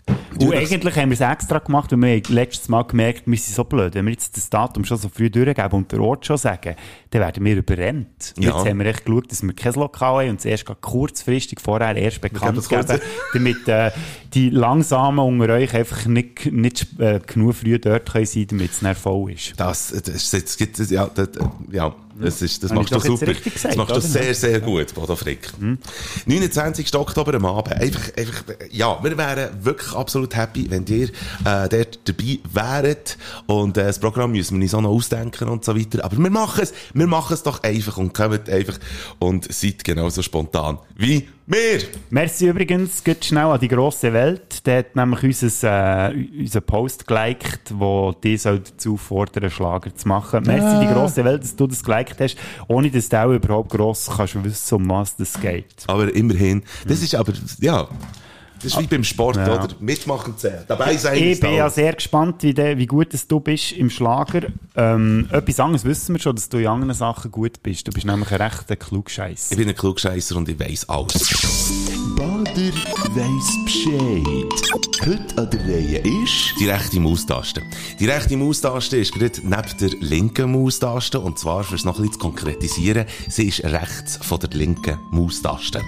Und 0.08 0.48
Natürlich. 0.48 0.72
eigentlich 0.72 0.96
haben 0.96 1.10
wir 1.10 1.14
es 1.14 1.22
extra 1.22 1.60
gemacht, 1.60 1.92
weil 1.92 2.02
wir 2.02 2.16
haben 2.16 2.34
letztes 2.34 2.68
Mal 2.70 2.84
gemerkt, 2.84 3.24
wir 3.26 3.38
sind 3.38 3.56
so 3.56 3.64
blöd. 3.64 3.94
Wenn 3.94 4.06
wir 4.06 4.12
jetzt 4.14 4.36
das 4.36 4.50
Datum 4.50 4.84
schon 4.84 4.98
so 4.98 5.10
früh 5.10 5.30
durchgeben 5.30 5.72
und 5.72 5.92
den 5.92 6.00
Ort 6.00 6.26
schon 6.26 6.38
sagen, 6.38 6.76
dann 7.12 7.22
werden 7.22 7.46
wir 7.46 7.56
überrennt. 7.56 8.34
Ja. 8.38 8.50
Jetzt 8.56 8.66
haben 8.68 8.80
wir 8.80 8.86
echt 8.88 9.06
geschaut, 9.06 9.32
dass 9.32 9.44
wir 9.44 9.54
kein 9.54 9.74
Lokal 9.74 10.24
haben 10.24 10.30
und 10.32 10.40
es 10.40 10.46
erst 10.46 10.66
kurzfristig 10.82 11.60
vorher 11.62 11.96
erst 11.96 12.20
bekannt 12.22 12.58
das 12.58 12.68
geben, 12.68 13.00
damit 13.34 13.68
äh, 13.68 13.92
die 14.34 14.50
Langsamen 14.50 15.20
unter 15.20 15.54
euch 15.54 15.74
einfach 15.74 16.06
nicht, 16.06 16.52
nicht 16.52 17.00
äh, 17.00 17.20
genug 17.26 17.56
früh 17.56 17.78
dort 17.80 18.12
können 18.12 18.26
sein 18.26 18.48
damit 18.48 18.72
es 18.82 18.98
voll 18.98 19.32
ist. 19.32 19.54
Das, 19.58 19.90
das, 19.90 20.08
ist 20.08 20.34
jetzt 20.34 20.58
gibt 20.58 20.80
es, 20.80 20.90
ja, 20.90 21.10
das, 21.14 21.30
ja, 21.72 21.94
das 22.22 22.42
ist, 22.42 22.64
das 22.64 22.72
Habe 22.72 22.82
machst 22.82 22.94
du 22.94 23.00
super. 23.00 23.34
gesagt, 23.34 23.64
das 23.64 23.76
machst 23.76 23.96
du? 23.96 24.02
Hm? 24.02 24.02
sehr, 24.02 24.34
sehr 24.36 24.60
gut, 24.60 24.94
Bodo 24.94 25.16
Frick. 25.16 25.50
29. 26.26 26.96
Oktober 26.96 27.34
am 27.36 27.46
Abend. 27.46 27.74
Einfach, 27.76 28.16
einfach, 28.18 28.44
ja, 28.70 29.04
wir 29.04 29.18
wären 29.18 29.64
wirklich 29.64 29.94
absolut 29.94 30.36
happy, 30.36 30.70
wenn 30.70 30.86
ihr, 30.88 31.10
äh, 31.46 31.70
dort 31.70 32.00
dabei 32.06 32.40
wäret. 32.52 33.18
Und, 33.48 33.78
äh, 33.78 33.84
das 33.84 34.00
Programm 34.00 34.32
müssen 34.32 34.58
wir 34.58 34.64
uns 34.64 34.74
auch 34.74 34.82
noch 34.82 34.92
ausdenken 34.92 35.50
und 35.50 35.66
so 35.66 35.78
weiter. 35.78 36.04
Aber 36.06 36.18
wir 36.18 36.30
machen 36.30 36.62
es, 36.64 36.74
wir 36.94 37.08
machen 37.08 37.34
es 37.34 37.44
doch 37.44 37.64
einfach 37.64 37.98
und 37.98 38.14
kommt 38.14 38.50
einfach 38.50 38.78
und 39.20 39.52
seid 39.52 39.84
genauso 39.84 40.22
spontan 40.22 40.78
wie 40.96 41.28
wir. 41.46 41.82
Merci 42.10 42.48
übrigens, 42.48 43.04
geht 43.04 43.26
schnell 43.26 43.46
an 43.46 43.60
die 43.60 43.68
grosse 43.68 44.14
Welt. 44.14 44.66
Der 44.66 44.80
hat 44.80 44.96
nämlich 44.96 45.24
unser, 45.24 46.12
äh, 46.12 46.28
unseren 46.40 46.64
Post 46.64 47.08
geliked, 47.08 47.74
wo 47.74 48.14
die 48.24 48.38
soll 48.38 48.60
dazu 48.60 48.98
fordern, 48.98 49.50
Schlager 49.50 49.94
zu 49.96 50.08
machen. 50.08 50.44
Merci, 50.46 50.86
die 50.86 50.94
grosse 50.94 51.24
Welt, 51.26 51.44
dass 51.44 51.56
du 51.56 51.68
das 51.68 51.84
geliked 51.84 52.20
hast, 52.20 52.38
ohne 52.68 52.90
dass 52.90 53.10
du 53.10 53.22
auch 53.22 53.32
überhaupt 53.32 53.72
gross 53.72 54.10
kannst 54.16 54.44
wissen, 54.44 54.76
um 54.76 54.90
was 54.90 55.16
das 55.16 55.40
geht. 55.40 55.84
Aber 55.88 56.14
immerhin, 56.14 56.64
das 56.88 57.02
ist 57.02 57.16
aber, 57.16 57.34
ja, 57.60 57.88
das 58.64 58.74
ist 58.74 58.80
wie 58.80 58.88
beim 58.88 59.04
Sport, 59.04 59.38
Ja. 59.38 59.56
oder? 59.56 59.68
Mitmachen 59.80 60.38
zählen. 60.38 60.64
Dabei 60.68 60.96
sein 60.98 61.18
Ich 61.18 61.40
bin 61.40 61.54
ja 61.54 61.70
sehr 61.70 61.94
gespannt, 61.94 62.44
wie, 62.44 62.54
der, 62.54 62.78
wie 62.78 62.86
gut 62.86 63.08
du 63.28 63.40
bist 63.40 63.72
im 63.74 63.90
Schlager. 63.90 64.48
Ähm, 64.76 65.28
etwas 65.32 65.60
anderes 65.60 65.86
wissen 65.86 66.16
wir 66.16 66.20
schon, 66.20 66.36
dass 66.36 66.50
du 66.50 66.58
in 66.58 66.68
anderen 66.68 66.94
Sachen 66.94 67.32
gut 67.32 67.62
bist. 67.64 67.88
Du 67.88 67.92
bist 67.92 68.06
nämlich 68.06 68.32
ein 68.32 68.42
rechter 68.42 68.76
Klugscheiß. 68.76 69.52
Ich 69.52 69.58
bin 69.58 69.68
ein 69.68 69.76
Klugscheisser 69.76 70.36
und 70.38 70.48
ich 70.50 70.60
weiss 70.60 70.88
alles. 70.88 71.72
Bader 72.16 72.72
weiss 73.16 73.58
Bescheid. 73.66 74.82
Heute 75.06 75.38
an 75.38 75.50
der 75.50 75.60
Reihe 75.62 76.24
ist... 76.24 76.54
Die 76.60 76.70
rechte 76.70 77.00
Maustaste. 77.00 77.62
Die 78.00 78.06
rechte 78.06 78.38
Maustaste 78.38 78.98
ist 78.98 79.14
gerade 79.14 79.40
neben 79.42 79.78
der 79.80 79.90
linken 80.00 80.52
Maustaste. 80.52 81.20
Und 81.20 81.40
zwar, 81.40 81.64
für 81.64 81.76
es 81.76 81.84
noch 81.86 81.96
ein 81.98 82.02
bisschen 82.02 82.14
zu 82.14 82.20
konkretisieren, 82.20 83.06
sie 83.28 83.48
ist 83.48 83.64
rechts 83.64 84.18
von 84.22 84.40
der 84.40 84.50
linken 84.52 85.00
Maustaste. 85.10 85.82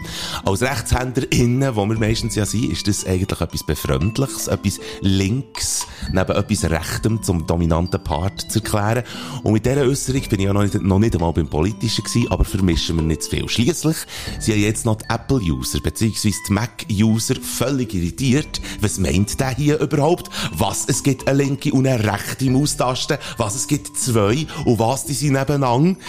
Als 0.46 0.62
Rechtshänderin, 0.62 1.76
wo 1.76 1.86
wir 1.86 1.98
meistens 2.00 2.36
ja 2.36 2.46
sind, 2.46 2.63
ist 2.68 2.88
das 2.88 3.06
eigentlich 3.06 3.42
etwas 3.42 3.64
Befremdliches, 3.64 4.48
etwas 4.48 4.80
Links, 5.02 5.88
neben 6.12 6.36
etwas 6.36 6.70
Rechtem 6.70 7.22
zum 7.24 7.46
dominanten 7.48 8.04
Part 8.04 8.52
zu 8.52 8.60
erklären. 8.60 9.04
Und 9.44 9.54
mit 9.54 9.66
dieser 9.66 9.82
Äußerung 9.82 10.22
bin 10.30 10.40
ich 10.40 10.46
ja 10.46 10.54
noch 10.54 10.64
nicht, 10.64 10.82
noch 10.82 11.00
nicht 11.00 11.16
einmal 11.16 11.34
beim 11.34 11.48
Politischen 11.48 12.04
gewesen, 12.04 12.32
aber 12.32 12.44
vermischen 12.44 12.96
wir 12.96 13.04
nicht 13.04 13.24
zu 13.24 13.30
viel. 13.32 13.48
Schliesslich 13.48 13.98
sind 14.40 14.60
jetzt 14.60 14.86
noch 14.86 14.96
die 14.96 15.06
Apple-User, 15.10 15.80
beziehungsweise 15.80 16.36
die 16.48 16.54
Mac-User 16.54 17.36
völlig 17.42 17.94
irritiert. 17.94 18.62
Was 18.82 18.98
meint 19.00 19.40
der 19.40 19.56
hier 19.56 19.80
überhaupt? 19.80 20.30
Was, 20.54 20.86
es 20.88 21.04
gibt 21.04 21.28
eine 21.28 21.44
linke 21.44 21.72
und 21.72 21.88
eine 21.88 22.04
rechte 22.04 22.50
Maustaste? 22.50 23.20
Was, 23.38 23.56
es 23.56 23.68
gibt 23.68 23.98
zwei? 23.98 24.48
Und 24.66 24.80
was, 24.80 25.06
die 25.06 25.14
sind 25.14 25.34
nebeneinander? 25.34 26.00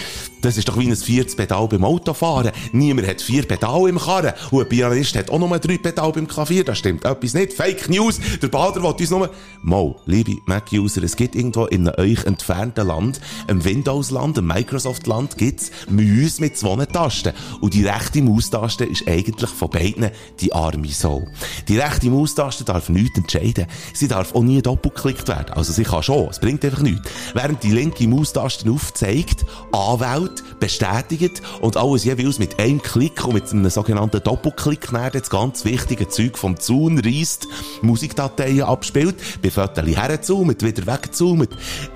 Das 0.44 0.58
ist 0.58 0.68
doch 0.68 0.78
wie 0.78 0.86
ein 0.86 0.94
viertes 0.94 1.36
Pedal 1.36 1.66
beim 1.68 1.84
Autofahren. 1.84 2.52
Niemand 2.72 3.08
hat 3.08 3.22
vier 3.22 3.44
Pedale 3.44 3.88
im 3.88 3.98
Karren. 3.98 4.34
Und 4.50 4.62
ein 4.62 4.68
Pianist 4.68 5.16
hat 5.16 5.30
auch 5.30 5.38
nur 5.38 5.58
drei 5.58 5.78
Pedale 5.78 6.12
beim 6.12 6.28
Klavier. 6.28 6.64
Das 6.64 6.78
stimmt 6.78 7.04
etwas 7.06 7.32
nicht. 7.32 7.54
Fake 7.54 7.88
News. 7.88 8.20
Der 8.42 8.48
Bader 8.48 8.82
will 8.82 8.90
uns 8.90 9.10
nur... 9.10 9.30
Mal, 9.62 9.83
liebe 10.06 10.36
Mac-User, 10.46 11.02
es 11.02 11.16
gibt 11.16 11.34
irgendwo 11.34 11.66
in 11.66 11.88
einem 11.88 11.98
euch 11.98 12.24
entfernten 12.24 12.86
Land, 12.86 13.20
im 13.48 13.64
Windows-Land, 13.64 14.38
im 14.38 14.46
Microsoft-Land, 14.46 15.36
gibt's 15.38 15.70
Mäuse 15.88 16.40
mit 16.40 16.56
zwei 16.56 16.84
Tasten. 16.86 17.32
Und 17.60 17.74
die 17.74 17.86
rechte 17.86 18.22
Maustaste 18.22 18.84
ist 18.84 19.06
eigentlich 19.08 19.50
von 19.50 19.70
beiden 19.70 20.10
die 20.40 20.52
arme 20.52 20.88
Sau. 20.88 21.26
Die 21.68 21.78
rechte 21.78 22.10
Maustaste 22.10 22.64
darf 22.64 22.88
nichts 22.88 23.18
entscheiden. 23.18 23.66
Sie 23.92 24.08
darf 24.08 24.34
auch 24.34 24.42
nie 24.42 24.62
doppelklickt 24.62 25.28
werden. 25.28 25.52
Also 25.54 25.72
sie 25.72 25.84
kann 25.84 26.02
schon, 26.02 26.28
es 26.28 26.38
bringt 26.38 26.64
einfach 26.64 26.82
nichts. 26.82 27.10
Während 27.34 27.62
die 27.62 27.72
linke 27.72 28.06
Maustaste 28.08 28.70
aufzeigt, 28.70 29.44
anwählt, 29.72 30.42
bestätigt 30.60 31.42
und 31.60 31.76
alles 31.76 32.04
jeweils 32.04 32.38
mit 32.38 32.58
einem 32.58 32.82
Klick 32.82 33.24
und 33.26 33.34
mit 33.34 33.50
einem 33.50 33.68
sogenannten 33.70 34.22
Doppelklick 34.22 34.92
näher 34.92 35.10
das 35.10 35.30
ganz 35.30 35.64
wichtige 35.64 36.08
Zeug 36.08 36.38
vom 36.38 36.58
Zaun 36.58 36.98
reißt, 36.98 37.48
Musikdateien 37.82 38.62
abspielt, 38.62 39.16
bei 39.42 39.50
Fotos 39.74 39.96
herzoomt, 39.96 40.62
wieder 40.62 40.86
wegzoomt, 40.86 41.48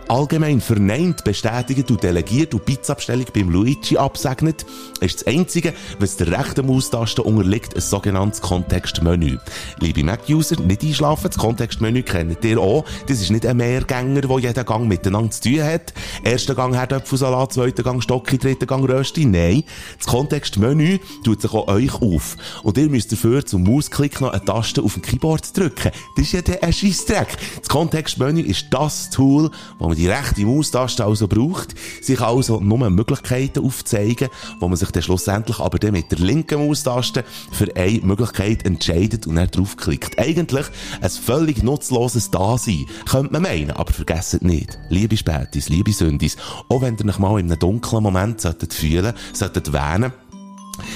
allgemein 0.08 0.60
verneint, 0.60 1.24
bestätigt 1.24 1.90
und 1.90 2.02
delegiert 2.02 2.54
und 2.54 2.64
Pizzabstellung 2.64 3.26
beim 3.34 3.50
Luigi 3.50 3.96
absegnet, 3.96 4.64
ist 5.00 5.20
das 5.20 5.26
Einzige, 5.26 5.74
was 5.98 6.16
der 6.16 6.38
rechten 6.38 6.66
Maustaste 6.66 7.22
unterliegt, 7.22 7.74
ein 7.74 7.80
sogenanntes 7.80 8.40
Kontextmenü. 8.40 9.38
Liebe 9.80 10.04
Mac-User, 10.04 10.60
nicht 10.60 10.82
einschlafen, 10.82 11.28
das 11.28 11.38
Kontextmenü 11.38 12.02
kennt 12.02 12.44
ihr 12.44 12.58
auch. 12.58 12.84
Das 13.06 13.20
ist 13.20 13.30
nicht 13.30 13.46
ein 13.46 13.58
Mehrgänger, 13.58 14.22
der 14.22 14.38
jeden 14.38 14.64
Gang 14.64 14.88
miteinander 14.88 15.30
zu 15.30 15.42
tun 15.42 15.62
hat. 15.62 15.92
Erster 16.24 16.54
Gang 16.54 16.74
Herdöpfelsalat, 16.74 17.52
zweiter 17.52 17.82
Gang 17.82 18.02
Stocki, 18.02 18.38
dritter 18.38 18.66
Gang 18.66 18.88
Rösti. 18.88 19.24
Nein, 19.24 19.64
das 19.98 20.06
Kontextmenü 20.06 20.98
tut 21.24 21.42
sich 21.42 21.52
auch 21.52 21.68
euch 21.68 21.94
auf. 21.94 22.36
Und 22.62 22.78
ihr 22.78 22.88
müsst 22.88 23.12
dafür 23.12 23.44
zum 23.44 23.64
Mausklick 23.64 24.20
noch 24.20 24.32
eine 24.32 24.44
Taste 24.44 24.82
auf 24.82 24.94
dem 24.94 25.02
Keyboard 25.02 25.56
drücken. 25.56 25.92
Das 26.16 26.24
ist 26.26 26.32
ja 26.32 26.42
der 26.42 26.72
Scheissdreck. 26.72 27.36
Das 27.58 27.68
Kontextmenü 27.68 28.40
ist 28.40 28.66
das 28.70 29.10
Tool, 29.10 29.50
das 29.78 29.97
die 29.98 30.06
rechte 30.06 30.46
Maustaste 30.46 31.04
also 31.04 31.26
braucht, 31.26 31.74
sich 32.00 32.20
also 32.20 32.60
nur 32.60 32.88
Möglichkeiten 32.88 33.64
aufzeigen, 33.64 34.28
wo 34.60 34.68
man 34.68 34.76
sich 34.76 34.90
dann 34.92 35.02
schlussendlich 35.02 35.58
aber 35.58 35.78
dann 35.80 35.92
mit 35.92 36.12
der 36.12 36.20
linken 36.20 36.64
Maustaste 36.64 37.24
für 37.50 37.74
eine 37.74 38.00
Möglichkeit 38.02 38.64
entscheidet 38.64 39.26
und 39.26 39.34
dann 39.34 39.50
draufklickt. 39.50 40.16
Eigentlich 40.18 40.66
ein 41.00 41.10
völlig 41.10 41.64
nutzloses 41.64 42.30
Dasein, 42.30 42.86
könnte 43.10 43.32
man 43.32 43.42
meinen, 43.42 43.72
aber 43.72 43.92
vergesst 43.92 44.40
nicht, 44.42 44.78
liebe 44.88 45.16
Spätis, 45.16 45.68
liebe 45.68 45.92
Sündis, 45.92 46.36
auch 46.68 46.80
wenn 46.80 46.96
ihr 46.96 47.06
euch 47.06 47.18
mal 47.18 47.40
in 47.40 47.50
einem 47.50 47.58
dunklen 47.58 48.02
Moment 48.02 48.40
solltet 48.40 48.72
fühlen, 48.72 49.14
solltet 49.32 49.72
wähnen, 49.72 50.12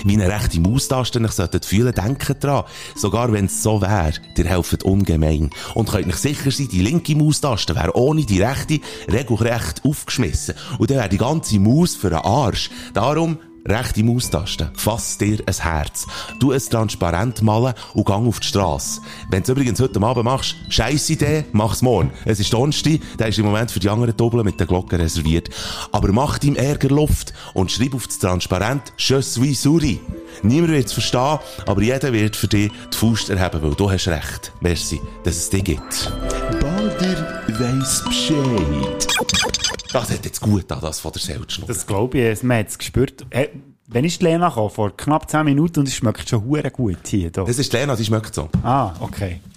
wie 0.05 0.15
eine 0.15 0.29
rechte 0.29 0.61
Maustaste 0.61 1.21
euch 1.21 1.33
solltet 1.33 1.65
fühlen, 1.65 1.95
denkt 1.95 2.43
dran. 2.43 2.65
Sogar 2.95 3.33
wenn 3.33 3.47
es 3.47 3.63
so 3.63 3.81
wäre, 3.81 4.13
ihr 4.37 4.45
helft 4.45 4.83
ungemein. 4.83 5.51
Und 5.75 5.91
könnt 5.91 6.07
euch 6.07 6.17
sicher 6.17 6.51
sein, 6.51 6.69
die 6.69 6.83
linke 6.83 7.15
Maustaste 7.15 7.75
wäre 7.75 7.97
ohne 7.97 8.25
die 8.25 8.43
rechte 8.43 8.81
regelrecht 9.11 9.85
aufgeschmissen. 9.85 10.55
Und 10.79 10.91
dann 10.91 10.99
wäre 10.99 11.09
die 11.09 11.19
ganze 11.19 11.59
Maus 11.59 11.95
für 11.95 12.11
den 12.11 12.19
Arsch. 12.19 12.71
Darum, 12.95 13.39
rechte 13.67 14.03
Maustaste, 14.03 14.71
fass 14.75 15.19
dir 15.19 15.39
ein 15.47 15.55
Herz. 15.55 16.07
Du 16.39 16.53
es 16.53 16.69
transparent 16.69 17.43
malen 17.43 17.75
und 17.95 18.07
gang 18.07 18.27
auf 18.27 18.41
die 18.41 18.49
Straße. 18.49 19.01
Wenn 19.31 19.43
du 19.43 19.53
übrigens 19.53 19.81
heute 19.81 20.01
Abend 20.03 20.25
machst, 20.25 20.57
scheiß 20.69 21.11
Idee, 21.11 21.45
mach's 21.53 21.83
morgen. 21.83 22.11
Es 22.25 22.41
ist 22.41 22.53
Donnerstag, 22.53 23.01
der 23.19 23.29
ist 23.29 23.39
im 23.39 23.45
Moment 23.45 23.71
für 23.71 23.81
die 23.81 23.89
anderen 23.89 24.17
Doppeln 24.17 24.45
mit 24.45 24.59
der 24.59 24.67
Glocke 24.67 24.99
reserviert. 24.99 25.51
Aber 25.93 26.13
mach 26.13 26.39
deinem 26.39 26.57
Ärger 26.57 26.89
Luft 26.89 27.33
und 27.55 27.71
schreib 27.71 27.95
auf 27.95 28.07
das 28.07 28.19
Transparent 28.19 28.93
Je 28.99 29.21
suis 29.21 29.63
Suri. 29.63 30.01
Niemand 30.43 30.73
wird 30.73 30.87
es 30.87 30.93
verstehen, 30.93 31.39
aber 31.67 31.83
jeder 31.83 32.13
wird 32.13 32.37
für 32.37 32.49
dich 32.49 32.73
die 32.93 32.97
Faust 32.97 33.31
erheben, 33.31 33.63
weil 33.63 33.75
du 33.75 33.91
hast 33.91 34.09
recht. 34.09 34.53
Merci, 34.61 35.01
dass 35.25 35.37
es 35.37 35.51
dich 35.51 35.65
gibt. 35.65 36.13
Bader 36.61 37.43
weiss 37.59 38.03
Bescheid. 38.05 39.62
Das 39.93 40.11
hat 40.11 40.25
jetzt 40.25 40.41
gut 40.41 40.71
an, 40.73 40.81
das 40.81 41.01
von 41.01 41.13
der 41.13 41.21
Selbstschnur. 41.21 41.69
Das 41.69 41.87
glaube 41.87 42.19
ich, 42.19 42.43
man 42.43 42.59
hat 42.59 42.69
es 42.69 42.79
gespürt. 42.79 43.27
Äh, 43.31 43.49
wenn 43.89 44.05
ist 44.05 44.21
die 44.21 44.25
Lena 44.25 44.49
gekommen? 44.49 44.71
Vor 44.71 44.97
knapp 44.97 45.29
10 45.31 45.45
Minuten 45.45 45.81
und 45.81 45.89
es 45.89 45.95
schmeckt 45.95 46.27
schon 46.29 46.45
hure 46.45 46.71
gut 46.71 47.07
hier. 47.07 47.31
Da. 47.31 47.45
Das 47.45 47.59
ist 47.59 47.71
die 47.73 47.77
Lena, 47.77 47.95
die 47.95 48.05
schmeckt 48.05 48.35
so. 48.35 48.49
Ah, 48.63 48.95
okay. 49.01 49.41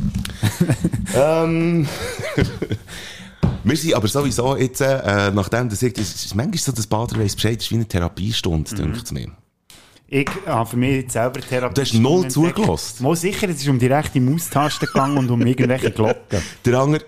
Ähm, 1.15 1.87
wir 3.63 3.77
sind 3.77 3.93
aber 3.93 4.07
sowieso 4.07 4.57
jetzt, 4.57 4.81
äh, 4.81 5.31
nachdem 5.31 5.69
das 5.69 5.81
ich, 5.81 5.93
das 5.93 6.25
ist 6.25 6.35
manchmal 6.35 6.57
so, 6.57 6.71
das 6.73 6.87
Bader 6.87 7.17
weiss 7.17 7.35
Bescheid, 7.35 7.61
ist 7.61 7.71
wie 7.71 7.75
eine 7.75 7.87
Therapiestunde, 7.87 8.69
mhm. 8.71 8.77
denkt 8.77 9.11
mir. 9.13 9.27
Ich 10.07 10.29
habe 10.45 10.69
für 10.69 10.77
mich 10.77 11.09
selber 11.09 11.39
Therapie. 11.39 11.73
Du 11.73 11.81
hast 11.81 11.93
null 11.93 12.27
zugelassen. 12.27 13.03
Mal 13.03 13.15
sicher, 13.15 13.47
es 13.47 13.57
ist 13.57 13.67
um 13.69 13.79
die 13.79 13.87
rechte 13.87 14.19
Maustaste 14.19 14.87
gegangen 14.87 15.19
und 15.19 15.31
um 15.31 15.41
irgendwelche 15.45 15.91
Glocken. 15.91 16.41
Der 16.65 16.79
andere... 16.79 17.01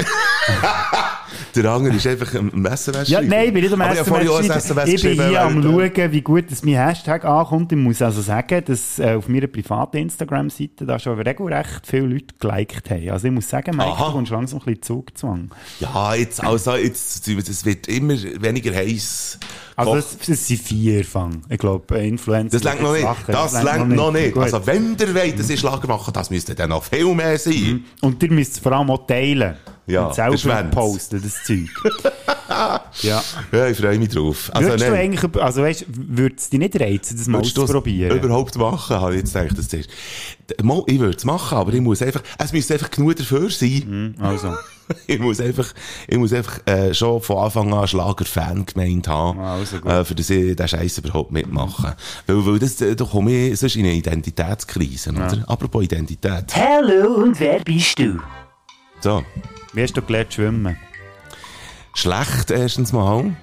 Der 1.64 1.72
andere 1.72 1.96
ist 1.96 2.06
einfach 2.08 2.34
ein 2.36 2.66
SMS 2.66 3.10
Ja, 3.10 3.22
nein, 3.22 3.48
ich 3.48 3.54
bin 3.54 3.64
nicht 3.64 3.74
am 3.74 3.82
ich 3.82 4.00
SMS. 4.00 4.50
SMS 4.66 4.90
Ich 4.90 5.02
bin 5.02 5.14
hier 5.14 5.42
am 5.42 5.64
während- 5.64 5.96
schauen, 5.98 6.12
wie 6.12 6.22
gut 6.22 6.46
das 6.52 6.64
mein 6.64 6.76
Hashtag 6.76 7.26
ankommt. 7.26 7.72
Ich 7.72 7.78
muss 7.78 8.02
also 8.02 8.22
sagen, 8.22 8.64
dass 8.66 9.00
äh, 9.00 9.16
auf 9.16 9.28
meiner 9.28 9.48
privaten 9.48 9.98
Instagram-Seite 9.98 10.86
da 10.86 11.00
schon 11.00 11.20
regelrecht 11.20 11.82
viele 11.86 12.08
Leute 12.08 12.36
geliked 12.40 12.90
haben. 12.90 13.10
Also 13.10 13.28
ich 13.28 13.34
muss 13.34 13.50
sagen, 13.50 13.76
Mike, 13.76 13.90
Aha. 13.90 14.06
du 14.08 14.12
kommst 14.14 14.32
langsam 14.32 14.60
ein 14.60 14.66
bisschen 14.66 14.82
Zugzwang. 14.84 15.52
Ja, 15.80 16.14
jetzt, 16.16 16.44
also, 16.44 16.76
jetzt, 16.76 17.28
es 17.28 17.66
wird 17.66 17.88
immer 17.88 18.14
weniger 18.14 18.74
heiß. 18.74 19.40
Also 19.78 19.96
es, 19.96 20.18
es 20.28 20.48
sind 20.48 20.60
vier 20.60 21.06
Fang. 21.06 21.44
Ich 21.50 21.60
glaube, 21.60 22.00
Influencer... 22.00 22.58
Das 22.58 22.64
längt 22.64 22.82
noch 22.82 22.94
nicht. 22.94 23.04
lachen. 23.04 23.32
Das 23.32 23.64
längt 23.64 23.90
noch 23.90 24.12
nicht. 24.12 24.34
Gut. 24.34 24.44
Also, 24.44 24.66
wenn 24.66 24.98
der 24.98 25.14
wollt, 25.14 25.40
dass 25.40 25.52
ihr 25.52 25.58
Schlager 25.58 25.88
machen, 25.88 26.12
das 26.14 26.32
müsste 26.32 26.56
dann 26.56 26.72
noch 26.72 26.84
viel 26.84 27.14
mehr 27.14 27.38
sein. 27.38 27.86
Und 28.02 28.22
ihr 28.24 28.32
müsst 28.32 28.54
es 28.54 28.60
vor 28.60 28.72
allem 28.72 28.90
auch 28.90 29.06
teilen. 29.06 29.56
Ja, 29.86 30.08
und 30.08 30.16
selber 30.16 30.64
posten, 30.64 31.22
das 31.22 31.44
Zeug. 31.46 31.70
ja. 33.04 33.24
Ja, 33.52 33.68
ich 33.68 33.78
freue 33.78 33.98
mich 33.98 34.10
drauf. 34.10 34.50
Also, 34.54 34.70
Würdest 34.70 34.90
du 34.90 34.94
eigentlich, 34.94 35.36
also 35.42 35.62
weißt, 35.62 35.86
würde 35.88 36.36
es 36.38 36.50
dich 36.50 36.60
nicht 36.60 36.78
reizen, 36.80 37.18
das 37.18 37.28
mal 37.28 37.42
es 37.42 37.58
auszuprobieren? 37.58 38.18
überhaupt 38.18 38.58
machen, 38.58 39.00
habe 39.00 39.14
ich 39.14 39.22
jetzt 39.22 39.34
gedacht, 39.34 39.58
das 39.58 39.68
ist. 39.68 39.90
Mal, 40.62 40.84
ich 40.88 41.00
würde 41.00 41.18
es 41.18 41.26
machen, 41.26 41.58
aber 41.58 41.74
ich 41.74 41.82
muss 41.82 42.02
einfach, 42.02 42.22
es 42.38 42.54
müsste 42.54 42.74
einfach 42.76 42.92
genug 42.92 43.16
dafür 43.16 43.50
sein. 43.50 44.16
Also, 44.20 44.54
Ich 45.08 45.20
muss 45.20 45.42
einfach, 45.42 45.74
ich 46.08 46.18
muss 46.18 46.32
einfach, 46.32 46.66
äh, 46.66 46.94
schon 46.94 47.22
von 47.22 47.38
Anfang 47.40 47.74
an 47.74 47.88
Schlager-Fan 47.88 48.66
gemeint 48.66 49.08
haben, 49.10 49.38
Also 49.40 49.80
gut. 49.80 49.92
äh, 49.92 50.06
für 50.06 50.16
das 50.16 50.30
ich 50.30 50.56
den 50.56 50.68
Scheiß 50.68 51.00
überhaupt 51.00 51.32
mitmachen. 51.32 51.94
Weil, 52.26 52.46
weil 52.46 52.60
das, 52.60 52.80
äh, 52.80 52.96
da 52.96 53.04
komme 53.04 53.50
ich 53.50 53.60
sonst 53.60 53.76
in 53.76 53.86
eine 53.86 53.96
Identitätskrise, 53.96 55.10
oder? 55.12 55.44
Apropos 55.48 55.84
Identität. 55.84 56.56
Hallo 56.56 57.16
und 57.16 57.38
wer 57.40 57.60
bist 57.60 58.00
du? 58.00 58.20
So. 59.02 59.24
wie 59.74 59.84
hast 59.84 59.98
du 59.98 60.02
gelernt 60.02 60.32
zu 60.32 60.42
schwimmen? 60.42 60.78
Schlecht, 61.94 62.52
erstens 62.52 62.94
mal. 62.94 63.36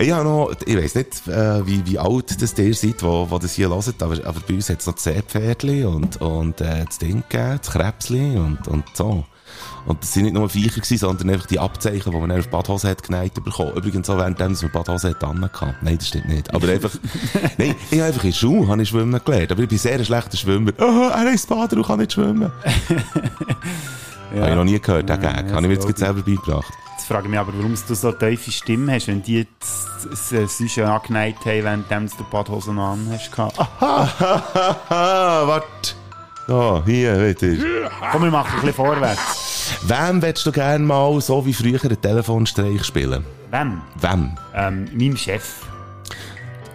Ich 0.00 0.10
habe 0.12 0.24
noch, 0.24 0.50
ich 0.64 0.76
weiss 0.76 0.94
nicht, 0.94 1.28
äh, 1.28 1.66
wie, 1.66 1.84
wie 1.84 1.98
alt 1.98 2.40
das 2.40 2.58
ihr 2.58 2.74
seid, 2.74 3.02
wo, 3.02 3.30
wo 3.30 3.38
das 3.38 3.52
hier 3.52 3.68
hört, 3.68 4.02
aber, 4.02 4.14
aber 4.24 4.40
bei 4.48 4.54
uns 4.54 4.70
hat 4.70 4.80
es 4.80 4.86
noch 4.86 4.94
das 4.94 5.04
Seepferdli 5.04 5.84
und, 5.84 6.18
und, 6.22 6.62
äh, 6.62 6.86
das 6.86 6.96
Ding 6.96 7.22
gegeben, 7.28 7.58
das 7.62 7.70
Krebsli 7.70 8.38
und, 8.38 8.66
und 8.66 8.84
so. 8.94 9.26
Und 9.84 10.02
das 10.02 10.14
sind 10.14 10.24
nicht 10.24 10.32
nur 10.32 10.48
Viecher 10.48 10.80
gewesen, 10.80 10.96
sondern 10.96 11.28
einfach 11.28 11.46
die 11.46 11.58
Abzeichen, 11.58 12.12
die 12.12 12.18
man 12.18 12.32
auf 12.32 12.48
Badhose 12.48 12.88
hat 12.88 13.02
geneigt 13.02 13.42
bekommen. 13.44 13.74
Übrigens 13.74 14.08
auch 14.08 14.16
währenddem, 14.16 14.52
dass 14.52 14.62
man 14.62 14.72
Badhose 14.72 15.10
hat 15.10 15.22
angehabt. 15.22 15.82
Nein, 15.82 15.98
das 15.98 16.08
stimmt 16.08 16.28
nicht. 16.28 16.54
Aber 16.54 16.68
einfach, 16.68 16.92
nein, 17.58 17.74
ich 17.90 17.98
habe 17.98 18.08
einfach 18.08 18.24
in 18.24 18.32
Schuhe 18.32 18.68
habe 18.68 18.80
ich 18.82 18.88
schwimmen 18.88 19.20
gelernt. 19.22 19.52
Aber 19.52 19.62
ich 19.62 19.68
bin 19.68 19.78
sehr 19.78 19.98
ein 19.98 20.04
schlechter 20.04 20.36
Schwimmer. 20.38 20.72
Oh, 20.78 21.10
er 21.10 21.30
heisst 21.30 21.48
Bader 21.48 21.76
und 21.76 21.86
kann 21.86 21.98
nicht 21.98 22.12
schwimmen. 22.12 22.50
Habe 24.30 24.48
ich 24.48 24.54
noch 24.54 24.64
nie 24.64 24.78
gehört, 24.78 25.08
den 25.08 25.20
Gag. 25.20 25.48
ja, 25.48 25.56
habe 25.56 25.66
ich 25.66 25.80
mir 25.80 25.88
jetzt 25.88 25.98
selber 25.98 26.22
beigebracht. 26.22 26.72
Frage 27.10 27.24
ich 27.24 27.30
mich 27.30 27.40
aber, 27.40 27.52
warum 27.56 27.74
du 27.74 27.94
so 27.96 28.08
eine 28.08 28.18
tiefe 28.18 28.52
Stimme 28.52 28.92
hast, 28.92 29.08
wenn 29.08 29.20
die 29.20 29.44
sonst 29.98 30.70
schon 30.70 30.84
angeneigt 30.84 31.44
haben, 31.44 31.84
während 31.88 32.12
du 32.12 32.18
die 32.18 32.24
Badhose 32.30 32.72
noch 32.72 32.92
an 32.92 33.10
hast. 33.10 33.36
Hahaha, 33.36 35.48
warte. 35.48 35.94
So, 36.46 36.80
hier, 36.86 37.36
wieder. 37.36 37.90
Komm, 38.12 38.22
wir 38.22 38.30
machen 38.30 38.50
ein 38.52 38.60
bisschen 38.60 38.74
vorwärts. 38.74 39.74
Wem 39.82 40.22
willst 40.22 40.46
du 40.46 40.52
gerne 40.52 40.84
mal 40.84 41.20
so 41.20 41.44
wie 41.44 41.52
früher 41.52 41.82
einen 41.82 42.00
Telefonstreich 42.00 42.84
spielen? 42.84 43.24
Wem? 43.50 43.80
Wem? 44.00 44.38
Ähm, 44.54 44.88
meinem 44.94 45.16
Chef. 45.16 45.66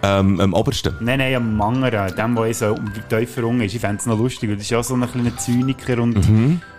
Ähm, 0.03 0.39
am 0.39 0.53
obersten. 0.53 0.93
Nein, 0.99 1.19
nein, 1.19 1.35
am 1.35 1.61
anderen, 1.61 2.15
dem, 2.15 2.35
der 2.35 2.53
so 2.53 2.73
um 2.73 2.91
die 2.93 3.01
tiefer 3.15 3.43
unten 3.45 3.61
ist. 3.61 3.73
Ich 3.73 3.81
fände 3.81 3.97
es 3.99 4.05
noch 4.05 4.17
lustig, 4.19 4.49
weil 4.49 4.55
das 4.57 4.65
ist 4.65 4.69
ja 4.71 4.83
so 4.83 4.93
ein 4.95 5.09
kleiner 5.11 5.35
Zyniker 5.37 5.99
und 6.01 6.17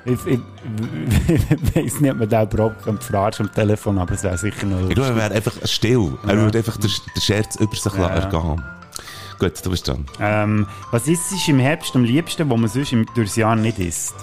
ich, 0.04 0.12
ich, 0.26 0.38
ich 1.28 1.74
weiss 1.76 2.00
nicht, 2.00 2.12
ob 2.12 2.18
man 2.18 2.28
den 2.28 2.42
überhaupt 2.48 2.84
kann 2.84 2.98
verarschen 3.00 3.46
am 3.48 3.54
Telefon, 3.54 3.98
aber 3.98 4.12
es 4.14 4.22
wäre 4.22 4.38
sicher 4.38 4.66
noch 4.66 4.76
Ich 4.76 4.82
lustig. 4.82 4.96
glaube, 4.96 5.10
er 5.10 5.16
wäre 5.16 5.34
einfach 5.34 5.52
still. 5.64 6.12
Er 6.26 6.34
Ja. 6.34 6.40
würde 6.42 6.58
einfach 6.58 6.76
den, 6.76 6.90
den 7.16 7.20
Scherz 7.22 7.56
über 7.56 7.74
sich 7.74 7.92
Ja, 7.94 8.06
ergehen. 8.08 8.62
Gut, 9.38 9.52
du 9.66 9.70
bist 9.70 9.86
dran. 9.88 10.06
Ähm, 10.20 10.66
was 10.92 11.08
ist 11.08 11.30
es 11.32 11.46
im 11.48 11.58
Herbst 11.58 11.94
am 11.94 12.04
liebsten, 12.04 12.48
wo 12.48 12.56
man 12.56 12.68
sonst 12.70 12.92
im, 12.92 13.06
durchs 13.14 13.36
Jahr 13.36 13.54
nicht 13.56 13.78
isst? 13.78 14.14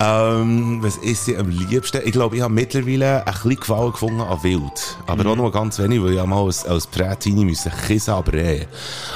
Ähm, 0.00 0.78
was 0.82 0.96
ist 0.98 1.24
sie 1.24 1.36
am 1.36 1.48
liebsten? 1.48 2.00
Ich 2.04 2.12
glaube, 2.12 2.36
ich 2.36 2.42
habe 2.42 2.52
mittlerweile 2.52 3.26
ein 3.26 3.32
bisschen 3.32 3.56
Gefallen 3.56 3.92
gefunden 3.92 4.20
an 4.20 4.42
Wild. 4.42 4.98
Aber 5.06 5.24
Mhm. 5.24 5.30
auch 5.30 5.36
nur 5.36 5.52
ganz 5.52 5.78
wenig, 5.78 6.02
weil 6.02 6.12
ich 6.14 6.24
mal 6.24 6.44
als, 6.44 6.66
als 6.66 6.86
Prätini 6.86 7.44
müssen 7.44 7.72
kissen, 7.86 8.10
aber 8.12 8.34
eh. 8.34 8.66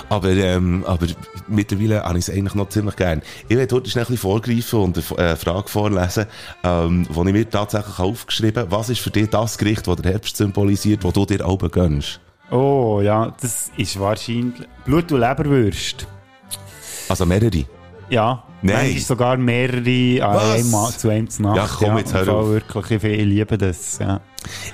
Aber, 0.09 0.29
ähm, 0.31 0.85
aber 0.87 1.07
mittlerweile 1.49 2.03
habe 2.03 2.19
ich 2.19 2.29
es 2.29 2.35
eigentlich 2.35 2.55
noch 2.55 2.69
ziemlich 2.71 2.97
gern. 2.97 3.21
Ich 3.49 3.57
werde 3.57 3.75
heute 3.75 3.91
schnell 3.91 4.05
ein 4.05 4.09
bisschen 4.09 4.21
vorgreifen 4.31 4.79
und 4.81 4.97
eine 5.19 5.29
äh, 5.33 5.37
Frage 5.37 5.69
vorlesen, 5.69 6.27
ähm, 6.65 7.07
die 7.09 7.19
ich 7.19 7.33
mir 7.33 7.51
tatsächlich 7.51 7.99
aufgeschrieben 7.99 8.63
habe. 8.63 8.73
Was 8.73 8.89
ist 8.89 9.01
für 9.01 9.11
dich 9.11 9.29
das 9.29 9.59
Gericht, 9.59 9.87
das 9.87 9.97
der 9.97 10.13
Herbst 10.13 10.37
symbolisiert, 10.37 11.05
das 11.05 11.13
du 11.13 11.27
dir 11.27 11.45
auch 11.47 11.59
gönnst? 11.71 12.21
Oh, 12.51 13.01
ja, 13.03 13.33
das 13.41 13.71
ist 13.77 14.01
wahrscheinlich 14.01 14.67
Blut- 14.85 15.13
und 15.13 15.21
Leberwürst. 15.21 16.07
Also 17.09 17.27
mehrere. 17.27 17.65
Ja, 18.09 18.43
Nein. 18.63 18.91
manchmal 18.91 19.07
sogar 19.07 19.37
mehrere 19.37 20.25
an 20.25 20.39
einem 20.39 20.75
zu 20.97 21.09
einem 21.09 21.29
zu 21.29 21.43
Nacht. 21.43 21.57
Ja, 21.57 21.69
komm, 21.89 21.99
jetzt 21.99 22.13
hör 22.13 22.21
im 22.21 22.27
Fall 22.27 22.35
auf. 22.35 22.49
Wirklich, 22.49 23.05
ich, 23.05 23.21
ich 23.21 23.27
liebe 23.27 23.59
das, 23.59 23.99
ja. 23.99 24.21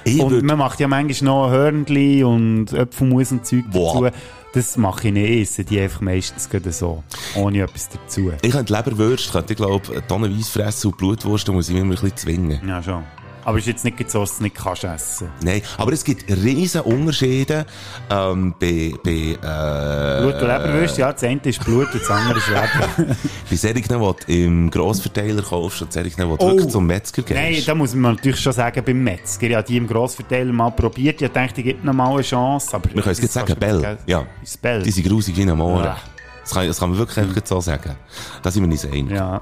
Ich 0.05 0.21
und 0.21 0.43
man 0.43 0.59
macht 0.59 0.81
ja 0.81 0.89
manchmal 0.89 1.33
noch 1.33 1.51
Hörnli 1.51 2.25
und 2.25 2.75
Apfelmus 2.75 3.33
und 3.33 3.47
Zeug 3.47 3.65
Boah. 3.71 4.11
dazu. 4.11 4.17
Das 4.55 4.77
mache 4.79 5.09
ich 5.09 5.13
nicht, 5.13 5.29
ich 5.29 5.43
esse 5.43 5.65
die 5.65 5.79
einfach 5.79 6.01
meistens 6.01 6.49
so, 6.71 7.03
ohne 7.35 7.63
etwas 7.63 7.91
dazu. 7.91 8.33
Ich 8.41 8.53
könnte 8.53 8.73
Leberwürste, 8.73 9.31
könnte 9.31 9.53
ich 9.53 9.59
glaube, 9.59 10.03
tonnenweise 10.09 10.51
fressen 10.51 10.89
und 10.89 10.97
Blutwurst, 10.97 11.47
da 11.47 11.53
muss 11.53 11.69
ich 11.69 11.75
mich 11.75 11.83
immer 11.83 11.93
ein 11.93 12.01
bisschen 12.01 12.17
zwingen. 12.17 12.67
Ja, 12.67 12.83
schon. 12.83 13.03
Aber 13.47 13.59
es 13.59 13.63
ist 13.63 13.69
jetzt 13.69 13.85
nicht 13.85 14.11
so, 14.11 14.21
dass 14.21 14.31
du 14.31 14.35
es 14.35 14.41
nicht 14.41 14.57
kannst 14.57 14.83
essen. 14.83 15.29
Nein, 15.41 15.63
aber 15.79 15.93
es 15.93 16.03
gibt 16.03 16.29
riesen 16.29 16.81
Unterschiede 16.81 17.65
ähm, 18.11 18.57
bei, 18.59 18.93
bei, 19.05 19.11
äh, 19.11 20.21
Blut- 20.21 20.43
und 20.43 20.49
Leberwürste, 20.49 21.01
ja, 21.03 21.13
das 21.13 21.23
eine 21.23 21.41
ist 21.45 21.65
Blut 21.65 21.87
und 21.95 22.03
das 22.03 22.11
andere 22.11 22.39
ist 22.39 22.49
Leber. 22.49 23.15
bei 23.49 23.57
solchen, 23.57 23.83
die 23.83 23.89
du 23.89 24.15
im 24.27 24.69
Grossverteiler 24.69 25.43
kaufst 25.43 25.81
und 25.83 25.93
solchen, 25.93 26.11
die 26.17 26.23
du 26.23 26.37
Oh. 26.41 26.49
wirklich 26.49 26.69
zum 26.71 26.87
Metzger 26.89 27.23
gehst. 27.23 27.39
Nein, 27.41 27.63
da 27.65 27.75
muss 27.77 27.95
man 27.95 28.17
natürlich 28.17 28.41
schon 28.41 28.53
sagen, 28.53 28.83
beim 28.85 29.05
Metzger, 29.05 29.47
ich 29.47 29.55
habe 29.55 29.65
die 29.67 29.77
im 29.77 29.87
Grossverteiler 29.87 30.53
mal 30.53 30.71
probiert, 30.71 31.23
ich 31.23 31.31
dachte, 31.31 31.61
ich 31.61 31.67
gebe 31.67 31.87
noch 31.87 31.95
mal 31.95 32.13
eine 32.15 32.23
Chance, 32.23 32.75
aber... 32.75 32.93
Wir 32.93 33.01
können 33.01 33.13
es 33.13 33.21
jetzt 33.23 33.35
sagen, 33.35 33.55
Bell. 33.61 33.97
Ja. 34.07 34.27
Ist 34.43 34.61
Bell. 34.61 34.83
Die 34.83 34.91
sind 34.91 35.07
grusig 35.07 35.37
wie 35.37 35.43
ein 35.43 35.57
Mohren. 35.57 35.85
Ja. 35.85 35.97
Das, 36.43 36.53
kann, 36.53 36.67
das 36.67 36.81
kann 36.81 36.91
man 36.91 36.99
wirklich 36.99 37.19
einfach 37.19 37.41
so 37.45 37.61
sagen. 37.61 37.95
Da 38.43 38.51
sind 38.51 38.63
wir 38.65 38.69
nicht 38.69 38.85
einig. 38.85 39.11
Ja. 39.13 39.41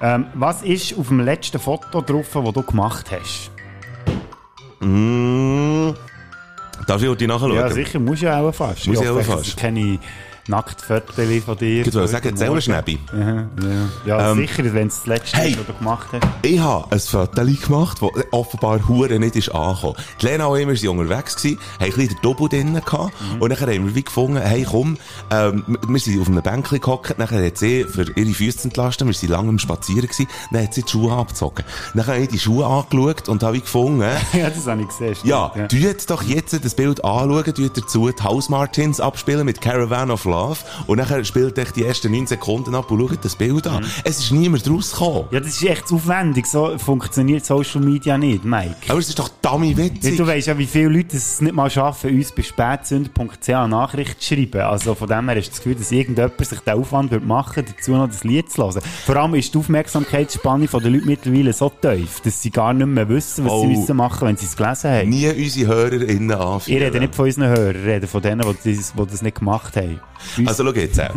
Ähm, 0.00 0.26
was 0.34 0.62
ist 0.62 0.98
auf 0.98 1.08
dem 1.08 1.20
letzten 1.20 1.58
Foto 1.58 2.00
drauf, 2.02 2.26
das 2.32 2.52
du 2.52 2.62
gemacht 2.62 3.06
hast? 3.10 3.50
Mm. 4.80 5.90
Darf 6.86 7.02
ich 7.02 7.08
heute 7.08 7.26
nachschauen? 7.26 7.54
Ja, 7.54 7.70
sicher, 7.70 7.98
muss 7.98 8.20
ja 8.20 8.40
auch 8.40 8.52
fast. 8.52 8.86
Muss 8.86 9.00
ich 9.00 9.08
auch 9.08 9.16
es 9.16 9.26
fast. 9.26 9.44
sind 9.44 9.56
keine 9.56 9.98
Nacktfotos 10.48 11.14
von 11.44 11.56
dir. 11.58 11.86
Ich 11.86 11.92
würde 11.92 12.08
sagen, 12.08 12.28
erzähl 12.28 12.60
Schnäbi. 12.60 12.98
Ja, 13.12 13.26
ja. 13.26 13.46
ja 14.06 14.30
Ähm, 14.30 14.38
sicher, 14.38 14.62
wenn 14.74 14.88
es 14.88 14.96
das 14.96 15.06
letzte 15.06 15.36
hey. 15.38 15.56
du 15.56 15.72
gemacht 15.72 16.08
hast. 16.12 16.22
Ich 16.42 16.58
habe 16.58 16.90
ein 16.90 17.00
Foto 17.00 17.44
gemacht, 17.44 17.98
das 18.00 18.24
offenbar 18.30 18.86
hure 18.88 19.18
nicht 19.18 19.36
ist 19.36 19.48
angekommen. 19.50 19.96
Die 20.20 20.26
Lena 20.26 20.46
und 20.46 20.58
ich, 20.58 20.84
waren 20.84 20.98
unterwegs, 20.98 21.36
gewesen, 21.36 21.58
haben 21.58 21.84
ein 21.84 21.90
bisschen 21.90 22.08
den 22.08 22.22
Doppel 22.22 22.48
drinnen 22.48 22.84
gehabt, 22.84 23.12
und 23.40 23.50
dann 23.50 23.60
haben 23.60 23.86
wir 23.86 23.94
wie 23.94 24.02
gefunden, 24.02 24.40
hey 24.40 24.66
komm, 24.68 24.96
ähm, 25.30 25.78
wir 25.86 26.00
sind 26.00 26.20
auf 26.20 26.28
einem 26.28 26.42
Bänkchen 26.42 26.80
gehockt, 26.80 27.14
dann 27.18 27.28
hat 27.28 27.58
sie 27.58 27.84
für 27.84 28.06
ihre 28.16 28.34
Füße 28.34 28.58
zu 28.58 28.68
entlasten, 28.68 29.06
wir 29.06 29.14
sind 29.14 29.30
lange 29.30 29.48
im 29.48 29.58
Spazieren 29.58 30.02
gewesen, 30.02 30.28
dann 30.52 30.62
hat 30.62 30.74
sie 30.74 30.82
die 30.82 30.90
Schuhe 30.90 31.12
abgezogen. 31.12 31.64
Dann 31.94 32.06
habe 32.06 32.18
ich 32.18 32.28
die 32.28 32.38
Schuhe 32.38 32.66
angeschaut 32.66 33.28
und 33.28 33.42
habe 33.42 33.56
wie 33.56 33.60
gefunden, 33.60 34.02
ja, 34.32 34.50
das 34.50 34.66
habe 34.66 34.82
ich 34.82 34.88
gesehen. 34.88 35.14
stimmt, 35.16 35.30
ja, 35.30 35.48
tut 35.68 36.10
doch 36.10 36.22
jetzt 36.22 36.64
das 36.64 36.74
Bild 36.74 37.04
anschauen, 37.04 37.54
tut 37.54 37.76
dazu 37.76 38.10
die 38.10 38.22
House 38.22 38.48
Martins 38.48 39.00
abspielen 39.00 39.44
mit 39.44 39.60
Caravan 39.60 40.10
of 40.10 40.24
Love 40.24 40.35
und 40.86 40.98
dann 40.98 41.24
spielt 41.24 41.58
echt 41.58 41.76
die 41.76 41.84
ersten 41.84 42.12
9 42.12 42.26
Sekunden 42.26 42.74
ab 42.74 42.90
und 42.90 43.00
schaut 43.08 43.24
das 43.24 43.36
Bild 43.36 43.66
an. 43.66 43.84
Es 44.04 44.18
ist 44.20 44.32
niemand 44.32 44.68
rausgekommen. 44.68 45.24
Ja, 45.30 45.40
das 45.40 45.48
ist 45.50 45.64
echt 45.64 45.90
aufwendig. 45.92 46.46
So 46.46 46.76
funktioniert 46.78 47.44
Social 47.44 47.80
Media 47.80 48.16
nicht, 48.18 48.44
Mike. 48.44 48.74
Aber 48.88 48.98
es 48.98 49.08
ist 49.08 49.18
doch 49.18 49.28
dummy 49.42 49.70
Ja, 49.72 49.78
witzig. 49.78 50.16
du 50.16 50.26
weißt 50.26 50.46
ja, 50.48 50.58
wie 50.58 50.66
viele 50.66 50.88
Leute 50.88 51.16
es 51.16 51.40
nicht 51.40 51.54
mal 51.54 51.70
schaffen, 51.70 52.10
uns 52.14 52.32
bei 52.32 52.42
spätsünder.ch 52.42 53.48
Nachricht 53.68 54.20
zu 54.22 54.34
schreiben. 54.34 54.60
Also 54.60 54.94
von 54.94 55.08
dem 55.08 55.26
her 55.28 55.36
du 55.36 55.42
das 55.48 55.56
Gefühl, 55.56 55.74
dass 55.74 55.90
irgendjemand 55.92 56.44
sich 56.46 56.60
den 56.60 56.74
Aufwand 56.74 57.10
wird 57.10 57.24
machen 57.26 57.64
dazu 57.66 57.92
noch 57.92 58.06
das 58.08 58.24
Lied 58.24 58.50
zu 58.50 58.62
hören. 58.62 58.80
Vor 59.04 59.16
allem 59.16 59.34
ist 59.34 59.52
die 59.54 59.58
Aufmerksamkeitsspanne 59.58 60.66
der 60.66 60.80
Leute 60.90 61.06
mittlerweile 61.06 61.52
so 61.52 61.70
tief, 61.70 62.20
dass 62.20 62.42
sie 62.42 62.50
gar 62.50 62.72
nicht 62.72 62.86
mehr 62.86 63.08
wissen, 63.08 63.44
was 63.44 63.52
Oh. 63.52 63.60
sie 63.62 63.68
müssen 63.76 63.96
machen, 63.96 64.28
wenn 64.28 64.36
sie 64.36 64.46
es 64.46 64.56
gelesen 64.56 64.90
haben. 64.90 65.08
Nie 65.08 65.28
unsere 65.30 65.74
HörerInnen 65.74 66.30
Ich 66.30 66.36
anführen. 66.36 66.82
rede 66.82 67.00
nicht 67.00 67.14
von 67.14 67.24
unseren 67.26 67.48
Hörern, 67.48 67.76
ich 67.76 67.86
rede 67.86 68.06
von 68.06 68.22
denen, 68.22 68.40
die 68.64 68.74
das, 68.76 68.92
die 68.92 69.06
das 69.06 69.22
nicht 69.22 69.38
gemacht 69.38 69.76
haben. 69.76 70.00
Also 70.44 70.64
schau 70.64 70.72
jetzt 70.72 71.00
auch. 71.00 71.10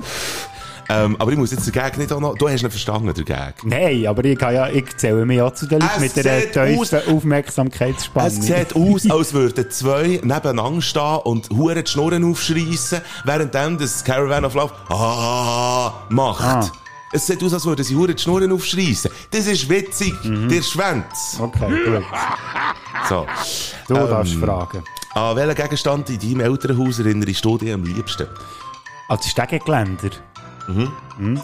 ähm, 0.90 1.16
aber 1.20 1.32
ich 1.32 1.38
muss 1.38 1.52
jetzt 1.52 1.66
den 1.68 1.72
Gag 1.74 1.98
nicht 1.98 2.12
auch 2.12 2.20
noch... 2.20 2.36
Du 2.36 2.48
hast 2.48 2.62
nicht 2.64 2.72
verstanden, 2.72 3.14
den 3.14 3.26
Gag. 3.26 3.64
Nein, 3.64 4.08
aber 4.08 4.26
ich, 4.26 4.38
kann 4.38 4.54
ja, 4.56 4.68
ich 4.70 4.98
zähle 4.98 5.26
mich 5.26 5.40
auch 5.42 5.54
zu 5.54 5.68
den 5.68 5.82
Leuten 5.82 6.02
mit 6.02 6.18
einer 6.18 6.40
sieht 6.42 6.54
tiefen 6.54 7.16
Aufmerksamkeitsspanne. 7.16 8.28
Es 8.28 8.42
sieht 8.42 8.76
aus, 8.76 9.10
als 9.10 9.34
würden 9.34 9.70
zwei 9.70 10.20
nebeneinander 10.24 10.82
stehen 10.82 11.18
und 11.26 11.50
hure 11.52 11.84
die 11.84 11.92
Schnurren 11.92 12.24
aufschreissen, 12.24 13.02
während 13.26 13.54
das 13.54 14.04
Caravan 14.04 14.46
of 14.46 14.54
Love 14.56 14.74
ah, 14.90 15.94
macht. 16.10 16.44
Ah. 16.44 16.72
Es 17.12 17.26
sieht 17.26 17.44
aus, 17.44 17.54
als 17.54 17.66
würden 17.66 17.84
sie 17.84 17.96
hure 17.96 18.14
die 18.14 18.22
Schnurren 18.22 18.52
aufschreissen. 18.52 19.12
Das 19.32 19.48
ist 19.48 19.68
witzig. 19.70 20.14
Der 20.24 20.62
Schwänz. 20.62 21.38
Okay, 21.40 21.70
gut. 21.86 22.04
So. 23.08 23.26
Du 23.88 23.96
Ähm, 23.96 24.08
darfst 24.10 24.34
fragen. 24.36 24.84
An 25.16 25.36
welchen 25.36 25.56
Gegenstand 25.56 26.10
in 26.12 26.20
deinem 26.20 26.40
Elternhaus 26.52 27.00
erinnerst 27.00 27.44
du 27.44 27.58
dich 27.58 27.74
am 27.74 27.84
liebsten? 27.84 28.28
Als 29.10 29.28
Stegengeländer. 29.28 30.12
Mhm. 30.68 31.42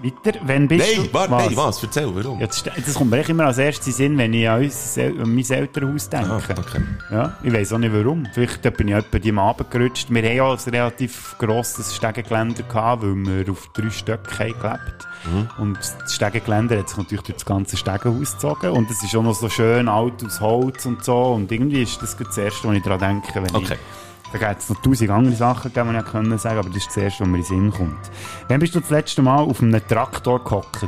Weiter, 0.00 0.38
wenn 0.44 0.68
bist 0.68 0.86
Nein, 0.96 1.06
du... 1.06 1.14
warte, 1.14 1.30
nein, 1.32 1.56
was? 1.56 1.82
Erzähl, 1.82 2.08
warum? 2.14 2.38
Ja, 2.38 2.46
das, 2.46 2.62
das 2.62 2.94
kommt 2.94 3.10
mir 3.10 3.28
immer 3.28 3.46
als 3.46 3.58
erstes 3.58 3.88
in 3.88 3.92
Sinn, 3.94 4.18
wenn 4.18 4.32
ich 4.32 4.48
an, 4.48 4.62
uns, 4.62 4.96
an 4.96 5.34
mein 5.34 5.44
Elternhaus 5.50 6.08
denke. 6.08 6.30
Ah, 6.30 6.36
okay. 6.56 6.80
Ja, 7.10 7.36
ich 7.42 7.52
weiss 7.52 7.72
auch 7.72 7.78
nicht 7.78 7.92
warum. 7.92 8.24
Vielleicht 8.32 8.62
bin 8.76 8.88
ich 8.88 8.94
etwa 8.94 9.18
die 9.18 9.32
Abend 9.32 9.70
gerutscht. 9.72 10.06
Wir 10.10 10.22
haben 10.22 10.36
ja 10.36 10.52
ein 10.52 10.58
relativ 10.72 11.34
grosses 11.38 11.96
Stegengeländer 11.96 12.62
gehabt, 12.62 13.02
weil 13.02 13.16
wir 13.16 13.50
auf 13.52 13.68
drei 13.74 13.90
Stöcken 13.90 14.36
gelebt 14.60 15.08
Mhm. 15.24 15.48
Und 15.58 15.78
das 15.78 16.14
Stegengeländer 16.14 16.78
hat 16.78 16.88
sich 16.88 16.96
natürlich 16.96 17.24
durch 17.24 17.38
das 17.38 17.44
ganze 17.44 17.76
Stegenhaus 17.76 18.34
gezogen. 18.34 18.70
Und 18.70 18.88
es 18.88 19.02
ist 19.02 19.16
auch 19.16 19.22
noch 19.24 19.34
so 19.34 19.48
schön 19.48 19.88
alt 19.88 20.24
aus 20.24 20.40
Holz 20.40 20.86
und 20.86 21.02
so. 21.02 21.16
Und 21.32 21.50
irgendwie 21.50 21.82
ist 21.82 22.00
das 22.00 22.16
das 22.16 22.38
Erste, 22.38 22.68
was 22.68 22.76
ich 22.76 22.82
daran 22.84 23.00
denke, 23.00 23.34
wenn 23.42 23.52
Okay. 23.52 23.74
ich 23.74 24.07
da 24.32 24.38
gibt 24.38 24.60
es 24.62 24.68
noch 24.68 24.80
tausend 24.82 25.10
andere 25.10 25.34
Sachen, 25.34 25.72
die 25.72 25.82
man 25.82 25.94
ja 25.94 26.02
können 26.02 26.38
sagen, 26.38 26.58
aber 26.58 26.68
das 26.68 26.78
ist 26.78 26.88
das 26.88 26.96
Erste, 26.98 27.20
was 27.22 27.28
mir 27.28 27.36
in 27.38 27.42
den 27.42 27.46
Sinn 27.46 27.70
kommt. 27.70 28.10
Wann 28.48 28.60
bist 28.60 28.74
du 28.74 28.80
das 28.80 28.90
letzte 28.90 29.22
Mal 29.22 29.38
auf 29.38 29.62
einem 29.62 29.80
Traktor 29.86 30.42
gehockt? 30.44 30.86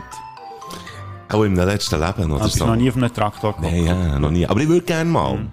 Auch 1.32 1.42
im 1.44 1.54
letzten 1.54 2.00
Leben 2.00 2.24
oder 2.32 2.34
Also 2.34 2.44
bist 2.44 2.58
so. 2.58 2.64
du 2.64 2.70
noch 2.70 2.76
nie 2.76 2.88
auf 2.90 2.96
einem 2.96 3.12
Traktor 3.12 3.52
gehockt? 3.52 3.62
Nein, 3.72 3.84
ja, 3.84 4.18
noch 4.18 4.30
nie. 4.30 4.46
Aber 4.46 4.60
ich 4.60 4.68
würde 4.68 4.84
gerne 4.84 5.08
mal. 5.10 5.36
Mhm. 5.36 5.52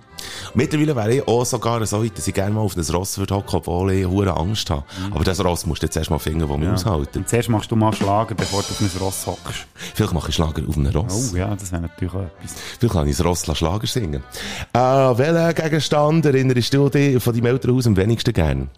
Mittlerweile 0.54 0.96
wäre 0.96 1.16
ich 1.16 1.28
auch 1.28 1.46
sogar 1.46 1.86
so 1.86 2.04
weit, 2.04 2.18
dass 2.18 2.28
ich 2.28 2.34
gerne 2.34 2.54
mal 2.54 2.62
auf 2.62 2.76
ein 2.76 2.84
Ross 2.84 3.18
würde 3.18 3.36
hocken, 3.36 3.56
obwohl 3.58 3.92
ich 3.92 4.06
hure 4.06 4.36
Angst 4.36 4.70
habe. 4.70 4.84
Mhm. 5.06 5.14
Aber 5.14 5.24
das 5.24 5.44
Ross 5.44 5.66
musst 5.66 5.82
du 5.84 5.88
jetzt 5.88 5.98
erst 5.98 6.10
mal 6.10 6.20
finden, 6.20 6.48
das 6.48 6.58
mich 6.58 6.70
aushalten. 6.70 7.20
Und 7.20 7.30
zuerst 7.30 7.50
machst 7.50 7.72
du 7.72 7.76
mal 7.76 7.94
Schlager, 7.94 8.36
bevor 8.36 8.62
du 8.62 8.70
auf 8.70 8.82
ein 8.82 8.90
Ross 9.00 9.28
hockst. 9.28 9.68
Vielleicht 9.94 10.14
mache 10.14 10.30
ich 10.30 10.36
Schlager 10.36 10.64
auf 10.68 10.78
einem 10.78 10.96
Ross. 10.96 11.32
Oh 11.34 11.38
ja, 11.38 11.56
das 11.56 11.72
wäre 11.72 11.82
natürlich 11.82 12.14
auch 12.14 12.22
etwas. 12.22 12.56
Vielleicht 12.80 12.94
kann 12.94 13.08
ich 13.08 13.18
das 13.18 13.26
Ross 13.26 13.58
Schlager 13.58 13.88
singen. 13.88 14.24
Äh, 14.74 14.80
welchen 14.80 15.56
Gegenstand 15.56 16.26
erinnerst 16.26 16.74
du 16.74 16.90
dich 16.90 17.22
von 17.22 17.34
deinem 17.34 17.46
Elternhaus 17.46 17.88
am 17.88 17.96
wenigsten 17.96 18.34
gern? 18.34 18.70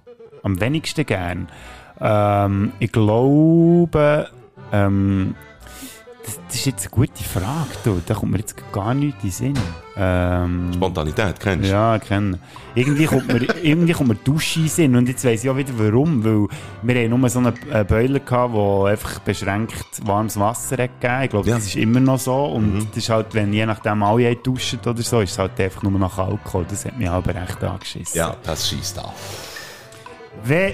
Am 0.44 0.60
wenigsten 0.60 1.06
gern. 1.06 1.48
Ähm, 2.02 2.72
ich 2.80 2.92
glaube, 2.92 4.30
ähm, 4.72 5.36
das, 6.30 6.40
das 6.48 6.56
ist 6.56 6.66
jetzt 6.66 6.82
eine 6.86 6.92
gute 6.92 7.24
Frage, 7.24 7.70
du. 7.84 8.02
Da 8.06 8.14
kommt 8.14 8.32
mir 8.32 8.38
jetzt 8.40 8.56
gar 8.72 8.94
nichts 8.94 9.24
in 9.24 9.54
den 9.54 9.56
Sinn. 9.56 9.64
Ähm, 9.98 10.72
Spontanität, 10.74 11.40
kennst 11.40 11.66
du? 11.68 11.72
Ja, 11.72 11.96
ich 11.98 12.04
kenne. 12.04 12.40
Irgendwie 12.76 13.06
kommt 13.06 13.28
mir, 13.28 13.42
irgendwie 13.64 13.94
kommt 13.94 14.10
mir 14.10 14.16
Dusche 14.16 14.62
in 14.62 14.68
Sinn. 14.68 14.96
Und 14.96 15.08
jetzt 15.10 15.26
weiss 15.26 15.44
ich 15.44 15.50
auch 15.50 15.58
wieder 15.58 15.74
warum. 15.78 16.24
Weil 16.24 16.48
wir 16.84 17.04
haben 17.10 17.20
nur 17.20 17.30
so 17.30 17.40
einen 17.40 17.54
Boiler 17.88 18.20
gehabt, 18.20 18.54
der 18.56 18.86
einfach 18.92 19.20
beschränkt 19.20 19.76
warmes 20.06 20.40
Wasser 20.40 20.78
hat 20.84 21.02
gegeben. 21.02 21.24
Ich 21.24 21.30
glaube, 21.32 21.50
Ja. 21.50 21.56
das 21.56 21.66
ist 21.66 21.76
immer 21.76 22.00
noch 22.00 22.20
so. 22.20 22.46
Und 22.46 22.88
das 22.92 22.98
ist 22.98 23.10
halt, 23.10 23.34
wenn 23.34 23.52
je 23.52 23.66
nachdem 23.66 24.02
alle 24.04 24.36
duschen 24.36 24.80
oder 24.86 25.02
so, 25.02 25.20
ist 25.22 25.32
es 25.32 25.40
halt 25.40 25.60
einfach 25.60 25.84
nur 25.84 25.92
nach 26.00 26.18
Alkohol. 26.18 26.66
Das 26.70 26.86
hat 26.86 26.98
mich 26.98 27.10
aber 27.10 27.36
recht 27.36 27.64
angeschissen. 27.64 28.18
Ja, 28.18 28.36
das 28.44 28.70
schießt 28.70 29.00
an. 29.00 29.06
Wenn, 30.44 30.74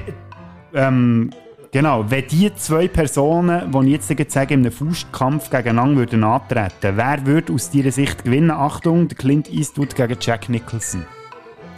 ähm, 0.74 1.30
genau, 1.76 2.10
wenn 2.10 2.26
die 2.28 2.56
zwei 2.56 2.88
Personen, 2.88 3.70
die 3.70 3.96
ich 3.96 4.18
jetzt 4.18 4.32
sage, 4.32 4.54
in 4.54 4.62
einem 4.62 4.72
Faustkampf 4.72 5.50
gegeneinander 5.50 5.98
würden 5.98 6.24
antreten, 6.24 6.96
wer 6.96 7.26
würde 7.26 7.52
aus 7.52 7.70
deiner 7.70 7.92
Sicht 7.92 8.24
gewinnen? 8.24 8.52
Achtung, 8.52 9.10
Clint 9.10 9.52
Eastwood 9.52 9.94
gegen 9.94 10.16
Jack 10.22 10.48
Nicholson. 10.48 11.06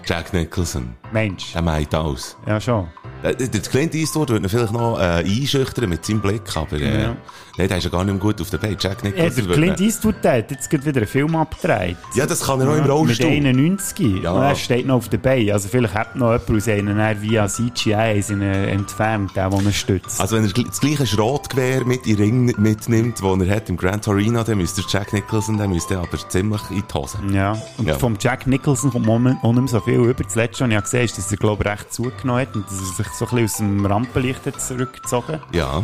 Jack 0.05 0.33
Nicholson, 0.33 0.93
Mensch. 1.11 1.53
der 1.53 1.61
meint 1.61 1.93
alles. 1.93 2.37
Ja, 2.45 2.59
schon. 2.59 2.87
Äh, 3.23 3.33
Der 3.35 3.61
Clint 3.61 3.95
Eastwood 3.95 4.29
würde 4.29 4.45
ihn 4.45 4.49
vielleicht 4.49 4.73
noch 4.73 4.99
äh, 4.99 5.23
einschüchtern 5.25 5.89
mit 5.89 6.05
seinem 6.05 6.21
Blick, 6.21 6.41
aber 6.55 6.73
äh, 6.73 7.01
Ja. 7.03 7.15
nein, 7.57 7.67
der 7.67 7.77
ist 7.77 7.85
ja 7.85 7.89
gar 7.89 8.03
nicht 8.03 8.13
mehr 8.13 8.21
gut 8.21 8.39
auf 8.41 8.49
der 8.51 8.57
Beine. 8.59 8.77
Jack 8.79 9.03
Ja, 9.03 9.09
Nicholson 9.09 9.35
der 9.35 9.45
würde 9.47 9.61
Clint 9.61 9.79
ihn- 9.79 9.85
Eastwood 9.87 10.15
der 10.23 10.37
hat 10.37 10.51
jetzt 10.51 10.69
gerade 10.69 10.85
wieder 10.85 10.97
einen 10.97 11.07
Film 11.07 11.35
abgedreht. 11.35 11.97
Ja, 12.15 12.25
das 12.27 12.41
kann 12.45 12.61
er 12.61 12.69
auch 12.69 12.73
im 12.75 12.81
Mit 12.81 12.91
Rollstuhl. 12.91 13.27
91. 13.27 14.21
Ja. 14.23 14.31
Und 14.33 14.43
er 14.43 14.55
steht 14.55 14.85
noch 14.85 14.95
auf 14.97 15.09
der 15.09 15.17
Beine. 15.17 15.53
Also 15.53 15.67
vielleicht 15.69 15.93
hat 15.95 16.15
noch 16.15 16.31
jemand 16.33 16.49
aus 16.51 16.65
dann 16.65 17.21
via 17.21 17.47
CGI 17.47 18.21
sind 18.21 18.41
entfernt, 18.41 19.31
der, 19.35 19.49
der 19.49 19.59
ihn 19.61 19.73
stützt. 19.73 20.19
Also 20.21 20.35
wenn 20.35 20.43
er 20.45 20.51
das 20.53 20.79
gleiche 20.79 21.07
Schrotgewehr 21.07 21.85
mit 21.85 22.05
in 22.05 22.17
den 22.17 22.23
Ring 22.23 22.55
mitnimmt, 22.57 23.19
das 23.21 23.47
er 23.47 23.55
hat 23.55 23.69
im 23.69 23.77
Grand 23.77 24.03
Torino, 24.05 24.43
dann 24.43 24.57
müsste 24.59 24.81
der 24.81 24.89
Jack 24.91 25.13
Nicholson, 25.13 25.57
der 25.57 25.67
müsste 25.67 25.97
aber 25.97 26.17
ziemlich 26.29 26.61
in 26.69 26.83
die 26.87 26.93
Hose. 26.93 27.17
Ja, 27.31 27.57
und 27.77 27.87
Ja. 27.87 27.97
vom 27.97 28.15
Jack 28.19 28.45
Nicholson 28.45 28.91
kommt 28.91 29.07
man 29.07 29.37
auch 29.41 29.51
nicht 29.53 29.61
mehr 29.61 29.67
so 29.67 29.79
viel 29.79 29.95
über. 29.95 30.13
Das 30.23 30.35
letzte, 30.35 30.65
was 30.65 30.71
ich 30.71 30.81
gesehen 30.83 30.96
habe, 30.97 31.05
ist, 31.05 31.17
dass 31.17 31.31
er, 31.31 31.37
glaube 31.37 31.63
ich, 31.63 31.69
recht 31.71 31.93
zugenommen 31.93 32.41
hat 32.41 32.55
und 32.55 32.65
dass 32.65 32.73
er 32.79 33.03
sich 33.03 33.07
so 33.13 33.25
ein 33.25 33.29
bisschen 33.31 33.45
aus 33.45 33.57
dem 33.57 33.85
Rampenlicht 33.85 34.45
hat 34.45 34.61
zurückgezogen 34.61 35.39
Ja. 35.53 35.81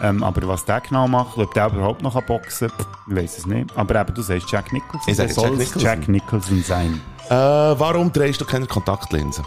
ähm, 0.00 0.22
Aber 0.22 0.46
was 0.48 0.64
der 0.64 0.80
genau 0.80 1.06
macht, 1.08 1.36
ob 1.38 1.52
der 1.54 1.66
überhaupt 1.66 2.02
noch 2.02 2.20
boxen 2.22 2.68
kann, 2.68 2.86
ich 3.10 3.16
weiß 3.16 3.38
es 3.38 3.46
nicht. 3.46 3.76
Aber 3.76 4.00
eben, 4.00 4.14
du 4.14 4.22
sagst 4.22 4.50
Jack 4.50 4.72
Nicholson. 4.72 5.00
Ich 5.06 5.16
sage 5.16 5.32
Jack 5.32 5.50
Nicholson. 5.56 5.82
Jack 5.82 6.08
Nicholson 6.08 6.62
sein. 6.62 7.00
Äh, 7.28 7.34
warum 7.34 8.12
drehst 8.12 8.40
du 8.40 8.44
keine 8.44 8.66
Kontaktlinsen? 8.66 9.44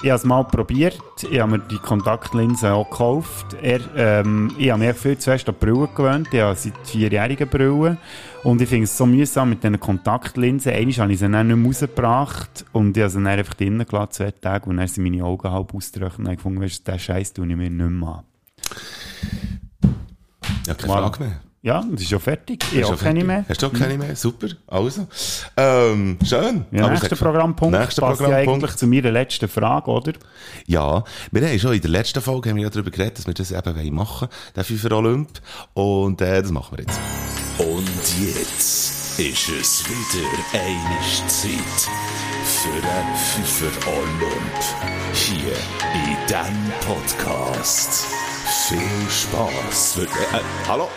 Ich 0.00 0.10
habe 0.10 0.16
es 0.16 0.24
mal 0.24 0.44
probiert. 0.44 1.00
Ich 1.28 1.40
habe 1.40 1.52
mir 1.52 1.58
die 1.58 1.78
Kontaktlinsen 1.78 2.70
auch 2.70 2.88
gekauft. 2.88 3.56
Er, 3.60 3.80
ähm, 3.96 4.54
ich 4.56 4.70
habe 4.70 4.84
mich 4.84 4.96
viel 4.96 5.18
zu 5.18 5.30
fest 5.30 5.48
an 5.48 5.56
die 5.60 5.66
Brille 5.66 5.88
gewöhnt. 5.88 6.28
Ich 6.30 6.40
habe 6.40 6.54
seit 6.54 6.74
vierjährigen 6.86 7.48
Brille. 7.48 7.98
Und 8.44 8.60
ich 8.60 8.68
finde 8.68 8.84
es 8.84 8.96
so 8.96 9.06
mühsam 9.06 9.50
mit 9.50 9.64
diesen 9.64 9.80
Kontaktlinsen. 9.80 10.72
Einmal 10.72 10.94
habe 10.94 11.12
ich 11.12 11.18
sie 11.18 11.28
dann 11.28 11.48
nicht 11.48 11.56
mehr 11.56 11.66
rausgebracht. 11.66 12.64
Und 12.72 12.96
ich 12.96 13.02
habe 13.02 13.10
sie 13.10 13.16
dann 13.16 13.26
einfach 13.26 13.54
drinnen 13.54 13.84
gelassen, 13.84 14.12
zwei 14.12 14.30
Tage. 14.30 14.70
Und 14.70 14.76
dann 14.76 14.86
sind 14.86 15.02
meine 15.02 15.24
Augen 15.24 15.50
halb 15.50 15.74
ausgetrocknet. 15.74 16.18
Und 16.18 16.24
ich 16.24 16.28
habe 16.28 16.36
gefunden, 16.36 16.62
weißt 16.62 16.86
du, 16.86 16.92
den 16.92 16.98
Scheiß 17.00 17.32
tue 17.32 17.46
ich 17.48 17.56
mir 17.56 17.68
nicht 17.68 17.90
mehr 17.90 18.08
an. 18.08 18.24
Ja, 20.64 20.74
keine. 20.74 20.92
Frage 20.92 21.24
mehr. 21.24 21.40
Ja, 21.60 21.84
das 21.90 22.02
ist 22.02 22.10
schon 22.10 22.20
fertig. 22.20 22.64
Ich 22.72 22.84
habe 22.84 22.96
keine 22.96 23.24
mehr. 23.24 23.44
Hast 23.48 23.60
du 23.62 23.66
auch 23.66 23.72
keine 23.72 23.98
mehr? 23.98 24.14
Super. 24.14 24.46
Also. 24.68 25.08
Ähm, 25.56 26.16
schön. 26.24 26.64
Ja, 26.70 26.84
Aber 26.84 26.92
nächster 26.94 27.16
Programmpunkt 27.16 27.76
Nächster 27.76 28.02
passt 28.02 28.20
ja 28.20 28.26
Programmpunkt. 28.26 28.64
eigentlich 28.64 28.76
zu 28.76 28.86
meiner 28.86 29.10
letzten 29.10 29.48
Frage, 29.48 29.90
oder? 29.90 30.12
Ja, 30.66 31.02
wir 31.32 31.48
haben 31.48 31.58
schon 31.58 31.72
in 31.72 31.80
der 31.80 31.90
letzten 31.90 32.20
Folge 32.20 32.50
haben 32.50 32.56
wir 32.56 32.62
ja 32.62 32.70
darüber 32.70 32.90
geredet, 32.92 33.18
dass 33.18 33.26
wir 33.26 33.34
das 33.34 33.50
eben 33.50 33.76
wollen 33.76 33.94
machen 33.94 34.28
den 34.54 34.64
Fünfer 34.64 34.92
Olymp. 34.92 35.28
Und 35.74 36.20
äh, 36.20 36.42
das 36.42 36.52
machen 36.52 36.78
wir 36.78 36.84
jetzt. 36.84 37.00
Und 37.58 37.88
jetzt 38.24 39.18
ist 39.18 39.48
es 39.48 39.84
wieder 39.88 40.28
eine 40.52 41.26
Zeit 41.26 41.90
für 42.44 42.80
den 42.80 43.16
Pfeffer 43.16 43.88
Olymp. 43.90 45.12
Hier 45.12 45.54
in 45.92 46.16
diesem 46.28 46.72
Podcast. 46.86 48.06
Viel 48.68 49.10
Spaß. 49.10 49.98
Äh, 49.98 50.02
äh, 50.04 50.40
hallo? 50.68 50.88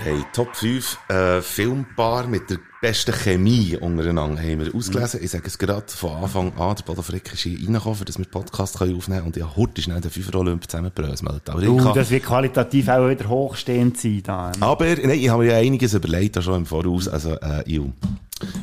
Hey, 0.00 0.22
Top 0.32 0.54
5 0.54 0.98
äh, 1.08 1.42
Filmpaar 1.42 2.28
mit 2.28 2.48
der 2.48 2.58
besten 2.80 3.12
Chemie 3.12 3.76
untereinander 3.76 4.40
haben 4.40 4.60
wir 4.60 4.72
ausgelesen. 4.72 5.20
Ich 5.22 5.32
sage 5.32 5.48
es 5.48 5.58
gerade 5.58 5.82
von 5.88 6.22
Anfang 6.22 6.56
an, 6.56 6.76
der 6.76 6.84
Bodo 6.84 7.02
Frick 7.02 7.32
ist 7.32 7.40
hier 7.40 7.58
reingekommen, 7.58 8.04
dass 8.04 8.16
wir 8.16 8.24
den 8.24 8.30
Podcast 8.30 8.78
können 8.78 8.96
aufnehmen 8.96 9.18
können 9.18 9.26
und 9.26 9.36
ich 9.36 9.42
habe 9.42 9.56
heute 9.56 9.82
schnell 9.82 10.00
den 10.00 10.12
5 10.12 10.34
Olymp 10.36 10.70
zusammengebröselt. 10.70 11.50
Aber 11.50 11.62
uh, 11.62 11.92
das 11.92 12.10
wird 12.10 12.24
qualitativ 12.24 12.88
auch 12.88 13.08
wieder 13.08 13.28
hochstehend 13.28 13.98
sein. 13.98 14.22
Da. 14.22 14.52
Aber, 14.60 14.86
nein, 14.86 15.10
ich 15.10 15.28
habe 15.28 15.42
mir 15.42 15.50
ja 15.50 15.58
einiges 15.58 15.94
überlegt, 15.94 16.36
da 16.36 16.42
schon 16.42 16.54
im 16.54 16.66
Voraus, 16.66 17.08
also, 17.08 17.34
äh, 17.34 17.68
Iu. 17.68 17.90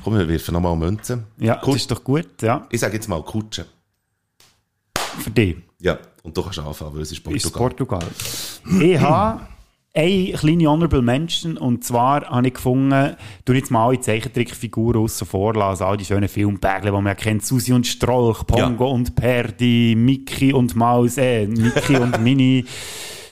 Komm, 0.06 0.18
wir 0.18 0.30
werfen 0.30 0.54
nochmal 0.54 0.78
Münzen. 0.78 1.26
Ja, 1.38 1.56
Kut 1.56 1.76
das 1.76 1.82
ist 1.82 1.92
doch 1.92 2.04
gut, 2.04 2.42
ja. 2.42 2.66
Ich 2.70 2.80
sage 2.80 2.94
jetzt 2.94 3.10
mal 3.10 3.22
Kutsche. 3.22 3.66
Für 5.20 5.32
dich? 5.32 5.58
Ja, 5.82 6.00
und 6.24 6.36
du 6.36 6.42
kannst 6.42 6.60
anfangen, 6.60 6.96
weil 6.96 7.02
es 7.02 7.12
ist 7.12 7.22
Portugal. 7.22 7.46
Ist 7.46 7.54
Portugal. 7.54 8.08
ich 8.82 9.00
habe 9.00 9.42
eine 9.96 10.32
kleine 10.34 10.68
Honorable 10.68 11.02
Mention, 11.02 11.58
und 11.58 11.84
zwar 11.84 12.26
habe 12.26 12.48
ich 12.48 12.54
gefunden, 12.54 13.16
du 13.46 13.54
jetzt 13.54 13.72
mal 13.72 13.88
alle 13.88 14.00
Zeichentrickfiguren 14.00 15.02
aussen 15.02 15.26
vorlassen, 15.26 15.86
all 15.86 15.98
die 15.98 16.06
schönen 16.06 16.28
Filmpärchen, 16.28 16.94
die 16.94 17.02
man 17.02 17.16
kennt, 17.16 17.46
Susi 17.46 17.72
und 17.72 17.88
Strolch, 17.88 18.46
Pongo 18.46 18.88
ja. 18.88 18.92
und 18.92 19.16
Perdi, 19.16 19.96
Mickey 19.98 20.54
und 20.54 20.76
Maus, 20.76 21.18
äh, 21.18 21.48
Mickey 21.48 21.96
und 21.96 22.20
Mini, 22.24 22.66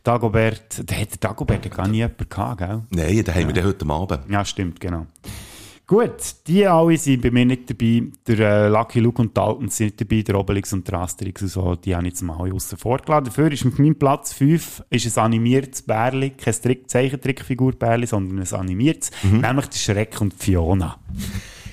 Dagobert, 0.03 0.81
da 0.89 0.95
hat 0.95 1.11
der 1.11 1.17
Dagobert 1.19 1.69
gar 1.69 1.87
nie 1.87 1.97
jemanden 1.97 2.29
gehabt, 2.29 2.57
gell? 2.59 2.81
Nein, 2.89 3.23
da 3.25 3.33
haben 3.33 3.47
wir 3.47 3.53
den 3.53 3.65
heute 3.65 3.89
Abend. 3.89 4.19
Ja, 4.29 4.45
stimmt, 4.45 4.79
genau. 4.79 5.05
Gut, 5.85 6.35
die 6.47 6.65
alle 6.65 6.97
sind 6.97 7.21
bei 7.21 7.29
mir 7.29 7.45
nicht 7.45 7.69
dabei. 7.69 8.03
Der 8.25 8.39
äh, 8.39 8.67
Lucky 8.69 9.01
Luke 9.01 9.21
und 9.21 9.35
Dalton 9.37 9.67
sind 9.67 9.87
nicht 9.87 10.01
dabei, 10.01 10.21
der 10.21 10.39
Obelix 10.39 10.71
und 10.71 10.87
der 10.87 10.99
Asterix 10.99 11.41
und 11.41 11.47
so, 11.49 11.75
die 11.75 11.93
habe 11.93 12.07
ich 12.07 12.13
jetzt 12.13 12.21
mal 12.21 12.51
außen 12.51 12.77
vorgeladen. 12.77 13.25
Dafür 13.25 13.51
ist 13.51 13.65
auf 13.65 13.77
meinem 13.77 13.95
Platz 13.95 14.31
5 14.33 14.83
ist 14.89 15.17
ein 15.17 15.23
animiertes 15.25 15.81
Bärli, 15.81 16.31
kein 16.31 16.53
Trick 16.53 16.89
Zeichentrickfigur 16.89 17.73
Bärli, 17.73 18.07
sondern 18.07 18.39
ein 18.39 18.53
animiertes, 18.53 19.11
mhm. 19.23 19.41
nämlich 19.41 19.65
der 19.67 19.77
Schreck 19.77 20.21
und 20.21 20.33
Fiona. 20.33 20.97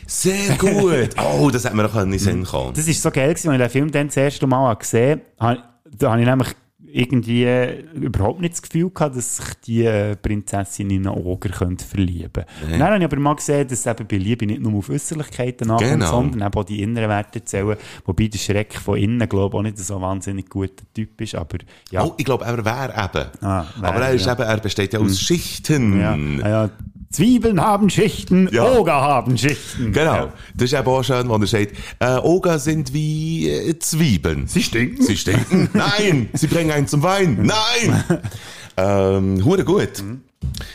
Sehr 0.06 0.56
gut. 0.56 1.11
oh, 1.16 1.48
das 1.52 1.64
hat 1.64 1.74
mir 1.74 1.84
noch 1.84 1.94
in 1.94 2.11
den 2.11 2.18
Sinn 2.18 2.44
kommen. 2.44 2.74
Das 2.74 2.88
ist 2.88 3.00
so 3.00 3.12
geil 3.12 3.32
gewesen, 3.32 3.50
als 3.50 3.61
ich 3.61 3.62
den 3.62 3.70
Film 3.70 3.90
dann 3.92 4.08
das 4.08 4.16
erste 4.16 4.46
Mal 4.48 4.74
gesehen 4.74 5.20
habe. 5.38 5.62
Da 5.88 6.11
habe 6.11 6.20
ich 6.20 6.26
nämlich 6.26 6.48
irgendwie 6.93 7.45
äh, 7.45 7.82
überhaupt 7.95 8.41
nicht 8.41 8.55
das 8.55 8.62
Gefühl 8.62 8.91
gehabt, 8.91 9.16
dass 9.16 9.36
sich 9.36 9.55
die 9.66 9.84
äh, 9.84 10.16
Prinzessin 10.16 10.91
in 10.91 11.07
einen 11.07 11.16
Oger 11.16 11.51
könnte 11.51 11.84
verlieben 11.84 12.32
könnte. 12.32 12.51
Nee. 12.68 12.78
Dann 12.78 12.88
habe 12.88 12.99
ich 12.99 13.05
aber 13.05 13.16
mal 13.18 13.34
gesehen, 13.34 13.68
dass 13.68 13.86
eben 13.86 14.07
bei 14.07 14.16
Liebe 14.16 14.47
nicht 14.47 14.61
nur 14.61 14.74
auf 14.74 14.91
Äußerlichkeiten 14.91 15.70
ankommt, 15.70 15.91
genau. 15.91 16.11
sondern 16.11 16.47
eben 16.49 16.55
auch 16.55 16.64
die 16.64 16.82
inneren 16.82 17.09
Werte 17.09 17.45
zählen, 17.45 17.76
wobei 18.05 18.28
der 18.28 18.38
Schreck 18.38 18.74
von 18.74 18.99
innen, 18.99 19.28
glaube 19.28 19.57
ich, 19.57 19.59
auch 19.59 19.62
nicht 19.62 19.78
so 19.78 19.97
ein 19.97 20.03
wahnsinnig 20.03 20.49
guter 20.49 20.84
Typ 20.95 21.20
ist, 21.20 21.34
aber 21.34 21.59
ja. 21.91 22.05
Oh, 22.05 22.14
ich 22.16 22.24
glaube, 22.24 22.45
er 22.45 22.64
wäre 22.64 22.91
eben. 22.91 23.28
Ah, 23.41 23.66
wär, 23.78 23.88
aber 23.88 24.01
er, 24.01 24.12
ist 24.12 24.26
ja. 24.26 24.32
eben, 24.32 24.43
er 24.43 24.57
besteht 24.59 24.93
ja 24.93 25.01
aus 25.01 25.09
hm. 25.09 25.16
Schichten. 25.16 26.01
Ja, 26.01 26.12
ah, 26.43 26.49
ja 26.49 26.70
Zwiebeln 27.12 27.61
haben 27.61 27.90
Schichten, 27.90 28.48
ja. 28.52 28.64
Oger 28.78 29.00
haben 29.00 29.36
Schichten. 29.36 29.92
Genau. 29.92 30.14
Ja. 30.14 30.32
Das 30.54 30.72
ist 30.72 30.78
eben 30.78 30.86
auch 30.86 31.02
schön, 31.02 31.28
wenn 31.28 31.40
er 31.40 31.46
sagt, 31.48 31.72
äh, 31.98 32.16
Oger 32.18 32.61
sind 32.61 32.92
wie 32.92 33.48
äh, 33.48 33.76
Zwiebeln. 33.80 34.46
Sie 34.46 34.62
stinken. 34.62 35.04
Sie 35.04 35.16
stinken. 35.16 35.68
Nein! 35.72 36.28
Sie 36.34 36.46
bringen 36.46 36.70
einen 36.70 36.86
zum 36.86 37.02
Wein. 37.02 37.42
Nein! 37.42 38.04
ähm, 38.76 39.44
hure 39.44 39.64
gut. 39.64 40.00
Mhm. 40.00 40.22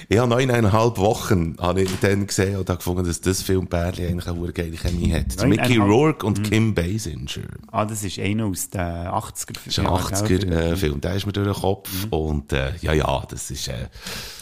Ich 0.08 0.18
habe 0.18 0.30
neuneinhalb 0.30 0.98
Wochen 0.98 1.56
habe 1.60 1.82
ich 1.82 2.00
dann 2.00 2.28
gesehen 2.28 2.58
und 2.58 2.70
habe 2.70 2.78
gefunden, 2.78 3.06
dass 3.06 3.22
das 3.22 3.42
Filmpärchen 3.42 4.08
eigentlich 4.08 4.28
eine 4.28 4.54
geile 4.54 4.78
Chemie 4.78 5.14
hat. 5.14 5.48
Mickey 5.48 5.78
Rourke 5.78 6.26
und 6.26 6.40
mhm. 6.40 6.44
Kim 6.44 6.76
Basinger. 6.76 7.48
Ah, 7.72 7.86
das 7.86 8.04
ist 8.04 8.20
einer 8.20 8.46
aus 8.46 8.70
den 8.70 8.82
80er 8.82 9.58
Filmen. 9.58 9.66
Das 9.66 9.68
ist 9.68 9.80
ein 9.80 9.88
80er-Film, 9.88 10.98
äh, 10.98 11.00
der 11.00 11.16
ist 11.16 11.26
mir 11.26 11.34
durch 11.34 11.48
den 11.48 11.62
Kopf. 11.62 12.06
Mhm. 12.06 12.14
Und 12.14 12.54
äh, 12.54 12.74
ja, 12.82 12.94
ja, 12.94 13.24
das 13.30 13.50
ist, 13.52 13.68
äh, 13.68 13.88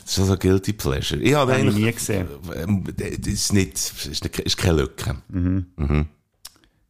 das 0.03 0.17
ist 0.17 0.25
so 0.27 0.33
ein 0.33 0.39
Guilty 0.39 0.73
Pleasure. 0.73 1.21
Ich 1.21 1.33
habe 1.33 1.53
hab 1.53 1.63
nie 1.63 1.91
gesehen. 1.91 2.27
Äh, 2.53 3.19
das 3.19 3.27
ist 3.27 3.53
nicht, 3.53 3.73
ist, 3.73 4.23
nicht, 4.23 4.39
ist 4.39 4.57
keine 4.57 4.81
Lücke. 4.81 5.15
Mhm. 5.29 5.65
Mhm. 5.77 6.05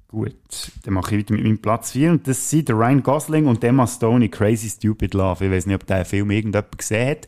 Gut, 0.07 0.35
dann 0.83 0.93
mache 0.93 1.15
ich 1.15 1.21
weiter 1.21 1.33
mit 1.33 1.43
meinem 1.43 1.57
Platz 1.57 1.91
4 1.91 2.11
und 2.11 2.27
das 2.27 2.47
sind 2.47 2.69
der 2.69 2.75
Ryan 2.75 3.01
Gosling 3.01 3.47
und 3.47 3.63
Emma 3.63 3.87
Stone 3.87 4.25
in 4.25 4.29
Crazy 4.29 4.69
Stupid 4.69 5.15
Love. 5.15 5.45
Ich 5.45 5.51
weiß 5.51 5.65
nicht, 5.65 5.75
ob 5.75 5.87
der 5.87 6.05
Film 6.05 6.29
irgendjemand 6.29 6.77
gesehen 6.77 7.09
hat 7.09 7.27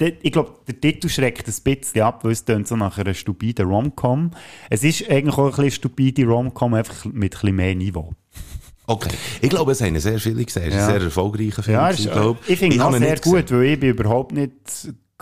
ich 0.00 0.32
glaube, 0.32 0.54
der 0.66 0.80
Titel 0.80 1.08
schreckt 1.08 1.46
ein 1.46 1.54
bisschen 1.62 2.02
ab, 2.02 2.24
weil 2.24 2.32
es 2.32 2.44
dann 2.44 2.64
so 2.64 2.76
nach 2.76 2.98
einer 2.98 3.14
stupiden 3.14 3.66
Rom-Com. 3.66 4.32
Es 4.70 4.82
ist 4.82 5.08
eigentlich 5.08 5.36
auch 5.36 5.44
ein 5.44 5.50
bisschen 5.50 5.70
stupide 5.70 6.26
Rom-Com, 6.26 6.74
einfach 6.74 7.04
mit 7.04 7.14
ein 7.14 7.20
bisschen 7.30 7.56
mehr 7.56 7.74
Niveau. 7.74 8.12
Okay. 8.86 9.14
Ich 9.40 9.50
glaube, 9.50 9.72
es 9.72 9.80
haben 9.80 9.98
sehr 9.98 10.18
viele 10.18 10.44
gesehen. 10.44 10.64
Es 10.64 10.74
ist 10.74 10.74
ja. 10.74 10.86
ein 10.86 10.92
sehr 10.92 11.02
erfolgreicher 11.02 11.62
Film. 11.62 11.76
Ja, 11.76 11.88
ist, 11.88 12.00
ich, 12.00 12.50
ich 12.50 12.58
finde 12.58 12.76
ihn 12.76 12.98
sehr 12.98 13.18
gut, 13.18 13.50
weil 13.50 13.64
ich 13.64 13.80
bin 13.80 13.90
überhaupt 13.90 14.32
nicht 14.32 14.52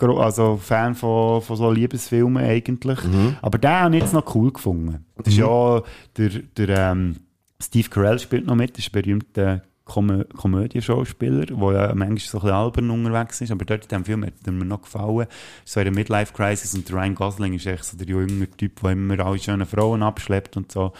also 0.01 0.57
Fan 0.57 0.95
von, 0.95 1.41
von 1.41 1.55
so 1.55 1.71
Liebesfilmen 1.71 2.43
eigentlich. 2.43 3.01
Mhm. 3.03 3.37
Aber 3.41 3.57
den 3.57 3.71
habe 3.71 3.95
ich 3.95 4.01
jetzt 4.01 4.13
noch 4.13 4.35
cool 4.35 4.51
gefunden. 4.51 5.05
Das 5.15 5.27
ist 5.27 5.39
mhm. 5.39 5.45
ja 5.45 5.83
der, 6.17 6.29
der 6.57 6.91
ähm, 6.91 7.15
Steve 7.61 7.87
Carell 7.89 8.19
spielt 8.19 8.45
noch 8.45 8.55
mit, 8.55 8.71
das 8.71 8.85
ist 8.85 8.91
berühmter 8.91 9.61
Komö 9.93 10.23
Komödieschauspieler, 10.35 11.45
der 11.45 11.71
ja 11.71 11.95
manchmal 11.95 12.19
so 12.19 12.37
ein 12.37 12.41
bisschen 12.41 12.49
albern 12.49 12.89
unterwegs 12.89 13.41
ist, 13.41 13.51
aber 13.51 13.65
dort 13.65 13.83
in 13.83 13.89
diesem 13.89 14.05
Film 14.05 14.25
hat 14.25 14.33
er 14.45 14.51
mir 14.51 14.65
noch 14.65 14.81
gefallen. 14.81 15.27
So 15.65 15.79
eine 15.79 15.91
Midlife-Crisis 15.91 16.73
und 16.73 16.91
Ryan 16.91 17.15
Gosling 17.15 17.53
ist 17.53 17.67
echt 17.67 17.85
so 17.85 17.97
der 17.97 18.07
junge 18.07 18.49
Typ, 18.49 18.81
der 18.81 18.91
immer 18.91 19.19
alle 19.19 19.37
schönen 19.37 19.67
Frauen 19.67 20.01
abschleppt 20.01 20.57
und 20.57 20.71
so. 20.71 20.93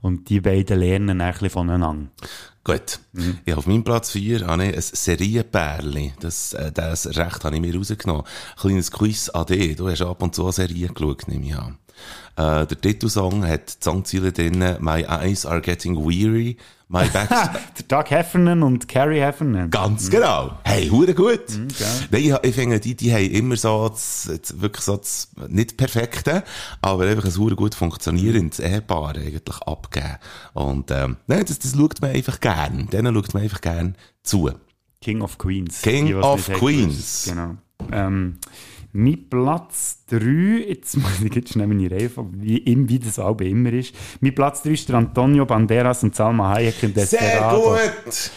Und 0.00 0.30
die 0.30 0.40
beiden 0.40 0.78
lernen 0.78 1.20
ein 1.20 1.32
bisschen 1.32 1.50
voneinander. 1.50 2.08
Gut. 2.64 3.00
Mhm. 3.12 3.38
Ja, 3.44 3.56
auf 3.56 3.66
meinem 3.66 3.84
Platz 3.84 4.12
4 4.12 4.46
habe 4.46 4.66
ich 4.66 4.74
ein 4.74 4.80
Serienpärli. 4.80 6.14
Das, 6.20 6.54
äh, 6.54 6.72
das 6.72 7.06
Recht 7.08 7.44
habe 7.44 7.56
ich 7.56 7.60
mir 7.60 7.76
rausgenommen. 7.76 8.22
Ein 8.22 8.60
kleines 8.60 8.90
Quiz 8.90 9.30
dich. 9.48 9.76
Du 9.76 9.88
hast 9.88 10.02
ab 10.02 10.22
und 10.22 10.34
zu 10.34 10.44
eine 10.44 10.52
Serie 10.52 10.88
geschaut, 10.88 11.28
nehme 11.28 11.46
ich 11.46 11.56
an. 11.56 11.78
Äh, 12.36 12.66
der 12.66 12.80
Titelsong 12.80 13.46
hat 13.46 13.80
die 13.80 13.84
Songziele 13.84 14.32
drin, 14.32 14.76
My 14.80 15.02
Eyes 15.02 15.44
Are 15.44 15.60
Getting 15.60 15.96
Weary, 15.96 16.56
My 16.92 17.06
Back's... 17.06 17.28
der 17.78 17.86
Doug 17.86 18.10
Heffernan 18.10 18.64
und 18.64 18.88
Carrie 18.88 19.20
Heffernan. 19.20 19.70
Ganz 19.70 20.06
mhm. 20.06 20.10
genau. 20.10 20.58
Hey, 20.64 20.88
hure 20.88 21.14
gut. 21.14 21.48
Mhm, 21.50 21.68
Nein, 22.10 22.20
ich, 22.20 22.34
ich 22.42 22.54
finde, 22.54 22.80
die, 22.80 22.96
die 22.96 23.12
haben 23.12 23.30
immer 23.30 23.56
so 23.56 23.88
das, 23.88 24.28
das, 24.42 24.60
wirklich 24.60 24.84
so 24.84 24.96
das, 24.96 25.30
nicht 25.46 25.76
perfekte, 25.76 26.42
aber 26.82 27.04
einfach 27.04 27.26
ein 27.26 27.36
hure 27.36 27.54
gut 27.54 27.76
funktionierendes 27.76 28.58
Ehepaar 28.58 29.14
eigentlich 29.14 29.62
abgeben. 29.62 30.16
Und, 30.52 30.90
ähm, 30.90 31.16
nein, 31.28 31.44
das, 31.46 31.60
das 31.60 31.76
schaut 31.76 32.00
man 32.00 32.10
einfach 32.10 32.40
gern. 32.40 32.88
Denen 32.90 33.14
schaut 33.14 33.34
man 33.34 33.44
einfach 33.44 33.60
gern 33.60 33.94
zu. 34.24 34.50
King 35.00 35.22
of 35.22 35.38
Queens. 35.38 35.82
King 35.82 36.06
die, 36.06 36.14
of 36.14 36.50
Queens. 36.52 37.26
Genau. 37.28 37.56
Ähm, 37.92 38.38
mein 38.92 39.28
Platz 39.28 40.04
3, 40.06 40.64
jetzt 40.68 40.96
muss 40.96 41.20
ich 41.22 41.34
jetzt 41.34 41.52
schnell 41.52 41.66
meine 41.66 41.90
Reihe 41.90 42.10
wie, 42.32 42.62
wie 42.88 42.98
das 42.98 43.18
auch 43.18 43.38
immer 43.40 43.72
ist. 43.72 43.94
Mein 44.20 44.34
Platz 44.34 44.62
3 44.62 44.70
ist 44.70 44.88
der 44.88 44.96
Antonio 44.96 45.46
Banderas 45.46 46.02
und 46.02 46.14
Salma 46.14 46.54
Hayek 46.54 46.82
in 46.82 46.94
Desperado. 46.94 47.76
Sehr 47.76 47.92
gut! 48.04 48.30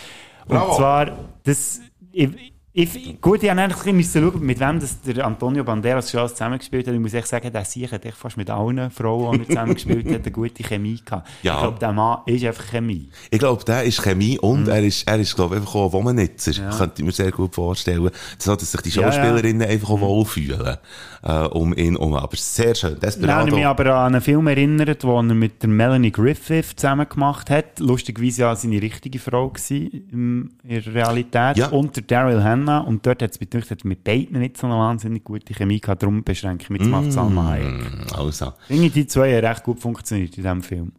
Bravo. 0.47 0.71
Und 0.71 0.77
zwar, 0.77 1.17
das, 1.43 1.81
ich, 2.11 2.52
ich, 2.75 3.21
gut, 3.21 3.43
ich 3.43 3.51
habe 3.51 3.61
eigentlich 3.61 4.11
schauen, 4.11 4.43
mit 4.43 4.59
wem 4.59 4.79
das 4.79 4.99
der 5.01 5.23
Antonio 5.27 5.63
Banderas 5.63 6.09
schon 6.09 6.27
zusammengespielt 6.27 6.87
hat. 6.87 6.95
Ich 6.95 6.99
muss 6.99 7.13
echt 7.13 7.27
sagen, 7.27 7.53
der 7.53 7.65
Sieg 7.65 7.91
hat 7.91 8.03
echt 8.03 8.17
fast 8.17 8.35
mit 8.35 8.49
allen 8.49 8.89
Frauen, 8.89 9.33
die 9.33 9.43
er 9.43 9.47
zusammengespielt 9.49 10.07
hat, 10.07 10.21
eine 10.23 10.31
gute 10.31 10.63
Chemie 10.63 10.99
gehabt. 11.05 11.29
Ja. 11.43 11.53
Ich 11.53 11.61
glaube, 11.61 11.77
der 11.77 11.93
Mann 11.93 12.21
ist 12.25 12.43
einfach 12.43 12.65
Chemie. 12.65 13.09
Ich 13.29 13.37
glaube, 13.37 13.63
der 13.63 13.83
ist 13.83 14.01
Chemie 14.01 14.39
und 14.39 14.63
mhm. 14.63 14.69
er 14.69 14.83
ist, 14.83 15.07
er 15.07 15.19
ist, 15.19 15.35
glaube 15.35 15.53
ich, 15.53 15.61
einfach 15.61 15.75
auch 15.75 15.85
ein 15.85 15.93
Womannitzer. 15.93 16.51
Ja. 16.51 16.71
Könnte 16.71 16.95
ich 16.97 17.05
mir 17.05 17.11
sehr 17.11 17.31
gut 17.31 17.53
vorstellen. 17.53 18.09
So, 18.39 18.55
dass 18.55 18.71
sich 18.71 18.81
die 18.81 18.91
Schauspielerinnen 18.91 19.61
ja, 19.61 19.67
ja. 19.67 19.73
einfach 19.73 19.91
auch 19.91 19.97
mhm. 19.97 20.01
wohlfühlen. 20.01 20.77
Äh, 21.21 21.31
um 21.49 21.73
ihn 21.73 21.95
um. 21.95 22.15
Aber 22.15 22.35
sehr 22.35 22.73
schön. 22.73 22.99
Desperado. 22.99 23.47
Ich 23.47 23.53
mich 23.53 23.65
aber 23.65 23.85
an 23.95 24.13
einen 24.13 24.21
Film 24.21 24.47
erinnert, 24.47 25.03
den 25.03 25.09
er 25.09 25.35
mit 25.35 25.61
der 25.61 25.69
Melanie 25.69 26.11
Griffith 26.11 26.73
zusammen 26.75 27.07
gemacht 27.07 27.51
hat. 27.51 27.79
Lustigerweise 27.79 28.41
ja 28.41 28.55
seine 28.55 28.81
richtige 28.81 29.19
Frau 29.19 29.49
gewesen 29.49 30.09
in 30.11 30.51
der 30.63 30.85
Realität. 30.93 31.57
Ja. 31.57 31.67
Und 31.67 31.95
der 31.95 32.03
Daryl 32.03 32.43
Hannah 32.43 32.62
Salma 32.65 32.79
und 32.79 33.05
dort 33.05 33.21
hat 33.21 33.31
es 33.31 33.39
mit, 33.39 33.85
mit 33.85 34.03
beiden 34.03 34.39
nicht 34.39 34.57
so 34.57 34.67
eine 34.67 34.75
wahnsinnig 34.75 35.23
gute 35.23 35.53
Chemie 35.53 35.79
gehabt, 35.79 36.03
darum 36.03 36.23
beschränke 36.23 36.63
ich 36.63 36.69
mich 36.69 36.81
jetzt 36.81 36.93
auf 36.93 37.11
Salma 37.11 37.51
Hayek. 37.51 38.13
Also. 38.13 38.53
Irgendwie 38.69 38.89
die 38.89 39.07
zwei 39.07 39.35
haben 39.35 39.45
recht 39.45 39.63
gut 39.63 39.79
funktioniert 39.79 40.37
in 40.37 40.43
diesem 40.43 40.63
Film. 40.63 40.93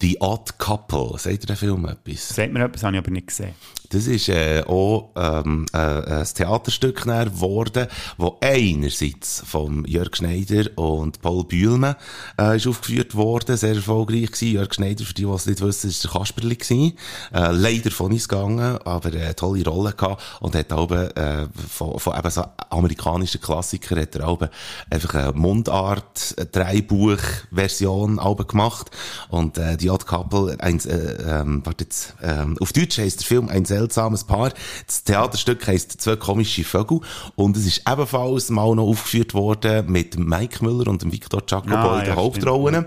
The 0.00 0.16
Odd 0.20 0.58
Couple, 0.58 1.18
sagt 1.18 1.44
ihr 1.44 1.46
den 1.46 1.56
Film 1.56 1.84
etwas? 1.86 2.28
Sagt 2.28 2.52
mir 2.52 2.64
etwas, 2.64 2.82
habe 2.82 2.96
ich 2.96 3.02
aber 3.02 3.10
nicht 3.10 3.28
gesehen. 3.28 3.54
Das 3.92 4.06
ist 4.06 4.30
äh, 4.30 4.62
auch 4.66 5.10
ähm, 5.16 5.66
äh, 5.74 5.76
ein 5.76 6.24
Theaterstück 6.24 7.02
geworden, 7.02 7.88
wo 8.16 8.38
einerseits 8.40 9.42
von 9.46 9.84
Jörg 9.84 10.16
Schneider 10.16 10.70
und 10.76 11.20
Paul 11.20 11.44
Bühlmann 11.44 11.96
äh, 12.40 12.56
ist 12.56 12.66
aufgeführt 12.66 13.14
worden, 13.14 13.54
sehr 13.58 13.74
erfolgreich 13.74 14.32
gewesen. 14.32 14.54
Jörg 14.54 14.72
Schneider, 14.72 15.04
für 15.04 15.12
die, 15.12 15.26
die 15.26 15.30
es 15.30 15.44
nicht 15.44 15.60
wissen, 15.60 15.90
ist 15.90 16.04
der 16.04 16.10
Kasperli 16.10 16.56
gewesen. 16.56 16.96
Äh, 17.34 17.50
leider 17.52 17.90
von 17.90 18.12
uns 18.12 18.26
gegangen, 18.26 18.78
aber 18.78 19.12
äh, 19.12 19.34
tolle 19.34 19.62
Rolle 19.62 19.92
gehabt 19.92 20.22
und 20.40 20.54
hat 20.54 20.72
auch 20.72 20.90
äh, 20.90 21.46
von, 21.68 21.98
von 21.98 22.18
eben 22.18 22.30
so 22.30 22.44
amerikanischen 22.70 23.42
Klassikern 23.42 24.00
hat 24.00 24.14
er 24.14 24.26
auch 24.26 24.40
einfach 24.88 25.14
eine 25.16 25.32
Mundart, 25.32 26.34
Dreibuch-Version 26.52 28.18
gemacht 28.48 28.90
und 29.28 29.58
äh, 29.58 29.76
die 29.76 29.90
Odd 29.90 30.06
Couple, 30.06 30.56
ein, 30.60 30.80
äh, 30.80 31.40
ähm, 31.40 31.62
jetzt, 31.78 32.14
äh, 32.22 32.46
auf 32.58 32.72
Deutsch 32.72 32.96
heisst 32.96 33.20
der 33.20 33.26
Film 33.26 33.48
ein 33.50 33.66
seltsames 33.82 34.24
Paar. 34.24 34.52
Das 34.86 35.04
Theaterstück 35.04 35.66
heisst 35.66 36.00
«Zwei 36.00 36.16
komische 36.16 36.64
Vögel» 36.64 37.00
und 37.36 37.56
es 37.56 37.66
ist 37.66 37.82
ebenfalls 37.88 38.50
mal 38.50 38.74
noch 38.74 38.84
aufgeführt 38.84 39.34
worden 39.34 39.90
mit 39.90 40.18
Mike 40.18 40.64
Müller 40.64 40.88
und 40.88 41.02
dem 41.02 41.12
Victor 41.12 41.42
Jacobo 41.46 41.74
Ah, 41.74 41.98
in 41.98 42.04
den 42.04 42.14
ja, 42.14 42.16
Hauptrollen. 42.16 42.86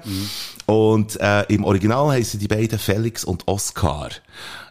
Und 0.66 1.20
äh, 1.20 1.44
im 1.54 1.64
Original 1.64 2.10
heißen 2.12 2.40
die 2.40 2.48
beiden 2.48 2.80
Felix 2.80 3.24
und 3.24 3.48
Oscar. 3.48 4.10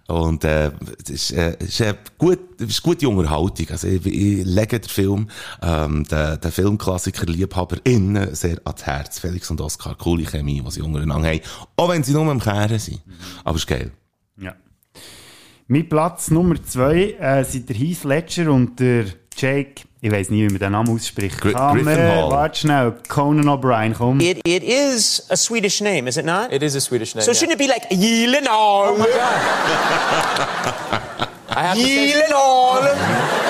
Und 0.07 0.45
äh, 0.45 0.71
es 1.03 1.11
ist, 1.11 1.31
äh, 1.33 1.57
ist, 1.61 1.81
äh, 1.81 1.95
gut, 2.19 2.39
ist 2.61 2.83
gute 2.83 3.09
Unterhaltung. 3.09 3.67
Also 3.71 3.89
ich, 3.89 4.05
ich 4.05 4.45
lege 4.45 4.81
den 4.81 4.89
Film, 4.89 5.31
ähm, 5.63 6.05
den, 6.05 6.41
den 6.41 6.53
Filmklassiker 6.53 7.25
LiebhaberInnen 7.25 8.35
sehr 8.35 8.61
ans 8.65 8.85
Herz. 8.85 9.19
Felix 9.19 9.51
und 9.51 9.61
Oscar, 9.63 9.95
coole 9.95 10.25
Chemie, 10.25 10.61
die 10.61 10.71
sie 10.71 10.83
untereinander 10.83 11.29
haben. 11.29 11.41
Auch 11.77 11.89
wenn 11.89 12.03
sie 12.03 12.13
nur 12.13 12.31
am 12.31 12.41
Kehren 12.41 12.79
sind. 12.79 13.01
Aber 13.45 13.57
es 13.57 13.63
ist 13.63 13.67
geil. 13.67 13.93
Ja. 14.39 14.55
Mein 15.67 15.89
Platz 15.89 16.31
Nummer 16.31 16.57
zwei 16.63 17.17
äh, 17.19 17.43
sind 17.43 17.71
der 17.71 17.77
Heath 17.77 18.05
Ledger 18.05 18.53
und 18.53 18.79
der 18.79 19.07
Jake, 19.35 19.83
ich 20.03 20.13
weiß 20.13 20.29
nicht, 20.29 20.43
wie 20.43 20.49
man 20.49 20.59
den 20.59 20.73
Namen 20.73 20.95
ausspricht. 20.95 21.43
Man- 21.43 21.79
Gyllenhaal. 21.79 22.31
Warte 22.31 22.61
schnell, 22.61 22.93
Conan 23.09 23.49
O'Brien, 23.49 23.95
komm. 23.95 24.21
It, 24.21 24.47
it 24.47 24.63
is 24.63 25.25
a 25.31 25.37
Swedish 25.37 25.81
name, 25.81 26.07
is 26.07 26.19
it 26.19 26.27
not? 26.27 26.53
It 26.53 26.63
is 26.63 26.77
a 26.77 26.81
Swedish 26.81 27.15
name. 27.15 27.25
so 27.25 27.31
yeah. 27.31 27.39
shouldn't 27.39 27.55
it 27.55 27.59
be 27.59 27.67
like 27.67 27.89
Gyllenhaal? 27.91 28.95
I 31.57 31.63
have 31.63 31.79
to 31.79 33.44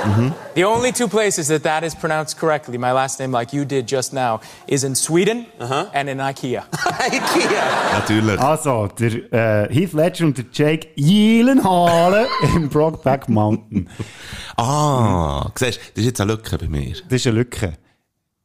Gyllenhaal. 0.00 0.54
the 0.54 0.64
only 0.64 0.92
two 0.92 1.08
places 1.08 1.48
that 1.48 1.62
that 1.62 1.84
is 1.84 1.94
pronounced 1.94 2.38
correctly, 2.38 2.78
my 2.78 2.92
last 2.92 3.20
name, 3.20 3.32
like 3.32 3.52
you 3.52 3.64
did 3.64 3.86
just 3.86 4.12
now, 4.12 4.40
is 4.66 4.84
in 4.84 4.94
Sweden 4.94 5.46
and 5.94 6.08
in 6.08 6.18
IKEA. 6.18 6.64
IKEA. 6.70 7.92
Natürlich. 7.92 8.40
Also, 8.40 8.88
der 8.88 9.32
äh, 9.32 9.74
Heath 9.74 9.92
Ledger 9.92 10.26
und 10.26 10.38
der 10.38 10.44
Jake 10.52 10.88
Gyllenhaal 10.96 12.26
im 12.54 12.68
Brokeback 12.68 13.28
Mountain. 13.28 13.88
Ah, 14.56 15.50
siehst 15.54 15.78
du, 15.78 15.82
das 15.94 15.98
ist 15.98 16.04
jetzt 16.04 16.20
eine 16.20 16.32
Lücke 16.32 16.58
bei 16.58 16.68
mir. 16.68 16.92
Das 17.08 17.20
ist 17.20 17.26
eine 17.26 17.36
Lücke. 17.36 17.74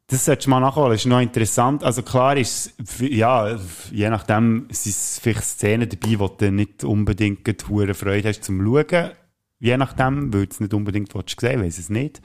Das 0.08 0.26
solltest 0.26 0.46
du 0.46 0.52
mal 0.52 0.60
nachholen, 0.60 0.92
das 0.92 1.02
ist 1.02 1.08
noch 1.08 1.20
interessant. 1.20 1.84
Also 1.84 2.04
klar 2.04 2.38
ist, 2.38 2.74
ja, 3.00 3.58
je 3.92 4.10
nachdem 4.10 4.68
sind 4.70 4.92
es 4.92 5.20
vielleicht 5.22 5.44
Szenen 5.44 5.90
dabei, 5.90 6.20
wo 6.20 6.28
du 6.28 6.52
nicht 6.52 6.84
unbedingt 6.84 7.48
hure 7.68 7.96
Freude 7.96 8.30
hast 8.30 8.44
zum 8.44 8.64
Schauen. 8.64 9.12
Je 9.60 9.78
nachdem, 9.78 10.34
weil 10.34 10.46
du 10.46 10.52
es 10.52 10.60
nicht 10.60 10.74
unbedingt 10.74 11.14
willst 11.16 11.40
sehen, 11.40 11.62
weiß 11.62 11.78
es 11.80 11.90
nicht. 11.90 12.22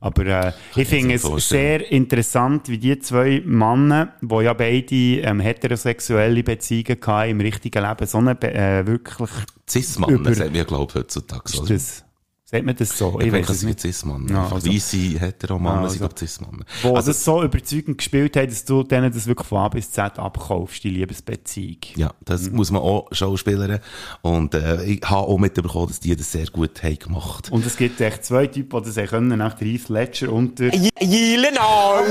Aber 0.00 0.26
äh, 0.26 0.52
ich 0.74 0.88
finde 0.88 1.14
es 1.14 1.22
vorstellen. 1.22 1.80
sehr 1.80 1.92
interessant, 1.92 2.68
wie 2.68 2.78
die 2.78 2.98
zwei 2.98 3.40
Männer, 3.46 4.14
die 4.20 4.34
ja 4.42 4.52
beide 4.52 4.94
ähm, 4.96 5.38
heterosexuelle 5.38 6.42
Beziehungen 6.42 6.98
hatten 7.06 7.30
im 7.30 7.40
richtigen 7.40 7.84
Leben, 7.84 8.06
so 8.06 8.18
eine 8.18 8.32
äh, 8.42 8.84
wirklich, 8.84 9.30
Cis-Mann, 9.70 10.10
Über- 10.10 10.34
sagt 10.34 10.50
mir, 10.50 10.64
glaube 10.64 10.90
ich, 10.90 10.94
heutzutage. 10.96 11.44
ist 11.44 11.70
das, 11.70 12.04
sagt 12.52 12.66
man 12.66 12.76
das 12.76 12.96
so? 12.98 13.18
Ich, 13.18 13.26
Ich 13.28 13.32
weiß 13.32 13.48
es 13.48 13.60
sind 13.60 13.68
nicht. 13.70 13.80
Cis-Mann. 13.80 14.28
Ja, 14.28 14.46
also- 14.52 14.70
Weisse 14.70 14.96
Hetero-Männer 15.18 15.88
sind, 15.88 16.02
also- 16.02 16.14
ich, 16.24 16.30
Cis-Mann. 16.30 16.64
Wo 16.82 16.94
Also, 16.94 17.10
das 17.10 17.24
so 17.24 17.42
überzeugend 17.42 17.96
gespielt 17.98 18.36
hat, 18.36 18.50
dass 18.50 18.64
du 18.64 18.82
denen 18.82 19.10
das 19.12 19.26
wirklich 19.26 19.48
von 19.48 19.58
A 19.58 19.68
bis 19.68 19.90
Z 19.90 20.18
abkaufst, 20.18 20.84
die 20.84 20.90
Liebesbeziehung. 20.90 21.78
Ja, 21.96 22.12
das 22.24 22.50
muss 22.50 22.70
man 22.70 22.82
auch 22.82 23.08
Schauspielern. 23.10 23.80
Und 24.20 24.54
äh, 24.54 24.84
ich 24.84 25.00
habe 25.02 25.26
auch 25.28 25.38
mitbekommen, 25.38 25.88
dass 25.88 25.98
die 26.00 26.14
das 26.14 26.30
sehr 26.30 26.46
gut 26.46 26.82
haben 26.82 26.98
gemacht 26.98 27.50
Und 27.50 27.64
es 27.64 27.76
gibt 27.76 27.98
echt 28.02 28.24
zwei 28.24 28.46
Typen, 28.46 28.82
die 28.82 28.92
das 28.92 29.08
können, 29.10 29.38
nach 29.38 29.54
der 29.54 29.68
Heath 29.68 29.88
Ledger 29.88 30.30
und 30.32 30.58
der... 30.58 30.70
Gyllenhaal. 30.70 32.04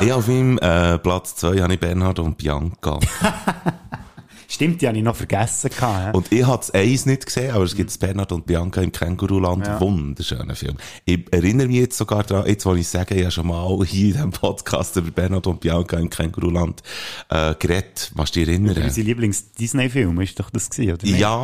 Ich 0.00 0.12
auf 0.12 0.26
meinem 0.26 0.58
äh, 0.58 0.98
Platz 0.98 1.36
2 1.36 1.60
habe 1.60 1.74
ich 1.74 1.80
Bernhard 1.80 2.18
und 2.18 2.36
Bianca. 2.36 2.98
Stimmt, 4.50 4.82
die 4.82 4.88
habe 4.88 4.98
ich 4.98 5.04
noch 5.04 5.14
vergessen. 5.14 5.70
Gehabt, 5.70 6.06
ja. 6.06 6.10
und 6.10 6.32
ich 6.32 6.44
habe 6.44 6.56
das 6.56 6.72
eins 6.72 7.06
nicht 7.06 7.24
gesehen, 7.24 7.52
aber 7.52 7.62
es 7.62 7.76
gibt 7.76 7.88
das 7.88 7.98
Bernhard 7.98 8.32
und 8.32 8.46
Bianca 8.46 8.82
im 8.82 8.90
Känguruland. 8.90 9.64
Ja. 9.64 9.80
Wunderschöner 9.80 10.56
Film. 10.56 10.76
Ich 11.04 11.20
erinnere 11.30 11.68
mich 11.68 11.76
jetzt 11.76 11.96
sogar 11.96 12.24
daran, 12.24 12.48
jetzt 12.48 12.66
wo 12.66 12.74
ich 12.74 12.88
sage, 12.88 13.14
ich 13.14 13.22
habe 13.22 13.30
schon 13.30 13.46
mal 13.46 13.68
hier 13.86 14.08
in 14.08 14.12
diesem 14.14 14.30
Podcast 14.32 14.96
über 14.96 15.12
Bernhard 15.12 15.46
und 15.46 15.60
Bianca 15.60 15.96
im 15.98 16.10
Känguruland 16.10 16.82
äh, 17.28 17.54
geredet. 17.60 18.10
Du 18.12 18.24
dich 18.24 18.48
erinnern? 18.48 18.76
Unser 18.76 19.02
Lieblings-Disney-Film, 19.02 20.20
ist 20.20 20.40
doch 20.40 20.50
das 20.50 20.68
gewesen, 20.68 20.94
oder? 20.94 21.06
nicht? 21.06 21.20
Ja, 21.20 21.36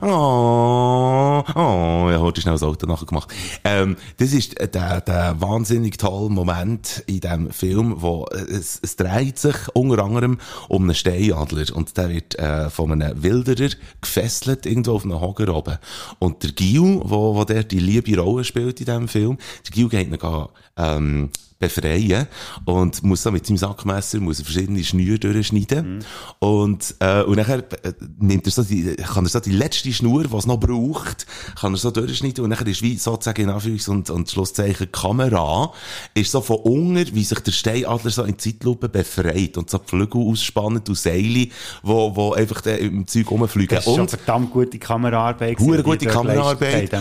oh, 0.00 1.44
oh, 1.54 2.10
ja, 2.10 2.11
heute 2.22 2.40
schnell 2.40 2.54
das 2.54 2.62
Auto 2.62 2.86
nachgemacht. 2.86 3.32
Ähm, 3.64 3.96
das 4.18 4.32
ist 4.32 4.58
der, 4.58 5.00
der 5.00 5.40
wahnsinnig 5.40 5.98
tolle 5.98 6.30
Moment 6.30 7.02
in 7.06 7.20
diesem 7.20 7.50
Film, 7.50 7.94
wo 7.98 8.26
es, 8.26 8.78
es 8.82 8.96
dreht 8.96 9.38
sich 9.38 9.56
unter 9.74 10.02
anderem 10.02 10.38
um 10.68 10.84
einen 10.84 10.94
Steinadler 10.94 11.64
und 11.74 11.96
der 11.96 12.08
wird 12.08 12.38
äh, 12.38 12.70
von 12.70 12.92
einem 12.92 13.22
Wilderer 13.22 13.70
gefesselt 14.00 14.66
irgendwo 14.66 14.92
auf 14.92 15.04
einem 15.04 15.20
Hocker 15.20 15.54
oben. 15.54 15.78
Und 16.18 16.42
der 16.42 16.52
Gil, 16.52 17.00
wo, 17.04 17.34
wo 17.34 17.44
der 17.44 17.64
die 17.64 17.80
liebe 17.80 18.18
Rolle 18.20 18.44
spielt 18.44 18.80
in 18.80 18.86
diesem 18.86 19.08
Film, 19.08 19.38
der 19.64 19.72
Gil 19.72 19.88
geht 19.88 20.08
ihn 20.08 20.18
ähm, 20.76 21.30
befreien 21.62 22.26
und 22.64 23.02
muss 23.02 23.22
dann 23.22 23.34
mit 23.34 23.46
seinem 23.46 23.56
Sackmesser 23.56 24.20
muss 24.20 24.40
er 24.40 24.44
verschiedene 24.44 24.82
Schnüre 24.82 25.18
durchschneiden 25.18 26.04
und 26.40 26.94
äh, 26.98 27.22
und 27.22 27.36
nachher 27.36 27.58
äh, 27.84 27.92
nimmt 28.18 28.46
er 28.46 28.52
so 28.52 28.62
die 28.62 28.96
kann 28.96 29.24
er 29.24 29.28
so 29.28 29.40
die 29.40 29.52
letzte 29.52 29.92
Schnur 29.92 30.24
was 30.30 30.40
es 30.40 30.46
noch 30.46 30.58
braucht 30.58 31.26
kann 31.58 31.72
er 31.74 31.78
so 31.78 31.90
durchschneiden 31.90 32.44
und 32.44 32.50
nachher 32.50 32.66
ist 32.66 32.82
wie 32.82 32.96
sozusagen 32.96 33.42
in 33.42 33.50
Anführungs- 33.50 33.88
und, 33.88 34.10
und 34.10 34.28
Schlusszeichen 34.28 34.86
die 34.86 34.92
Kamera 34.92 35.72
ist 36.14 36.32
so 36.32 36.40
von 36.40 36.56
unten 36.56 37.14
wie 37.14 37.24
sich 37.24 37.38
der 37.40 37.52
Steinadler 37.52 38.10
so 38.10 38.24
in 38.24 38.38
Zeitlupe 38.38 38.88
befreit 38.88 39.56
und 39.56 39.70
so 39.70 39.78
die 39.78 39.88
Flügel 39.88 40.20
ausspannt 40.20 40.88
und 40.88 40.98
Seile 40.98 41.48
wo, 41.82 42.14
wo 42.14 42.32
einfach 42.32 42.66
im 42.66 43.06
Zeug 43.06 43.30
rumfliegen 43.30 43.76
Das 43.76 43.86
ist 43.86 43.92
schon 43.92 44.00
und 44.00 44.10
verdammt 44.10 44.50
gute 44.50 44.78
Kameraarbeit. 44.78 45.58
Hure 45.58 45.82
gute 45.82 46.06
Kameraarbeit. 46.06 46.92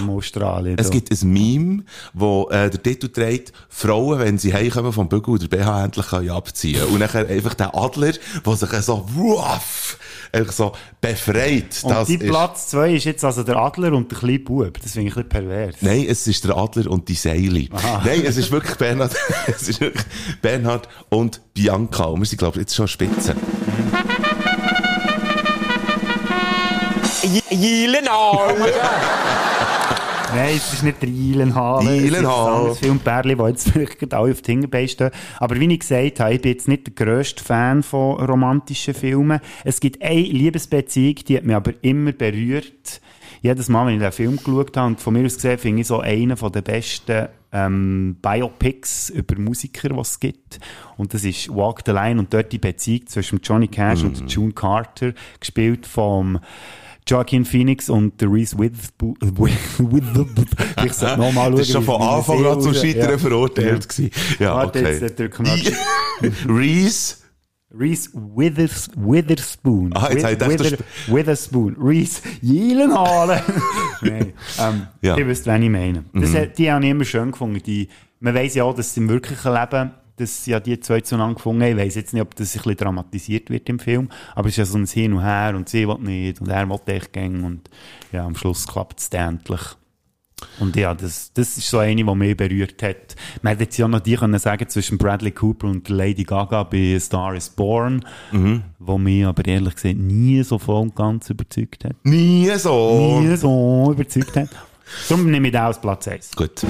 Es 0.80 0.89
gibt 0.89 1.12
ein 1.12 1.34
Meme, 1.34 1.84
wo 2.14 2.47
äh, 2.49 2.70
der 2.70 2.82
Titel 2.82 3.09
trägt, 3.09 3.51
Frauen, 3.70 4.20
wenn 4.20 4.38
sie 4.38 4.51
heimkommen 4.54 4.93
vom 4.93 5.10
Bügel, 5.10 5.39
der 5.39 5.47
BH 5.47 5.86
endlich 5.86 6.08
kann 6.08 6.30
abziehen 6.30 6.84
Und 6.86 6.99
dann 6.99 7.28
einfach 7.28 7.54
der 7.54 7.76
Adler, 7.76 8.14
der 8.45 8.56
sich 8.56 8.70
so, 8.82 9.06
wuff, 9.14 9.97
einfach 10.32 10.54
so 10.54 10.72
befreit. 10.99 11.80
Und 11.84 11.91
das 11.91 12.08
die 12.08 12.16
ist, 12.16 12.26
Platz 12.28 12.68
zwei 12.70 12.93
ist 12.93 13.06
jetzt 13.06 13.24
also 13.24 13.43
der 13.43 13.58
Adler 13.58 13.93
und 13.93 14.12
der 14.12 14.20
kleine 14.20 14.39
Bub. 14.39 14.80
Das 14.82 14.93
finde 14.93 15.10
ich 15.10 15.18
ein 15.18 15.28
bisschen 15.28 15.47
pervers. 15.47 15.76
Nein, 15.82 16.06
es 16.08 16.28
ist 16.28 16.43
der 16.43 16.58
Adler 16.58 16.89
und 16.89 17.08
die 17.08 17.16
Seile. 17.16 17.68
Nein, 18.06 18.24
es 18.26 18.38
ist 18.38 18.52
wirklich 18.52 18.78
Bernhard, 18.78 19.16
es 19.47 19.68
ist 19.68 19.82
wirklich 19.82 20.06
Bernhard 20.41 20.88
und 21.10 21.41
Bianca. 21.54 22.06
Und 22.06 22.22
wir 22.22 22.26
sind, 22.26 22.38
glaube 22.38 22.58
ich, 22.58 22.62
jetzt 22.62 22.76
schon 22.76 22.88
Spitze. 22.88 23.36
Gyllenhaal. 27.49 28.56
Nein, 30.34 30.56
es 30.56 30.74
ist 30.74 30.84
nicht 30.84 31.02
der 31.02 31.10
Eilenhall. 31.10 31.88
Eilenhall. 31.88 32.68
Es 32.68 32.72
ist 32.74 32.84
ein 32.84 32.86
Filmpärchen, 32.86 33.38
die 33.38 33.44
jetzt 33.44 33.70
vielleicht 33.72 34.00
gerade 34.00 34.18
alle 34.18 34.32
auf 34.32 34.42
die 34.42 34.52
Hinterbeine 34.52 34.88
stehen. 34.88 35.12
Aber 35.40 35.60
wie 35.60 35.74
ich 35.74 35.80
gesagt 35.80 36.20
habe, 36.20 36.34
ich 36.34 36.42
bin 36.42 36.52
jetzt 36.52 36.68
nicht 36.68 36.88
der 36.88 37.06
grösste 37.06 37.44
Fan 37.44 37.84
von 37.84 38.24
romantischen 38.24 38.94
Filmen. 38.94 39.42
Es 39.66 39.80
gibt 39.80 40.02
eine 40.02 40.22
Liebesbeziehung, 40.22 41.16
die 41.16 41.38
hat 41.38 41.44
mich 41.44 41.56
aber 41.56 41.74
immer 41.82 42.14
berührt. 42.14 43.02
Jedes 43.42 43.70
Mal, 43.70 43.88
wenn 43.88 43.96
ich 43.96 44.02
den 44.02 44.12
Film 44.12 44.38
geschaut 44.38 44.78
habe, 44.78 44.88
und 44.88 45.02
von 45.02 45.14
mir 45.14 45.26
aus 45.26 45.36
gesehen, 45.36 45.58
finde 45.58 45.82
ich 45.82 45.88
so 45.88 46.00
einen 46.00 46.36
den 46.36 46.64
besten 46.64 47.28
ähm, 47.52 48.16
Biopics 48.22 49.10
über 49.10 49.38
Musiker, 49.38 49.90
die 49.90 50.00
es 50.00 50.20
gibt. 50.20 50.60
Und 50.98 51.14
das 51.14 51.24
ist 51.24 51.50
Walk 51.50 51.82
the 51.86 51.92
Line 51.92 52.20
und 52.20 52.34
dort 52.34 52.52
die 52.52 52.60
Beziehung 52.60 53.08
zwischen 53.08 53.40
Johnny 53.44 53.68
Cash 53.68 54.04
und 54.04 54.32
June 54.32 54.54
Carter, 54.54 55.14
gespielt 55.40 55.86
vom 55.86 56.40
Joaquin 57.08 57.45
Phoenix 57.45 57.89
und 57.89 58.20
der 58.22 58.32
Reese 58.32 58.58
Witherspoon. 58.58 59.16
ich 60.86 60.93
sollte 60.93 61.18
nochmal 61.20 61.45
schauen. 61.45 61.52
Das 61.58 61.62
ist 61.62 61.72
schon 61.72 61.84
von 61.84 62.02
Anfang 62.02 62.39
sie 62.39 62.47
an 62.47 62.62
zum 62.62 62.74
Scheitern 62.74 63.10
ja. 63.12 63.18
verurteilt 63.18 63.89
gewesen. 63.89 64.12
Ja, 64.39 64.56
Warte, 64.56 64.80
okay. 64.80 64.97
jetzt 65.02 65.20
drücken 65.20 65.45
wir 65.45 66.32
Reese, 66.47 67.16
Reese 67.74 68.10
Withers, 68.14 68.89
Witherspoon. 68.95 69.91
Ah, 69.95 70.10
jetzt 70.12 70.28
gedacht, 70.28 70.52
Wither, 70.60 70.78
Witherspoon. 71.08 71.76
Reese 71.80 72.22
Jelenhalen. 72.41 73.41
Nein. 74.02 74.34
Ähm, 74.60 74.88
Ja. 75.02 75.18
Ihr 75.18 75.28
wisst, 75.28 75.45
wen 75.47 75.64
ich 75.64 75.70
meine. 75.70 76.04
Das, 76.14 76.34
hat- 76.36 76.58
Die 76.58 76.72
habe 76.72 76.84
ich 76.84 76.91
immer 76.91 77.06
schön 77.06 77.32
gefunden. 77.32 77.62
Die, 77.66 77.88
man 78.20 78.36
weiss 78.36 78.56
ja 78.56 78.64
auch, 78.66 78.76
dass 78.76 78.95
im 78.97 79.10
wirklichen 79.10 79.54
Leben 79.54 79.91
dass 80.22 80.46
ja 80.46 80.60
die 80.60 80.80
zwei 80.80 81.02
zueinander 81.02 81.36
gefunden 81.36 81.64
haben. 81.64 81.72
Ich 81.72 81.78
weiss 81.78 81.96
jetzt 81.96 82.14
nicht, 82.14 82.22
ob 82.22 82.36
das 82.36 82.56
ein 82.56 82.62
bisschen 82.62 82.78
dramatisiert 82.78 83.50
wird 83.50 83.68
im 83.70 83.80
Film, 83.80 84.10
aber 84.36 84.48
es 84.48 84.54
ist 84.54 84.58
ja 84.58 84.66
so 84.66 84.78
ein 84.78 84.86
Hin 84.86 85.14
und 85.14 85.24
Her 85.24 85.54
und 85.56 85.68
sie 85.68 85.88
will 85.88 85.98
nicht 86.00 86.40
und 86.42 86.48
er 86.48 86.70
will 86.70 86.80
echt 86.86 87.14
gehen 87.14 87.44
und 87.44 87.70
ja, 88.12 88.26
am 88.26 88.36
Schluss 88.36 88.68
klappt 88.68 89.00
es 89.00 89.10
endlich. 89.10 89.62
Und 90.60 90.76
ja, 90.76 90.96
das, 90.96 91.32
das 91.34 91.58
ist 91.58 91.70
so 91.70 91.78
eine, 91.78 92.04
die 92.04 92.16
mich 92.16 92.36
berührt 92.36 92.82
hat. 92.82 93.16
Man 93.42 93.52
hätte 93.52 93.66
jetzt 93.66 93.78
ja 93.78 93.88
noch 93.88 94.00
die 94.00 94.16
können 94.16 94.40
sagen 94.40 94.68
zwischen 94.70 94.98
Bradley 94.98 95.32
Cooper 95.32 95.68
und 95.68 95.88
Lady 95.90 96.24
Gaga 96.24 96.64
bei 96.64 96.98
Star 97.00 97.36
is 97.36 97.50
Born, 97.50 98.04
wo 98.80 98.98
mich 98.98 99.26
aber 99.26 99.46
ehrlich 99.46 99.76
gesagt 99.76 99.98
nie 99.98 100.42
so 100.44 100.58
voll 100.58 100.82
und 100.82 100.96
ganz 100.96 101.30
überzeugt 101.30 101.86
hat. 101.86 101.96
nie 102.04 102.50
so. 102.58 103.20
Nie 103.22 103.36
so 103.36 103.92
überzeugt 103.92 104.36
hat. 104.36 104.50
Darum 105.08 105.30
nehme 105.30 105.48
ich 105.48 105.54
den 105.54 105.62
aus 105.62 105.80
Platz 105.80 106.08
1. 106.08 106.32
Gut. 106.36 106.64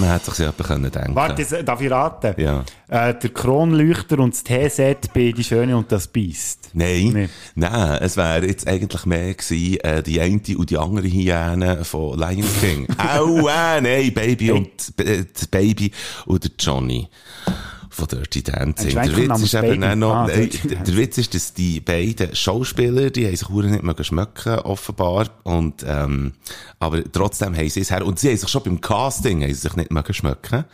Dem 0.00 0.08
hat 0.08 0.24
sich 0.24 0.38
jemand 0.38 0.58
können 0.58 0.90
denken 0.90 1.14
Warte, 1.14 1.42
jetzt, 1.42 1.54
darf 1.66 1.80
ich 1.80 1.90
raten? 1.90 2.34
Ja. 2.40 2.64
Äh, 2.88 3.14
der 3.18 3.30
Kronleuchter 3.30 4.18
und 4.18 4.34
das 4.34 4.42
T-Set 4.44 5.12
bei 5.12 5.32
Die 5.32 5.44
Schöne 5.44 5.76
und 5.76 5.90
das 5.92 6.06
Biest. 6.08 6.70
Nein, 6.72 7.10
Nee. 7.12 7.28
nein, 7.54 7.98
es 8.00 8.16
wäre 8.16 8.46
jetzt 8.46 8.66
eigentlich 8.66 9.04
mehr 9.06 9.34
gewesen, 9.34 9.80
äh, 9.80 10.02
die 10.02 10.20
eine 10.20 10.40
und 10.56 10.70
die 10.70 10.78
andere 10.78 11.06
Hyäne 11.06 11.84
von 11.84 12.18
Lion 12.18 12.44
King. 12.60 12.86
Aua, 12.98 13.80
nein, 13.80 14.12
Baby 14.14 14.52
und, 14.52 14.68
äh, 15.00 15.24
das 15.32 15.46
Baby 15.46 15.90
und 16.26 16.44
der 16.44 16.50
Johnny. 16.58 17.08
Von 17.90 18.06
Dirty 18.08 18.42
Dancing. 18.42 18.94
Der 18.94 19.16
Witz 19.16 19.42
ist 19.42 19.54
eben 19.54 19.82
auch 19.84 19.94
noch, 19.94 20.14
Ah, 20.14 20.26
Dirty 20.26 20.68
der. 20.68 20.96
Witz 20.96 21.18
ist, 21.18 21.34
dass 21.34 21.54
die 21.54 21.80
beiden 21.80 22.34
Schauspieler, 22.34 23.10
die 23.10 23.26
haben 23.26 23.36
sich 23.36 23.48
nicht 23.48 23.82
mögen 23.82 24.04
schmecken, 24.04 24.58
offenbar. 24.60 25.28
Und, 25.44 25.84
ähm, 25.86 26.32
aber 26.78 27.02
trotzdem 27.10 27.56
haben 27.56 27.68
sie 27.68 27.80
es 27.80 27.90
her, 27.90 28.04
und 28.04 28.18
sie 28.18 28.28
haben 28.28 28.36
sich 28.36 28.48
schon 28.48 28.62
beim 28.62 28.80
Casting, 28.80 29.42
haben 29.42 29.48
sie 29.54 29.60
sich 29.60 29.76
nicht 29.76 29.90
mögen 29.90 30.14
schmecken. 30.14 30.64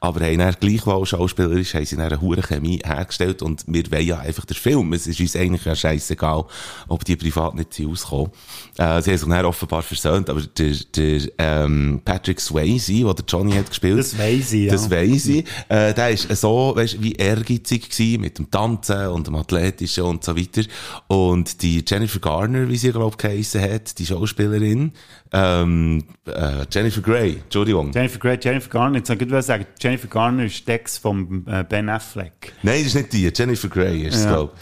Aber 0.00 0.20
haben 0.24 0.38
dann 0.38 0.54
gleichwohl 0.60 1.06
schauspielerisch, 1.06 1.74
haben 1.74 1.86
sie 1.86 1.96
eine 1.96 2.20
hure 2.20 2.42
Chemie 2.42 2.80
hergestellt 2.84 3.42
und 3.42 3.64
wir 3.66 3.90
wollen 3.90 4.06
ja 4.06 4.18
einfach 4.18 4.44
den 4.44 4.56
Film. 4.56 4.92
Es 4.92 5.06
ist 5.06 5.20
uns 5.20 5.34
eigentlich 5.36 5.64
ja 5.64 5.74
scheissegal, 5.74 6.44
ob 6.88 7.04
die 7.04 7.16
privat 7.16 7.54
nicht 7.54 7.80
rauskommen. 7.80 8.30
Äh, 8.76 9.00
sie 9.02 9.10
haben 9.12 9.18
sich 9.18 9.28
dann 9.28 9.44
offenbar 9.46 9.82
versöhnt, 9.82 10.28
aber 10.28 10.42
der, 10.42 10.74
der, 10.94 11.20
ähm, 11.38 12.02
Patrick 12.04 12.40
Swayze, 12.40 12.92
der 12.92 13.24
Johnny 13.26 13.52
hat 13.52 13.68
gespielt. 13.68 13.98
Das 13.98 14.12
ich, 14.12 14.52
ja. 14.52 14.72
Das 14.72 14.90
ich. 14.90 15.44
Äh, 15.68 15.94
der 15.94 16.10
ist 16.10 16.28
so, 16.36 16.55
weisst, 16.56 17.02
wie 17.02 17.12
ehrgeizig 17.12 17.90
gewesen 17.90 18.20
mit 18.20 18.38
dem 18.38 18.50
Tanzen 18.50 19.08
und 19.08 19.26
dem 19.26 19.36
Athletischen 19.36 20.04
und 20.04 20.24
so 20.24 20.36
weiter. 20.36 20.62
Und 21.08 21.62
die 21.62 21.84
Jennifer 21.86 22.20
Garner, 22.20 22.68
wie 22.68 22.76
sie, 22.76 22.92
glaub 22.92 23.18
geheissen 23.18 23.60
hat, 23.60 23.98
die 23.98 24.06
Schauspielerin, 24.06 24.92
ähm, 25.32 26.04
äh, 26.26 26.64
Jennifer 26.70 27.00
Grey, 27.00 27.38
Entschuldigung. 27.44 27.92
Jennifer 27.92 28.18
Grey, 28.18 28.38
Jennifer 28.40 28.70
Garner, 28.70 28.98
jetzt 28.98 29.08
wollte 29.08 29.24
ich 29.24 29.44
sagen, 29.44 29.66
Jennifer 29.80 30.08
Garner 30.08 30.44
ist 30.44 30.66
Dex 30.66 30.98
von 30.98 31.44
äh, 31.46 31.64
Ben 31.68 31.88
Affleck. 31.88 32.52
Nein, 32.62 32.78
das 32.78 32.86
ist 32.88 32.94
nicht 32.94 33.12
die. 33.12 33.30
Jennifer 33.34 33.68
Grey 33.68 34.02
ist 34.06 34.14
es, 34.16 34.24
Ja. 34.24 34.30
glaub 34.32 34.54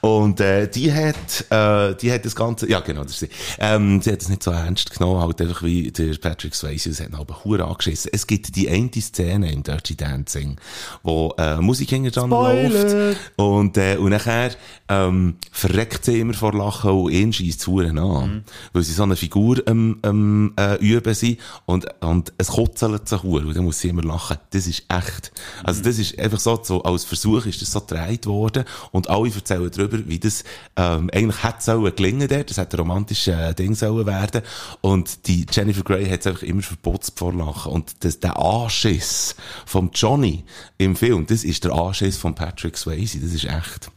Und, 0.00 0.40
äh, 0.40 0.68
die 0.68 0.92
hat, 0.92 1.16
äh, 1.50 1.94
die 1.96 2.12
hat 2.12 2.24
das 2.24 2.34
Ganze, 2.34 2.68
ja, 2.68 2.80
genau, 2.80 3.02
das 3.02 3.12
ist 3.12 3.18
sie. 3.20 3.28
Ähm, 3.58 4.00
sie 4.02 4.12
hat 4.12 4.20
es 4.22 4.28
nicht 4.28 4.42
so 4.42 4.50
ernst 4.50 4.92
genommen, 4.92 5.20
halt 5.20 5.40
einfach 5.40 5.62
wie 5.62 5.90
der 5.90 6.14
Patrick 6.16 6.54
Swayze, 6.54 6.90
es 6.90 7.00
hat 7.00 7.14
aber 7.14 7.44
hure 7.44 7.64
angeschissen. 7.64 8.10
Es 8.12 8.26
gibt 8.26 8.54
die 8.56 8.68
eine 8.68 8.90
Szene 9.00 9.52
im 9.52 9.62
Dirty 9.62 9.96
Dancing, 9.96 10.56
wo, 11.02 11.34
äh, 11.38 11.56
Musik 11.56 11.90
hinter 11.90 12.10
dran 12.10 12.30
läuft. 12.30 13.16
Und, 13.36 13.76
äh, 13.76 13.96
und 13.96 14.10
nachher, 14.10 14.50
ähm, 14.88 15.36
verreckt 15.52 16.04
sie 16.04 16.20
immer 16.20 16.34
vor 16.34 16.52
Lachen 16.54 16.90
und 16.90 17.12
ihn 17.12 17.32
scheisst 17.32 17.66
hure 17.66 17.88
an. 17.88 18.44
Weil 18.72 18.82
sie 18.82 18.92
so 18.92 19.02
eine 19.02 19.16
Figur, 19.16 19.66
ähm, 19.66 19.98
ähm, 20.08 20.54
äh, 20.58 20.76
üben 20.76 21.14
sind 21.14 21.38
und, 21.66 21.86
und 22.00 22.32
es 22.38 22.48
kutzelt 22.48 23.08
sich 23.08 23.22
hure 23.22 23.46
und 23.46 23.56
dann 23.56 23.64
muss 23.64 23.80
sie 23.80 23.88
immer 23.88 24.02
lachen. 24.02 24.38
Das 24.50 24.66
ist 24.66 24.84
echt. 24.88 25.32
Also 25.62 25.82
das 25.82 25.98
ist 25.98 26.18
einfach 26.18 26.40
so, 26.40 26.60
so 26.62 26.82
als 26.82 27.04
Versuch 27.04 27.46
ist 27.46 27.62
das 27.62 27.72
so 27.72 27.80
gedreht 27.80 28.26
worden 28.26 28.64
und 28.92 29.08
alle 29.08 29.30
erzählen 29.32 29.70
darüber, 29.70 29.98
wie 30.06 30.18
das, 30.18 30.44
ähm, 30.76 31.10
eigentlich 31.12 31.42
hätte 31.42 31.62
sollen 31.62 31.94
gelingen 31.94 32.28
dort. 32.28 32.50
Das 32.50 32.58
hätte 32.58 32.76
ein 32.76 32.80
romantisches 32.80 33.34
äh, 33.34 33.54
Ding 33.54 33.74
sollen 33.74 34.06
werden. 34.06 34.42
Und 34.80 35.26
die 35.26 35.46
Jennifer 35.50 35.82
Grey 35.82 36.08
hat 36.08 36.20
es 36.20 36.26
einfach 36.26 36.42
immer 36.42 36.62
verputzt 36.62 37.18
vor 37.18 37.32
Lachen. 37.32 37.72
Und 37.72 38.04
das, 38.04 38.20
der 38.20 38.38
Anschiss 38.38 39.34
vom 39.66 39.90
Johnny 39.94 40.44
im 40.78 40.96
Film, 40.96 41.26
das 41.26 41.44
ist 41.44 41.64
der 41.64 41.72
Anschiss 41.72 42.16
von 42.16 42.34
Patrick 42.34 42.76
Swayze. 42.76 43.20
Das 43.20 43.32
ist 43.32 43.44
echt. 43.44 43.90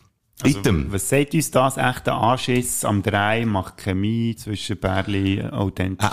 Item. 0.45 0.87
Was 0.91 1.09
sagt 1.09 1.33
uns 1.33 1.51
das? 1.51 1.77
Echter 1.77 2.13
Anschiss 2.13 2.85
am 2.85 3.01
Drei 3.03 3.45
macht 3.45 3.77
Chemie 3.77 4.35
zwischen 4.35 4.77
Bärli 4.77 5.43
authentisch. 5.43 6.07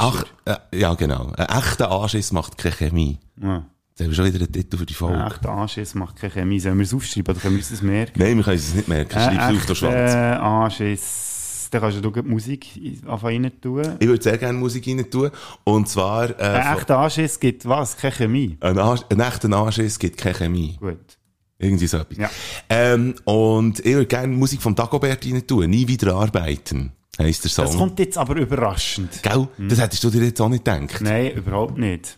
Äh, 0.44 0.56
ja, 0.78 0.94
genau. 0.94 1.32
Ein 1.36 1.46
echter 1.46 1.90
Anschiss 1.90 2.32
macht 2.32 2.58
keine 2.58 2.74
Chemie. 2.74 3.18
Ja. 3.40 3.64
Das 3.96 4.04
haben 4.04 4.10
wir 4.12 4.16
schon 4.16 4.26
wieder 4.26 4.38
einen 4.38 4.52
Titel 4.52 4.76
für 4.76 4.86
die 4.86 4.94
Folge. 4.94 5.18
Ein 5.18 5.30
echter 5.30 5.50
Anschiss 5.50 5.94
macht 5.94 6.16
keine 6.16 6.32
Chemie. 6.32 6.60
Sollen 6.60 6.78
wir 6.78 6.84
es 6.84 6.94
aufschreiben 6.94 7.32
oder 7.34 7.40
können 7.40 7.54
wir 7.54 7.58
uns 7.60 7.70
das 7.70 7.82
merken? 7.82 8.20
Nein, 8.20 8.36
wir 8.36 8.44
können 8.44 8.56
es 8.56 8.74
nicht 8.74 8.86
merken. 8.88 9.10
Schreib 9.10 9.50
es 9.50 9.56
auf 9.58 9.66
den 9.66 9.76
Schwanz. 9.76 10.12
Äh, 10.12 10.16
Anschiss. 10.38 11.68
Dann 11.70 11.80
kannst 11.82 12.02
du 12.02 12.10
die 12.10 12.22
Musik 12.22 12.66
anfangen 13.06 13.44
rein 13.44 13.60
tun. 13.60 13.82
Ich 13.98 14.06
würde 14.06 14.22
sehr 14.22 14.38
gerne 14.38 14.58
Musik 14.58 14.86
rein 14.86 15.10
tun. 15.10 15.30
Und 15.64 15.88
zwar, 15.88 16.30
äh, 16.30 16.42
Ein 16.42 16.76
echter 16.78 16.98
Anschiss 16.98 17.38
gibt 17.38 17.68
was? 17.68 17.96
Keine 17.96 18.14
Chemie. 18.14 18.56
ein, 18.60 18.78
ein 18.78 19.20
echter 19.20 19.52
Anschiss 19.52 19.98
gibt 19.98 20.16
keine 20.16 20.34
Chemie. 20.34 20.76
Gut. 20.80 21.17
Irgendwie 21.58 21.86
so 21.88 21.98
etwas. 21.98 22.18
Ja. 22.18 22.30
Ähm, 22.68 23.14
und 23.24 23.80
ich 23.80 23.92
würde 23.92 24.06
gerne 24.06 24.28
Musik 24.28 24.62
vom 24.62 24.74
Dagobert 24.74 25.26
rein 25.26 25.44
tun. 25.46 25.68
Nie 25.68 25.88
wieder 25.88 26.14
arbeiten, 26.14 26.92
heisst 27.18 27.44
der 27.44 27.50
Song. 27.50 27.64
Das 27.66 27.76
kommt 27.76 27.98
jetzt 27.98 28.16
aber 28.16 28.36
überraschend. 28.36 29.22
Gell? 29.22 29.48
Das 29.58 29.80
hättest 29.80 30.04
du 30.04 30.10
dir 30.10 30.24
jetzt 30.24 30.40
auch 30.40 30.48
nicht 30.48 30.64
gedacht. 30.64 31.00
Nein, 31.00 31.32
überhaupt 31.32 31.76
nicht. 31.76 32.16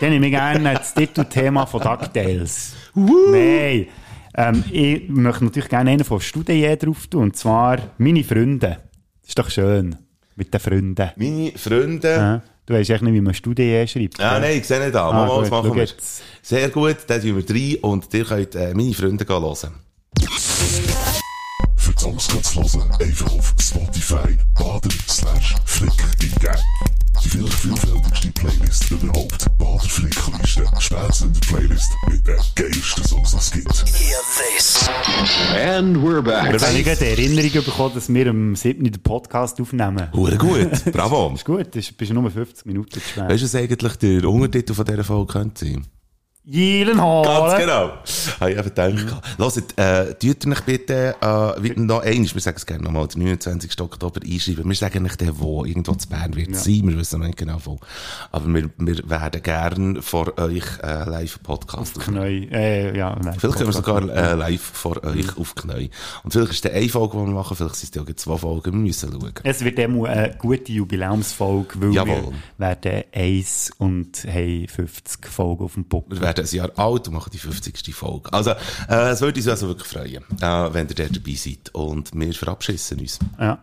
Dann 0.00 0.10
nehme 0.10 0.26
ich 0.26 0.32
gerne 0.32 0.74
das 0.74 0.94
Titelthema 0.94 1.66
von 1.66 1.80
DuckTales. 1.80 2.74
Nein. 2.94 3.86
Ähm, 4.34 4.64
ich 4.70 5.08
möchte 5.08 5.44
natürlich 5.44 5.68
gerne 5.68 5.90
einen 5.90 6.04
von 6.04 6.20
Studie 6.20 6.76
drauf 6.78 7.06
tun, 7.06 7.22
und 7.24 7.36
zwar 7.36 7.78
«Meine 7.98 8.24
Freunde». 8.24 8.78
Ist 9.26 9.38
doch 9.38 9.50
schön. 9.50 9.96
Mit 10.36 10.52
den 10.52 10.60
Freunden. 10.60 11.10
Meine 11.16 11.52
Freunde... 11.56 12.08
Ja. 12.08 12.42
Du 12.70 12.76
weißt 12.76 12.88
echt 12.90 13.02
nicht, 13.02 13.14
wie 13.14 13.20
man 13.20 13.34
Studie 13.34 13.84
schreibt. 13.88 14.20
Ah, 14.20 14.34
gell? 14.38 14.40
nein, 14.42 14.58
ich 14.60 14.64
sehe 14.64 14.78
nicht 14.78 14.94
an. 14.94 15.08
Ah, 15.08 15.12
Mal, 15.12 15.26
mal, 15.26 15.40
das 15.40 15.50
gut, 15.50 15.64
machen 15.64 15.74
wir. 15.74 15.82
jetzt. 15.82 16.22
Sehr 16.40 16.68
gut, 16.68 16.98
dann 17.08 17.20
tun 17.20 17.44
wir 17.44 17.50
rein 17.56 17.76
und 17.82 18.14
ihr 18.14 18.24
könnt 18.24 18.54
äh, 18.54 18.72
meine 18.74 18.94
Freunde 18.94 19.26
hören. 19.26 19.74
Für 21.76 21.92
die 21.92 22.00
Songs 22.00 22.28
kannst 22.28 22.54
du 22.54 22.78
hören, 22.78 22.92
einfach 23.00 23.32
auf 23.32 23.54
Spotify, 23.60 24.38
And 36.10 36.26
we're 36.26 36.28
back. 36.28 36.52
Jetzt 36.52 36.66
habe 36.66 36.76
ich 36.76 36.84
gerade 36.84 36.98
die 36.98 37.04
Erinnerung 37.04 37.64
bekommen, 37.64 37.94
dass 37.94 38.12
wir 38.12 38.26
am 38.26 38.56
7. 38.56 38.82
den 38.82 39.00
Podcast 39.02 39.60
aufnehmen. 39.60 40.08
Hure 40.12 40.36
gut, 40.38 40.84
bravo. 40.92 41.32
Ist 41.34 41.44
gut, 41.44 41.68
das 41.76 41.92
bist 41.92 42.12
nur 42.12 42.28
50 42.28 42.66
Minuten 42.66 43.00
spät. 43.00 43.28
Weißt 43.28 43.42
du, 43.42 43.44
was 43.44 43.54
eigentlich 43.54 43.96
der 43.96 44.24
Untertitel 44.28 44.74
von 44.74 44.84
dieser 44.84 45.04
Folge 45.04 45.32
könnte 45.32 45.64
sein? 45.66 45.86
Jilenhalen. 46.44 47.24
Ganz 47.24 47.60
genau. 47.60 47.92
Habe 48.40 48.50
ich 48.52 48.58
eben 48.58 48.68
gedacht. 48.96 49.22
Hört, 49.36 49.78
äh, 49.78 50.14
tut 50.14 50.46
euch 50.46 50.60
bitte, 50.62 51.14
äh, 51.20 51.80
noch 51.80 52.02
eins, 52.02 52.34
wir 52.34 52.40
sagen 52.40 52.56
es 52.56 52.64
gerne 52.64 52.82
nochmal, 52.82 53.06
den 53.08 53.22
29. 53.24 53.78
Oktober 53.82 54.20
einschreiben. 54.24 54.66
Wir 54.66 54.74
sagen 54.74 55.02
nicht 55.02 55.20
der 55.20 55.38
wo, 55.38 55.66
irgendwo 55.66 55.92
zu 55.94 56.08
Bern 56.08 56.34
wird 56.34 56.52
es 56.52 56.64
sein, 56.64 56.88
wir 56.88 56.96
wissen 56.96 57.20
noch 57.20 57.26
nicht 57.26 57.38
genau 57.38 57.58
wo. 57.64 57.78
Aber 58.32 58.46
wir, 58.54 58.70
wir 58.78 59.10
werden 59.10 59.42
gern 59.42 60.02
vor 60.02 60.38
euch, 60.38 60.64
äh, 60.82 61.08
live 61.10 61.42
Podcast 61.42 61.98
aufnehmen. 61.98 62.48
Knäu. 62.48 62.58
Äh, 62.58 62.96
ja, 62.96 63.16
nein. 63.22 63.36
Vielleicht 63.38 63.58
können 63.58 63.68
wir 63.68 63.74
sogar 63.74 64.08
äh, 64.08 64.34
live 64.34 64.62
vor 64.62 65.04
euch 65.04 65.36
aufknäuen. 65.36 65.90
Und 66.24 66.32
vielleicht 66.32 66.52
ist 66.52 66.64
es 66.64 66.72
eine 66.72 66.88
Folge, 66.88 67.18
die 67.18 67.26
wir 67.26 67.32
machen, 67.34 67.54
vielleicht 67.54 67.76
sind 67.76 67.94
es 67.94 68.08
ja 68.08 68.16
zwei 68.16 68.38
Folgen, 68.38 68.72
wir 68.72 68.80
müssen 68.80 69.12
schauen. 69.12 69.34
Es 69.44 69.62
wird 69.62 69.78
eben 69.78 70.06
eine 70.06 70.34
gute 70.38 70.72
Jubiläumsfolge, 70.72 71.80
weil 71.82 71.92
Jawohl. 71.92 72.32
wir 72.56 72.66
werden 72.66 73.04
eins 73.14 73.70
und 73.76 74.24
haben 74.26 74.66
50 74.66 75.26
Folgen 75.26 75.64
auf 75.64 75.74
dem 75.74 75.84
Buckel. 75.84 76.29
Werden 76.30 76.46
ein 76.46 76.54
Jahr 76.54 76.70
alt 76.78 77.08
und 77.08 77.14
machen 77.14 77.30
die 77.32 77.38
50. 77.38 77.94
Folge. 77.94 78.32
Also, 78.32 78.50
äh, 78.88 79.10
es 79.10 79.20
würde 79.20 79.40
uns 79.40 79.48
also 79.48 79.68
wirklich 79.68 79.88
freuen, 79.88 80.24
äh, 80.40 80.74
wenn 80.74 80.88
ihr 80.88 80.94
dort 80.94 81.16
dabei 81.16 81.34
seid. 81.34 81.70
Und 81.72 82.14
wir 82.14 82.32
verabschissen 82.34 83.00
uns. 83.00 83.18
Ja. 83.38 83.58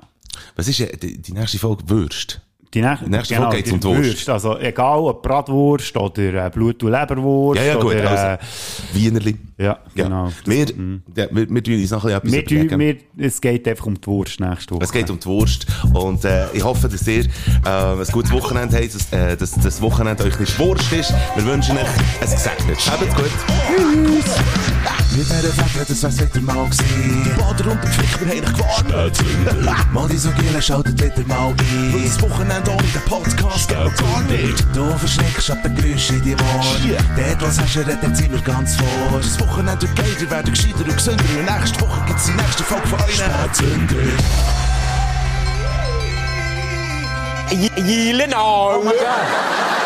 Was 0.55 0.67
ist 0.67 0.81
äh, 0.81 0.97
die, 0.97 1.17
die 1.17 1.31
nächste 1.31 1.59
Folge? 1.59 1.89
Würst? 1.89 2.41
Die 2.73 2.81
nächste, 2.81 3.09
nächste 3.09 3.35
Folge 3.35 3.55
geht's 3.57 3.71
um 3.71 3.79
die 3.79 3.87
Wurst. 3.87 4.29
Also 4.29 4.57
egal 4.59 4.99
ob 4.99 5.23
Bratwurst 5.23 5.95
oder 5.95 6.45
äh, 6.45 6.49
Blut- 6.49 6.83
und 6.83 6.91
Leberwurst. 6.91 7.61
Ja, 7.61 7.67
ja, 7.67 7.75
gut. 7.75 7.85
Oder, 7.85 8.03
äh, 8.03 8.07
Also, 8.07 8.37
Wienerli. 8.93 9.37
ja, 9.57 9.79
genau. 9.95 10.31
Wir, 10.45 10.65
ja, 11.15 11.27
wir, 11.31 11.49
wir 11.49 11.63
tun 11.63 11.73
uns 11.75 11.91
noch 11.91 12.03
ein 12.05 12.19
bisschen 12.21 12.31
Wir, 12.33 12.39
etwas 12.39 12.51
wir, 12.51 12.63
überlegen. 12.63 13.01
wir, 13.15 13.25
es 13.25 13.39
geht 13.41 13.67
einfach 13.69 13.85
um 13.85 13.99
die 13.99 14.07
Wurst 14.07 14.39
nächste 14.41 14.75
Woche. 14.75 14.83
Es 14.83 14.91
geht 14.91 15.09
um 15.09 15.17
die 15.19 15.25
Wurst. 15.25 15.65
Und 15.93 16.25
äh, 16.25 16.45
ich 16.53 16.63
hoffe, 16.63 16.89
dass 16.89 17.07
ihr 17.07 17.23
äh, 17.23 17.69
ein 17.69 18.05
gutes 18.11 18.31
Wochenende 18.33 18.75
habt, 18.77 18.93
dass, 18.93 19.13
äh, 19.13 19.37
dass 19.37 19.51
das 19.51 19.81
Wochenende 19.81 20.25
euch 20.25 20.37
nicht 20.37 20.59
Wurst 20.59 20.91
ist. 20.91 21.13
Wir 21.35 21.45
wünschen 21.45 21.77
euch 21.77 21.83
ein 22.21 22.29
gesegnetes. 22.29 22.91
Habt's 22.91 23.15
gut. 23.15 23.31
Mit 25.17 25.25
dieser 25.25 25.51
Fette, 25.51 25.85
das 25.87 26.03
wär's 26.03 26.19
wieder 26.19 26.41
mal 26.41 26.69
gewesen. 26.69 27.35
Bader 27.39 27.71
und 27.71 27.83
der 27.83 27.89
Flick, 27.89 28.19
wir 28.21 28.45
haben 28.45 28.53
gewarnt. 28.53 29.91
Mal 29.91 30.07
die 30.09 30.17
so 30.17 30.29
Giele, 30.29 30.61
schaltet 30.61 31.01
wieder 31.01 31.27
mal 31.27 31.47
ein. 31.47 31.93
Weil 31.93 32.03
das 32.03 32.21
Wochenende 32.21 32.69
ohne 32.69 32.83
den 32.83 33.01
Podcast 33.01 33.67
geht 33.67 33.77
gar 33.77 34.21
nicht. 34.29 34.63
Du 34.75 34.95
verschreckst 34.95 35.49
ab 35.49 35.63
den 35.63 35.73
Geräuschen 35.73 36.17
in 36.17 36.23
die 36.23 36.35
Ohren. 36.35 36.97
Dort, 37.15 37.41
was 37.41 37.59
hast 37.59 37.75
du, 37.75 37.79
redet 37.79 38.15
sind 38.15 38.31
wir 38.31 38.41
ganz 38.41 38.75
vor. 38.75 39.19
Das 39.19 39.39
Wochenende 39.39 39.81
wird 39.81 39.95
geiler, 39.95 40.19
wir 40.19 40.29
werden 40.29 40.53
gescheiter 40.53 40.85
und 40.85 40.95
gesünder. 40.95 41.23
Und 41.23 41.59
nächste 41.59 41.81
Woche 41.81 42.01
gibt's 42.05 42.25
die 42.27 42.33
nächste 42.33 42.63
Folge 42.63 42.87
von 42.87 42.99
euch. 42.99 43.15
Spätzünder. 43.15 43.95
Yielen 47.75 48.33
Oh 48.35 48.83
my 48.83 48.91
God. 48.91 49.76